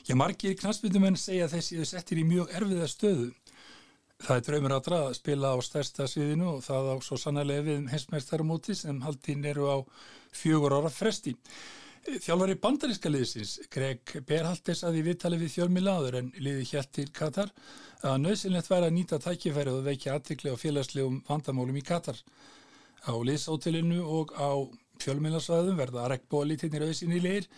Já, 0.08 0.14
margir 0.18 0.56
knastbyndumenn 0.60 1.16
segja 1.20 1.48
að 1.48 1.56
þessi 1.56 1.88
settir 1.88 2.20
í 2.20 2.26
mjög 2.28 2.52
erfiða 2.60 2.90
stöðu. 2.92 3.30
Það 4.18 4.34
er 4.34 4.46
draumur 4.48 4.74
átra 4.74 5.00
að 5.06 5.12
spila 5.14 5.50
á 5.54 5.56
stærsta 5.62 6.08
sviðinu 6.10 6.48
og 6.56 6.62
það 6.66 6.88
á 6.90 6.94
svo 7.06 7.18
sannlega 7.22 7.66
við 7.68 7.90
heimsmeistaramóti 7.92 8.74
sem 8.74 8.98
haldinn 9.04 9.44
eru 9.46 9.68
á 9.70 9.76
fjögur 10.34 10.74
ára 10.74 10.90
fresti. 10.90 11.36
Þjálfari 12.08 12.54
bandaríska 12.56 13.10
liðsins, 13.10 13.58
Greg 13.68 14.12
Berhaltes 14.24 14.80
að 14.86 14.96
í 14.96 15.02
viðtali 15.04 15.36
við 15.42 15.50
fjölmilaður 15.58 16.14
en 16.22 16.30
liði 16.40 16.64
hjælt 16.70 16.90
til 16.96 17.04
Katar 17.12 17.50
að 18.00 18.14
nöðsynlegt 18.22 18.70
væri 18.70 18.86
að 18.88 18.94
nýta 18.96 19.18
tækifærið 19.20 19.76
og 19.76 19.84
veikja 19.84 20.14
aðtikli 20.16 20.54
á 20.54 20.56
félagslegum 20.56 21.18
vandamálum 21.28 21.76
í 21.76 21.82
Katar. 21.84 22.16
Á 23.04 23.12
liðsótilinu 23.12 23.98
og 24.00 24.32
á 24.40 24.56
fjölmilasvæðum 25.04 25.76
verða 25.82 26.06
að 26.06 26.14
regnbólítinnir 26.14 26.86
auðsinni 26.86 27.20
liðir 27.20 27.50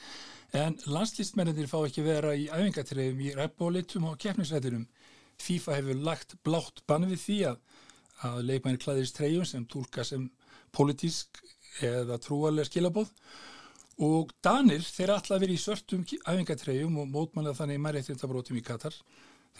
en 0.58 0.74
landslýstmennir 0.96 1.70
fá 1.70 1.78
ekki 1.84 2.02
vera 2.08 2.34
í 2.34 2.48
æfingatrefum 2.50 3.22
í 3.22 3.30
regnbólitum 3.38 4.10
á 4.10 4.18
keppnisrættinum. 4.18 4.88
FIFA 5.38 5.78
hefur 5.78 6.02
lagt 6.10 6.34
blátt 6.42 6.82
bann 6.90 7.06
við 7.12 7.22
því 7.22 7.38
að, 7.52 7.62
að 8.26 8.42
leikmennir 8.50 8.82
klæðist 8.82 9.20
treyjum 9.20 9.46
sem 9.46 9.70
tólka 9.70 10.02
sem 10.04 10.26
politísk 10.74 11.38
eða 11.86 12.18
trúarlega 12.18 12.66
skilabóð 12.66 13.14
og 14.00 14.32
Danir 14.40 14.80
þeir 14.80 15.12
ætla 15.18 15.36
að 15.36 15.42
vera 15.44 15.52
í 15.52 15.60
svörtum 15.60 16.06
æfingatreyjum 16.08 16.96
og 17.02 17.10
mótmannlega 17.12 17.58
þannig 17.58 17.82
mærreittindabrótum 17.84 18.56
í 18.56 18.64
Katar. 18.64 18.94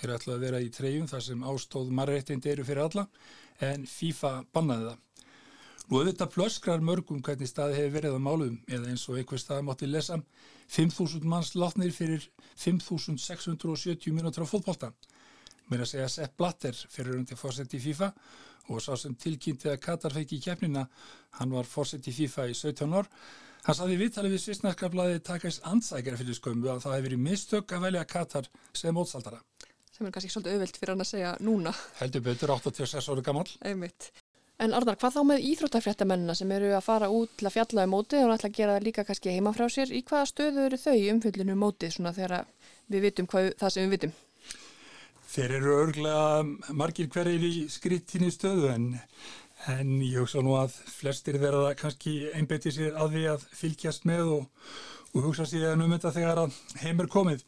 Þeir 0.00 0.14
ætla 0.14 0.36
að 0.36 0.44
vera 0.46 0.60
í 0.64 0.70
treyjum 0.72 1.08
þar 1.10 1.24
sem 1.26 1.44
ástóð 1.44 1.90
mærreittindi 1.92 2.52
eru 2.54 2.64
fyrir 2.64 2.86
alla 2.86 3.04
en 3.60 3.84
FIFA 3.84 4.32
bannaði 4.54 4.88
það. 4.88 5.26
Nú 5.90 5.98
auðvitað 5.98 6.32
plöskrar 6.36 6.84
mörgum 6.86 7.20
hvernig 7.26 7.50
staði 7.50 7.76
hefur 7.80 7.94
verið 7.98 8.16
á 8.16 8.20
málum 8.22 8.56
eða 8.70 8.92
eins 8.92 9.04
og 9.10 9.18
einhver 9.18 9.42
staði 9.42 9.66
mátti 9.66 9.88
lesa 9.90 10.20
5.000 10.70 11.26
manns 11.26 11.50
látnir 11.58 11.92
fyrir 11.92 12.28
5.670 12.62 14.14
minútur 14.14 14.46
á 14.46 14.52
fótbolta. 14.52 14.92
Mér 15.68 15.84
að 15.84 15.92
segja 15.92 16.08
Sepp 16.14 16.38
Blatter 16.38 16.78
fyrir 16.78 17.18
hundi 17.18 17.36
fórsett 17.36 17.74
í 17.74 17.82
FIFA 17.82 18.12
og 18.70 18.80
sá 18.80 18.94
sem 18.96 19.18
tilkynnti 19.18 19.68
að 19.68 19.80
Katar 19.82 20.14
fekk 20.14 20.36
í 20.38 20.40
keppnina, 20.46 20.86
hann 21.36 21.52
var 21.52 21.66
fórsett 21.66 22.06
í 22.06 22.14
FIFA 22.14 22.48
í 22.52 22.54
17 22.54 22.94
ár. 22.94 23.10
Hann 23.66 23.76
saði 23.76 23.98
viðtalið 24.00 24.34
við 24.36 24.42
Svísnarska 24.44 24.88
blæði 24.92 25.20
takast 25.26 25.66
ansækjara 25.68 26.20
fyrir 26.20 26.38
skömmu 26.38 26.70
að 26.72 26.82
það 26.86 26.96
hefur 26.96 27.06
verið 27.08 27.22
mistök 27.26 27.74
að 27.76 27.84
velja 27.86 28.06
Katar 28.08 28.48
sem 28.72 28.96
mótsaldara. 28.96 29.42
Sem 29.92 30.08
er 30.08 30.14
kannski 30.14 30.32
svolítið 30.32 30.56
auðvilt 30.56 30.80
fyrir 30.80 30.94
hann 30.94 31.04
að 31.04 31.10
segja 31.10 31.36
núna. 31.44 31.74
Heldur 32.00 32.24
betur 32.24 32.54
86 32.56 33.10
ára 33.12 33.24
gammal. 33.26 33.44
Einmitt. 33.60 34.10
En 34.60 34.74
Arnar, 34.76 34.96
hvað 35.00 35.14
þá 35.14 35.20
með 35.24 35.44
íþróttafréttamennina 35.50 36.34
sem 36.36 36.50
eru 36.52 36.72
að 36.76 36.84
fara 36.84 37.06
út 37.12 37.30
til 37.40 37.46
að 37.48 37.54
fjalla 37.54 37.84
um 37.86 37.94
mótið 37.94 38.26
og 38.26 38.32
ætla 38.34 38.48
að 38.50 38.56
gera 38.58 38.74
það 38.76 38.86
líka 38.88 39.04
kannski 39.08 39.32
heima 39.32 39.52
frá 39.56 39.66
sér? 39.72 39.92
Í 39.92 40.00
hvaða 40.08 40.26
stöðu 40.28 40.66
eru 40.66 40.80
þau 40.80 40.96
umfyllinu 41.14 41.56
mótið 41.56 41.94
svona 41.94 42.12
þegar 42.16 42.34
við 42.92 43.06
vitum 43.06 43.28
hvað, 43.32 43.48
það 43.60 43.72
sem 43.72 43.86
við 43.86 43.94
vitum? 43.96 44.12
Þeir 45.30 45.54
eru 45.60 45.76
örglega 45.78 46.74
margir 46.76 47.08
hverjir 47.08 47.46
í 47.46 47.52
skrittinni 47.72 48.28
stöðu 48.34 48.68
en, 48.74 48.86
en 49.68 50.00
ég 50.00 50.16
hugsa 50.22 50.40
nú 50.44 50.54
að 50.56 50.72
flestir 50.88 51.36
verða 51.42 51.74
kannski 51.76 52.30
einbetið 52.32 52.76
sér 52.76 52.98
að 53.00 53.14
því 53.16 53.24
að 53.34 53.46
fylgjast 53.60 54.06
með 54.08 54.34
og, 54.38 54.66
og 55.12 55.26
hugsa 55.28 55.46
sér 55.48 55.74
um 55.76 55.92
þetta 55.92 56.14
þegar 56.16 56.44
heim 56.80 57.02
er 57.04 57.10
komið. 57.12 57.44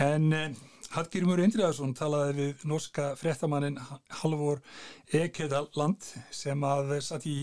En 0.00 0.32
eh, 0.32 0.60
Hallgrímur 0.92 1.40
Indriðarsson 1.40 1.94
talaði 1.96 2.36
við 2.36 2.64
norska 2.68 3.12
fréttamannin 3.16 3.78
Halvor 4.20 4.60
Ekedaland 5.12 6.04
sem 6.32 6.64
að 6.68 6.98
satt 7.04 7.24
í 7.28 7.36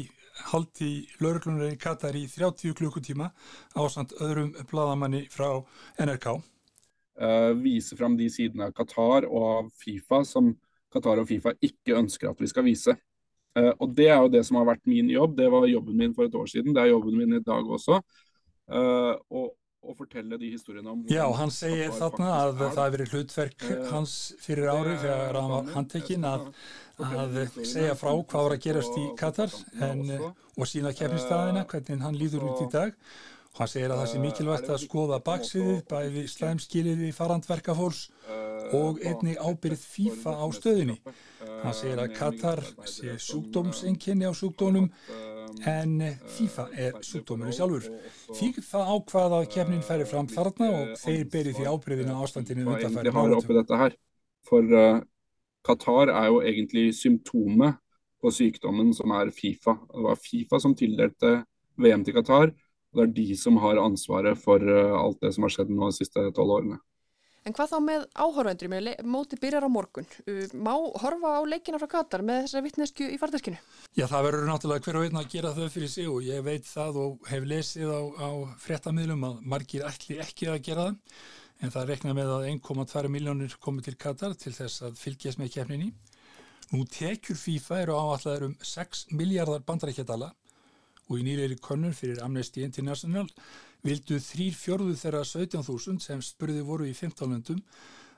haldi 0.52 1.08
lauruglunari 1.20 1.74
í 1.76 1.80
Katar 1.82 2.16
í 2.18 2.26
30 2.30 2.76
klukkutíma 2.78 3.32
ásand 3.78 4.14
öðrum 4.22 4.54
bladamanni 4.70 5.26
frá 5.34 5.60
NRK. 6.00 6.40
Uh, 7.20 7.52
vise 7.60 7.98
fram 8.00 8.16
de 8.16 8.30
sidene 8.32 8.70
av 8.70 8.76
Qatar 8.78 9.26
og 9.28 9.74
Fifa 9.76 10.22
som 10.26 10.54
Qatar 10.94 11.20
og 11.22 11.28
Fifa 11.30 11.54
ikke 11.60 11.98
ønsker 12.00 12.32
at 12.32 12.40
vi 12.40 12.48
skal 12.48 12.66
vise. 12.70 12.96
Uh, 13.58 13.72
og 13.80 13.96
Det 13.98 14.10
er 14.10 14.18
jo 14.22 14.34
det 14.34 14.44
som 14.48 14.60
har 14.60 14.68
vært 14.70 14.86
min 14.90 15.10
jobb. 15.10 15.38
Det 15.38 15.48
var 15.52 15.70
jobben 15.70 15.98
min 15.98 16.14
for 16.14 16.30
et 16.30 16.36
år 16.36 16.50
siden. 16.52 16.74
Det 16.76 16.84
er 16.84 16.92
jobben 16.94 17.18
min 17.18 17.40
i 17.40 17.46
dag 17.46 17.72
også. 17.78 18.02
Uh, 18.70 19.16
og, 19.34 19.56
og 19.82 19.96
fortelle 19.98 20.38
de 20.38 20.52
historiene 20.52 20.92
om 20.92 21.02
Já, 21.10 21.24
hann 21.34 21.52
segir 21.54 21.90
þarna 21.96 22.34
að 22.36 22.52
það 22.60 22.68
hefur 22.70 22.94
verið 22.98 23.16
hlutverk 23.16 23.66
hans 23.90 24.16
fyrir 24.44 24.70
ári 24.70 24.98
þegar 25.00 25.40
hann 25.40 25.54
var 25.54 25.72
handtekinn 25.74 26.28
að, 26.30 26.46
að 27.00 27.40
segja 27.64 27.96
frá 27.98 28.12
hvað 28.12 28.46
var 28.46 28.56
að 28.58 28.62
gerast 28.68 29.00
í 29.00 29.08
Katar 29.18 29.56
en, 29.88 30.04
og 30.60 30.70
sína 30.70 30.94
keppnistæðina, 30.94 31.66
hvernig 31.72 32.06
hann 32.06 32.20
líður 32.20 32.50
út 32.52 32.66
í 32.68 32.70
dag 32.76 32.94
hann 33.58 33.68
segir 33.68 33.92
að 33.92 34.02
það 34.02 34.12
sé 34.12 34.22
mikilvægt 34.24 34.70
að 34.70 34.84
skoða 34.84 35.20
baksviðið, 35.26 35.80
bæði 35.90 36.26
slæmskiliði 36.32 37.10
farandverkafólks 37.16 38.06
og 38.78 39.02
einnig 39.02 39.40
ábyrð 39.42 39.82
FIFA 39.82 40.36
á 40.38 40.46
stöðinni. 40.56 40.98
Hann 41.64 41.76
segir 41.76 42.00
að 42.04 42.14
Katar 42.16 42.62
sé 42.88 43.18
sjúkdómsenginni 43.26 44.30
á 44.30 44.34
sjúkdónum 44.38 44.90
en 45.68 45.96
FIFA 46.38 46.68
er 46.78 47.00
sjúkdómurinn 47.04 47.58
sjálfur. 47.58 47.90
FIFA 48.38 48.86
ákvaða 48.94 49.42
að 49.42 49.50
kemnin 49.56 49.84
færi 49.86 50.08
fram 50.08 50.30
þarna 50.30 50.70
og 50.78 50.94
þeir 51.02 51.26
beri 51.34 51.56
því 51.58 51.68
ábyrðinu 51.74 52.22
ástandinu 52.22 52.68
undanfæri 52.70 53.14
mánutum. 53.16 53.98
For 54.48 54.64
uh, 54.72 55.02
Qatar 55.66 56.14
er 56.14 56.30
jo 56.30 56.40
egentlig 56.46 56.94
symptomet 56.96 57.82
på 58.22 58.32
sykdommen 58.32 58.94
som 58.96 59.12
er 59.18 59.34
FIFA. 59.36 59.76
Det 59.90 60.06
var 60.06 60.22
FIFA 60.22 60.60
som 60.64 60.76
tildelte 60.76 61.34
VM 61.80 62.06
til 62.06 62.16
Qatar. 62.16 62.54
og 62.54 62.69
Det 62.96 63.06
er 63.06 63.12
de 63.14 63.26
som 63.38 63.58
har 63.62 63.82
ansvaret 63.82 64.38
for 64.40 64.64
uh, 64.66 64.96
alt 64.98 65.20
det 65.22 65.34
som 65.36 65.46
har 65.46 65.54
skjedd 65.54 65.74
nå 65.74 65.92
de 65.92 66.00
siste 66.00 66.24
tolv 66.36 66.56
årene. 66.58 66.80
En 67.48 67.56
hvað 67.56 67.72
þá 67.72 67.78
með 67.82 68.02
áhörvendur, 68.20 68.74
móti 69.08 69.38
byrjar 69.40 69.66
á 69.66 69.70
morgun? 69.72 70.08
Má 70.60 70.74
horfa 71.02 71.38
á 71.40 71.42
leikina 71.48 71.80
frá 71.80 71.88
Katar 71.94 72.22
með 72.26 72.44
þessari 72.44 72.66
vittnesku 72.68 73.08
í 73.08 73.18
farteskinu? 73.22 73.58
Já, 73.96 74.06
það 74.12 74.26
verður 74.28 74.50
náttúrulega 74.50 74.86
hver 74.86 75.00
og 75.00 75.06
einn 75.08 75.22
að 75.22 75.30
gera 75.32 75.54
þau 75.56 75.70
fyrir 75.72 75.92
sig 75.94 76.10
og 76.12 76.28
ég 76.28 76.44
veit 76.46 76.68
það 76.68 77.00
og 77.06 77.32
hef 77.32 77.48
lesið 77.48 77.94
á, 77.96 78.02
á 78.28 78.30
fréttamiðlum 78.66 79.26
að 79.30 79.40
margir 79.56 79.88
ætli 79.88 80.20
ekki 80.20 80.52
að 80.52 80.60
gera 80.68 80.90
það. 80.90 81.16
En 81.60 81.74
það 81.74 81.90
rekna 81.94 82.16
með 82.16 82.34
að 82.36 82.46
1,2 82.52 83.14
miljónir 83.16 83.56
komið 83.64 83.88
til 83.88 83.96
Katar 84.04 84.36
til 84.40 84.54
þess 84.56 84.84
að 84.90 85.00
fylgjast 85.00 85.40
með 85.40 85.54
kefninni. 85.56 85.90
Nú 86.70 86.84
tekjur 86.92 87.40
FIFA 87.40 87.82
eru 87.86 87.98
áallar 87.98 88.46
um 88.46 88.54
6 88.62 89.08
miljardar 89.16 89.64
bandarækjadala 89.66 90.34
og 91.10 91.18
í 91.18 91.26
nýleiri 91.26 91.58
könnun 91.66 91.96
fyrir 91.98 92.22
Amnesty 92.24 92.64
International 92.64 93.28
vildu 93.86 94.20
þrýr 94.22 94.58
fjörðu 94.58 94.96
þeirra 95.00 95.24
17.000 95.26 96.04
sem 96.04 96.22
spurði 96.24 96.62
voru 96.68 96.88
í 96.88 96.94
15 96.94 97.34
löndum 97.34 97.64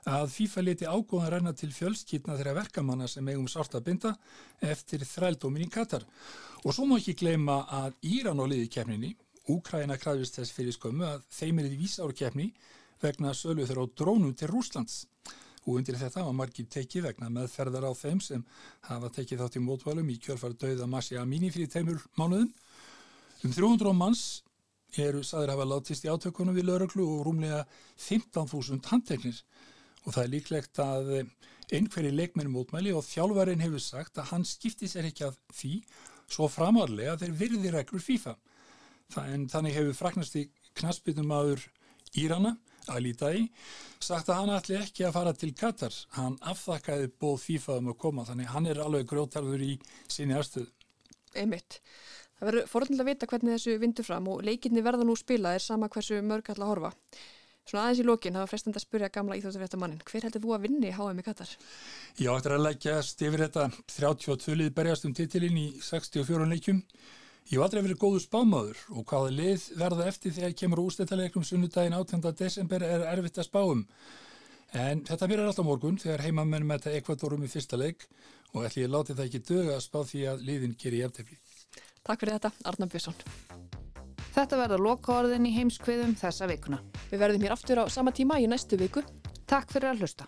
að 0.08 0.32
FIFA 0.34 0.62
leti 0.66 0.86
ágóðan 0.86 1.30
ræna 1.30 1.52
til 1.54 1.70
fjölskytna 1.72 2.34
þeirra 2.38 2.56
verkamanna 2.58 3.06
sem 3.08 3.28
eigum 3.28 3.46
sárt 3.48 3.76
að 3.78 3.84
binda 3.86 4.14
eftir 4.60 5.04
þrældómin 5.06 5.66
í 5.66 5.70
Katar. 5.70 6.02
Og 6.66 6.74
svo 6.74 6.86
má 6.86 6.96
ekki 6.98 7.14
gleyma 7.18 7.62
að 7.70 7.94
Íran 8.02 8.42
á 8.42 8.46
liði 8.46 8.68
kefninni, 8.70 9.14
Úkræna 9.50 9.96
krafist 9.98 10.36
þess 10.38 10.54
fyrir 10.54 10.74
skömmu 10.74 11.06
að 11.06 11.22
þeim 11.34 11.58
er 11.58 11.70
í 11.70 11.78
vísárkefni 11.80 12.52
vegna 13.02 13.32
sölu 13.34 13.66
þeirra 13.66 13.86
á 13.86 13.94
drónum 13.98 14.34
til 14.38 14.50
Rúslands. 14.50 15.06
Og 15.66 15.78
undir 15.78 15.98
þetta 15.98 16.24
var 16.26 16.34
margir 16.34 16.66
tekið 16.70 17.08
vegna 17.08 17.30
meðferðar 17.30 17.88
á 17.90 17.92
þeim 17.94 18.20
sem 18.22 18.44
hafa 18.86 19.10
tekið 19.14 19.42
þátt 19.42 19.58
í 19.58 19.62
mótvalum 19.62 20.10
í 20.10 20.18
kjörfara 20.22 20.58
döða 20.58 20.86
Massi 20.90 21.18
Amini 21.18 21.50
fyrir 21.54 21.70
teimur 21.70 22.02
mánuðum. 22.18 22.50
Um 23.42 23.52
300 23.54 23.92
manns 23.96 24.42
eru 25.02 25.22
saður 25.24 25.54
hafa 25.54 25.66
látist 25.66 26.04
í 26.06 26.10
átökunum 26.12 26.54
við 26.54 26.68
lauruglu 26.68 27.06
og 27.08 27.26
rúmlega 27.26 27.64
15.000 27.98 28.90
handteknir 28.90 29.40
og 30.04 30.14
það 30.14 30.22
er 30.22 30.32
líklegt 30.34 30.80
að 30.82 31.12
einhverji 31.72 32.12
leikmenn 32.12 32.52
mótmæli 32.52 32.92
og 32.94 33.06
þjálfærin 33.06 33.62
hefur 33.64 33.82
sagt 33.82 34.18
að 34.20 34.32
hann 34.32 34.44
skipti 34.46 34.90
sér 34.90 35.08
ekki 35.08 35.26
að 35.28 35.38
því 35.54 35.72
svo 36.32 36.48
framarlega 36.50 37.16
þeir 37.20 37.38
virði 37.38 37.72
reglur 37.72 38.02
FIFA. 38.02 38.34
Það, 39.12 39.32
en 39.34 39.46
þannig 39.52 39.78
hefur 39.78 39.96
fragnasti 39.96 40.44
knaspinumadur 40.78 41.64
Írana, 42.18 42.56
Ali 42.92 43.12
Dai, 43.16 43.48
sagt 44.02 44.28
að 44.28 44.40
hann 44.40 44.54
ætli 44.56 44.78
ekki 44.80 45.06
að 45.06 45.16
fara 45.16 45.32
til 45.36 45.52
Katar. 45.56 45.96
Hann 46.16 46.38
afþakkaði 46.52 47.10
bóð 47.20 47.38
FIFA 47.46 47.78
um 47.80 47.92
að 47.92 47.98
koma, 48.04 48.26
þannig 48.28 48.50
hann 48.52 48.68
er 48.68 48.82
alveg 48.84 49.06
grótarður 49.08 49.64
í 49.64 49.76
sinni 50.10 50.36
aðstöðu. 50.36 50.68
Einmitt. 51.38 51.78
Það 52.42 52.48
verður 52.48 52.64
forðanlega 52.72 53.04
að 53.04 53.08
vita 53.12 53.26
hvernig 53.30 53.54
þessu 53.54 53.72
vindur 53.78 54.06
fram 54.08 54.24
og 54.32 54.40
leikinni 54.42 54.82
verða 54.82 55.04
nú 55.06 55.14
spila 55.14 55.52
er 55.54 55.62
sama 55.62 55.86
hversu 55.86 56.16
mörg 56.26 56.48
að 56.50 56.64
horfa. 56.66 56.88
Svona 57.70 57.84
aðeins 57.84 58.00
í 58.02 58.06
lokin 58.08 58.34
hafa 58.34 58.50
frestandi 58.50 58.80
að 58.80 58.82
spyrja 58.82 59.10
gamla 59.14 59.36
íþjóðsfréttamannin. 59.38 60.00
Hver 60.08 60.26
heldur 60.26 60.42
þú 60.42 60.56
að 60.56 60.64
vinni 60.66 60.90
HM 60.90 61.20
í 61.22 61.24
Katar? 61.28 61.52
Já, 62.18 62.32
eftir 62.34 62.56
að 62.56 62.64
leggjast 62.64 63.22
yfir 63.22 63.44
þetta 63.44 63.68
32 63.94 64.56
lið 64.58 64.72
berjast 64.74 65.06
um 65.06 65.14
titilinn 65.14 65.60
í 65.60 65.68
64 65.86 66.48
leikjum. 66.50 66.82
Ég 67.52 67.54
hef 67.54 67.68
aldrei 67.68 67.84
verið 67.86 68.02
góður 68.02 68.26
spámaður 68.26 68.82
og 68.90 69.06
hvaða 69.06 69.30
lið 69.38 69.68
verða 69.78 70.10
eftir 70.10 70.34
þegar 70.34 70.58
kemur 70.64 70.82
úrstættaleikum 70.82 71.46
sunnudaginn 71.46 71.94
18. 71.94 72.26
desember 72.42 72.82
er 72.82 73.06
erfitt 73.12 73.38
að 73.38 73.50
spáum. 73.52 73.86
En 74.74 75.06
þetta 75.06 75.30
byrjar 75.30 75.52
alltaf 75.52 75.70
morgun 75.70 76.02
þegar 76.02 76.26
heimamenn 76.26 76.66
með 76.66 76.88
þetta 76.88 76.98
ekvadorum 76.98 77.46
í 77.46 77.54
fyrsta 77.54 77.78
leik 77.78 78.08
og 78.50 78.66
ætli 78.66 78.82
ég 78.82 78.90
láti 78.90 79.14
það 79.14 79.28
ekki 79.28 79.46
döga 79.46 79.78
að 79.78 79.84
spá 79.86 80.02
því 80.02 80.28
að 80.32 80.46
liðin 80.50 80.78
gerir 80.82 81.04
jæftefli. 81.06 81.38
Takk 82.02 82.24
fyrir 82.24 82.34
þetta, 82.34 82.50
Arna 82.66 82.88
Björnsson. 82.90 83.18
Þetta 84.32 84.58
verða 84.58 84.78
lokaorðin 84.82 85.46
í 85.46 85.52
heimskviðum 85.54 86.16
þessa 86.18 86.48
vikuna. 86.50 86.80
Við 87.12 87.22
verðum 87.22 87.46
hér 87.46 87.54
aftur 87.54 87.82
á 87.82 87.84
sama 87.92 88.14
tíma 88.16 88.40
í 88.42 88.48
næstu 88.50 88.78
viku. 88.80 89.04
Takk 89.46 89.70
fyrir 89.70 89.92
að 89.92 90.02
hlusta. 90.02 90.26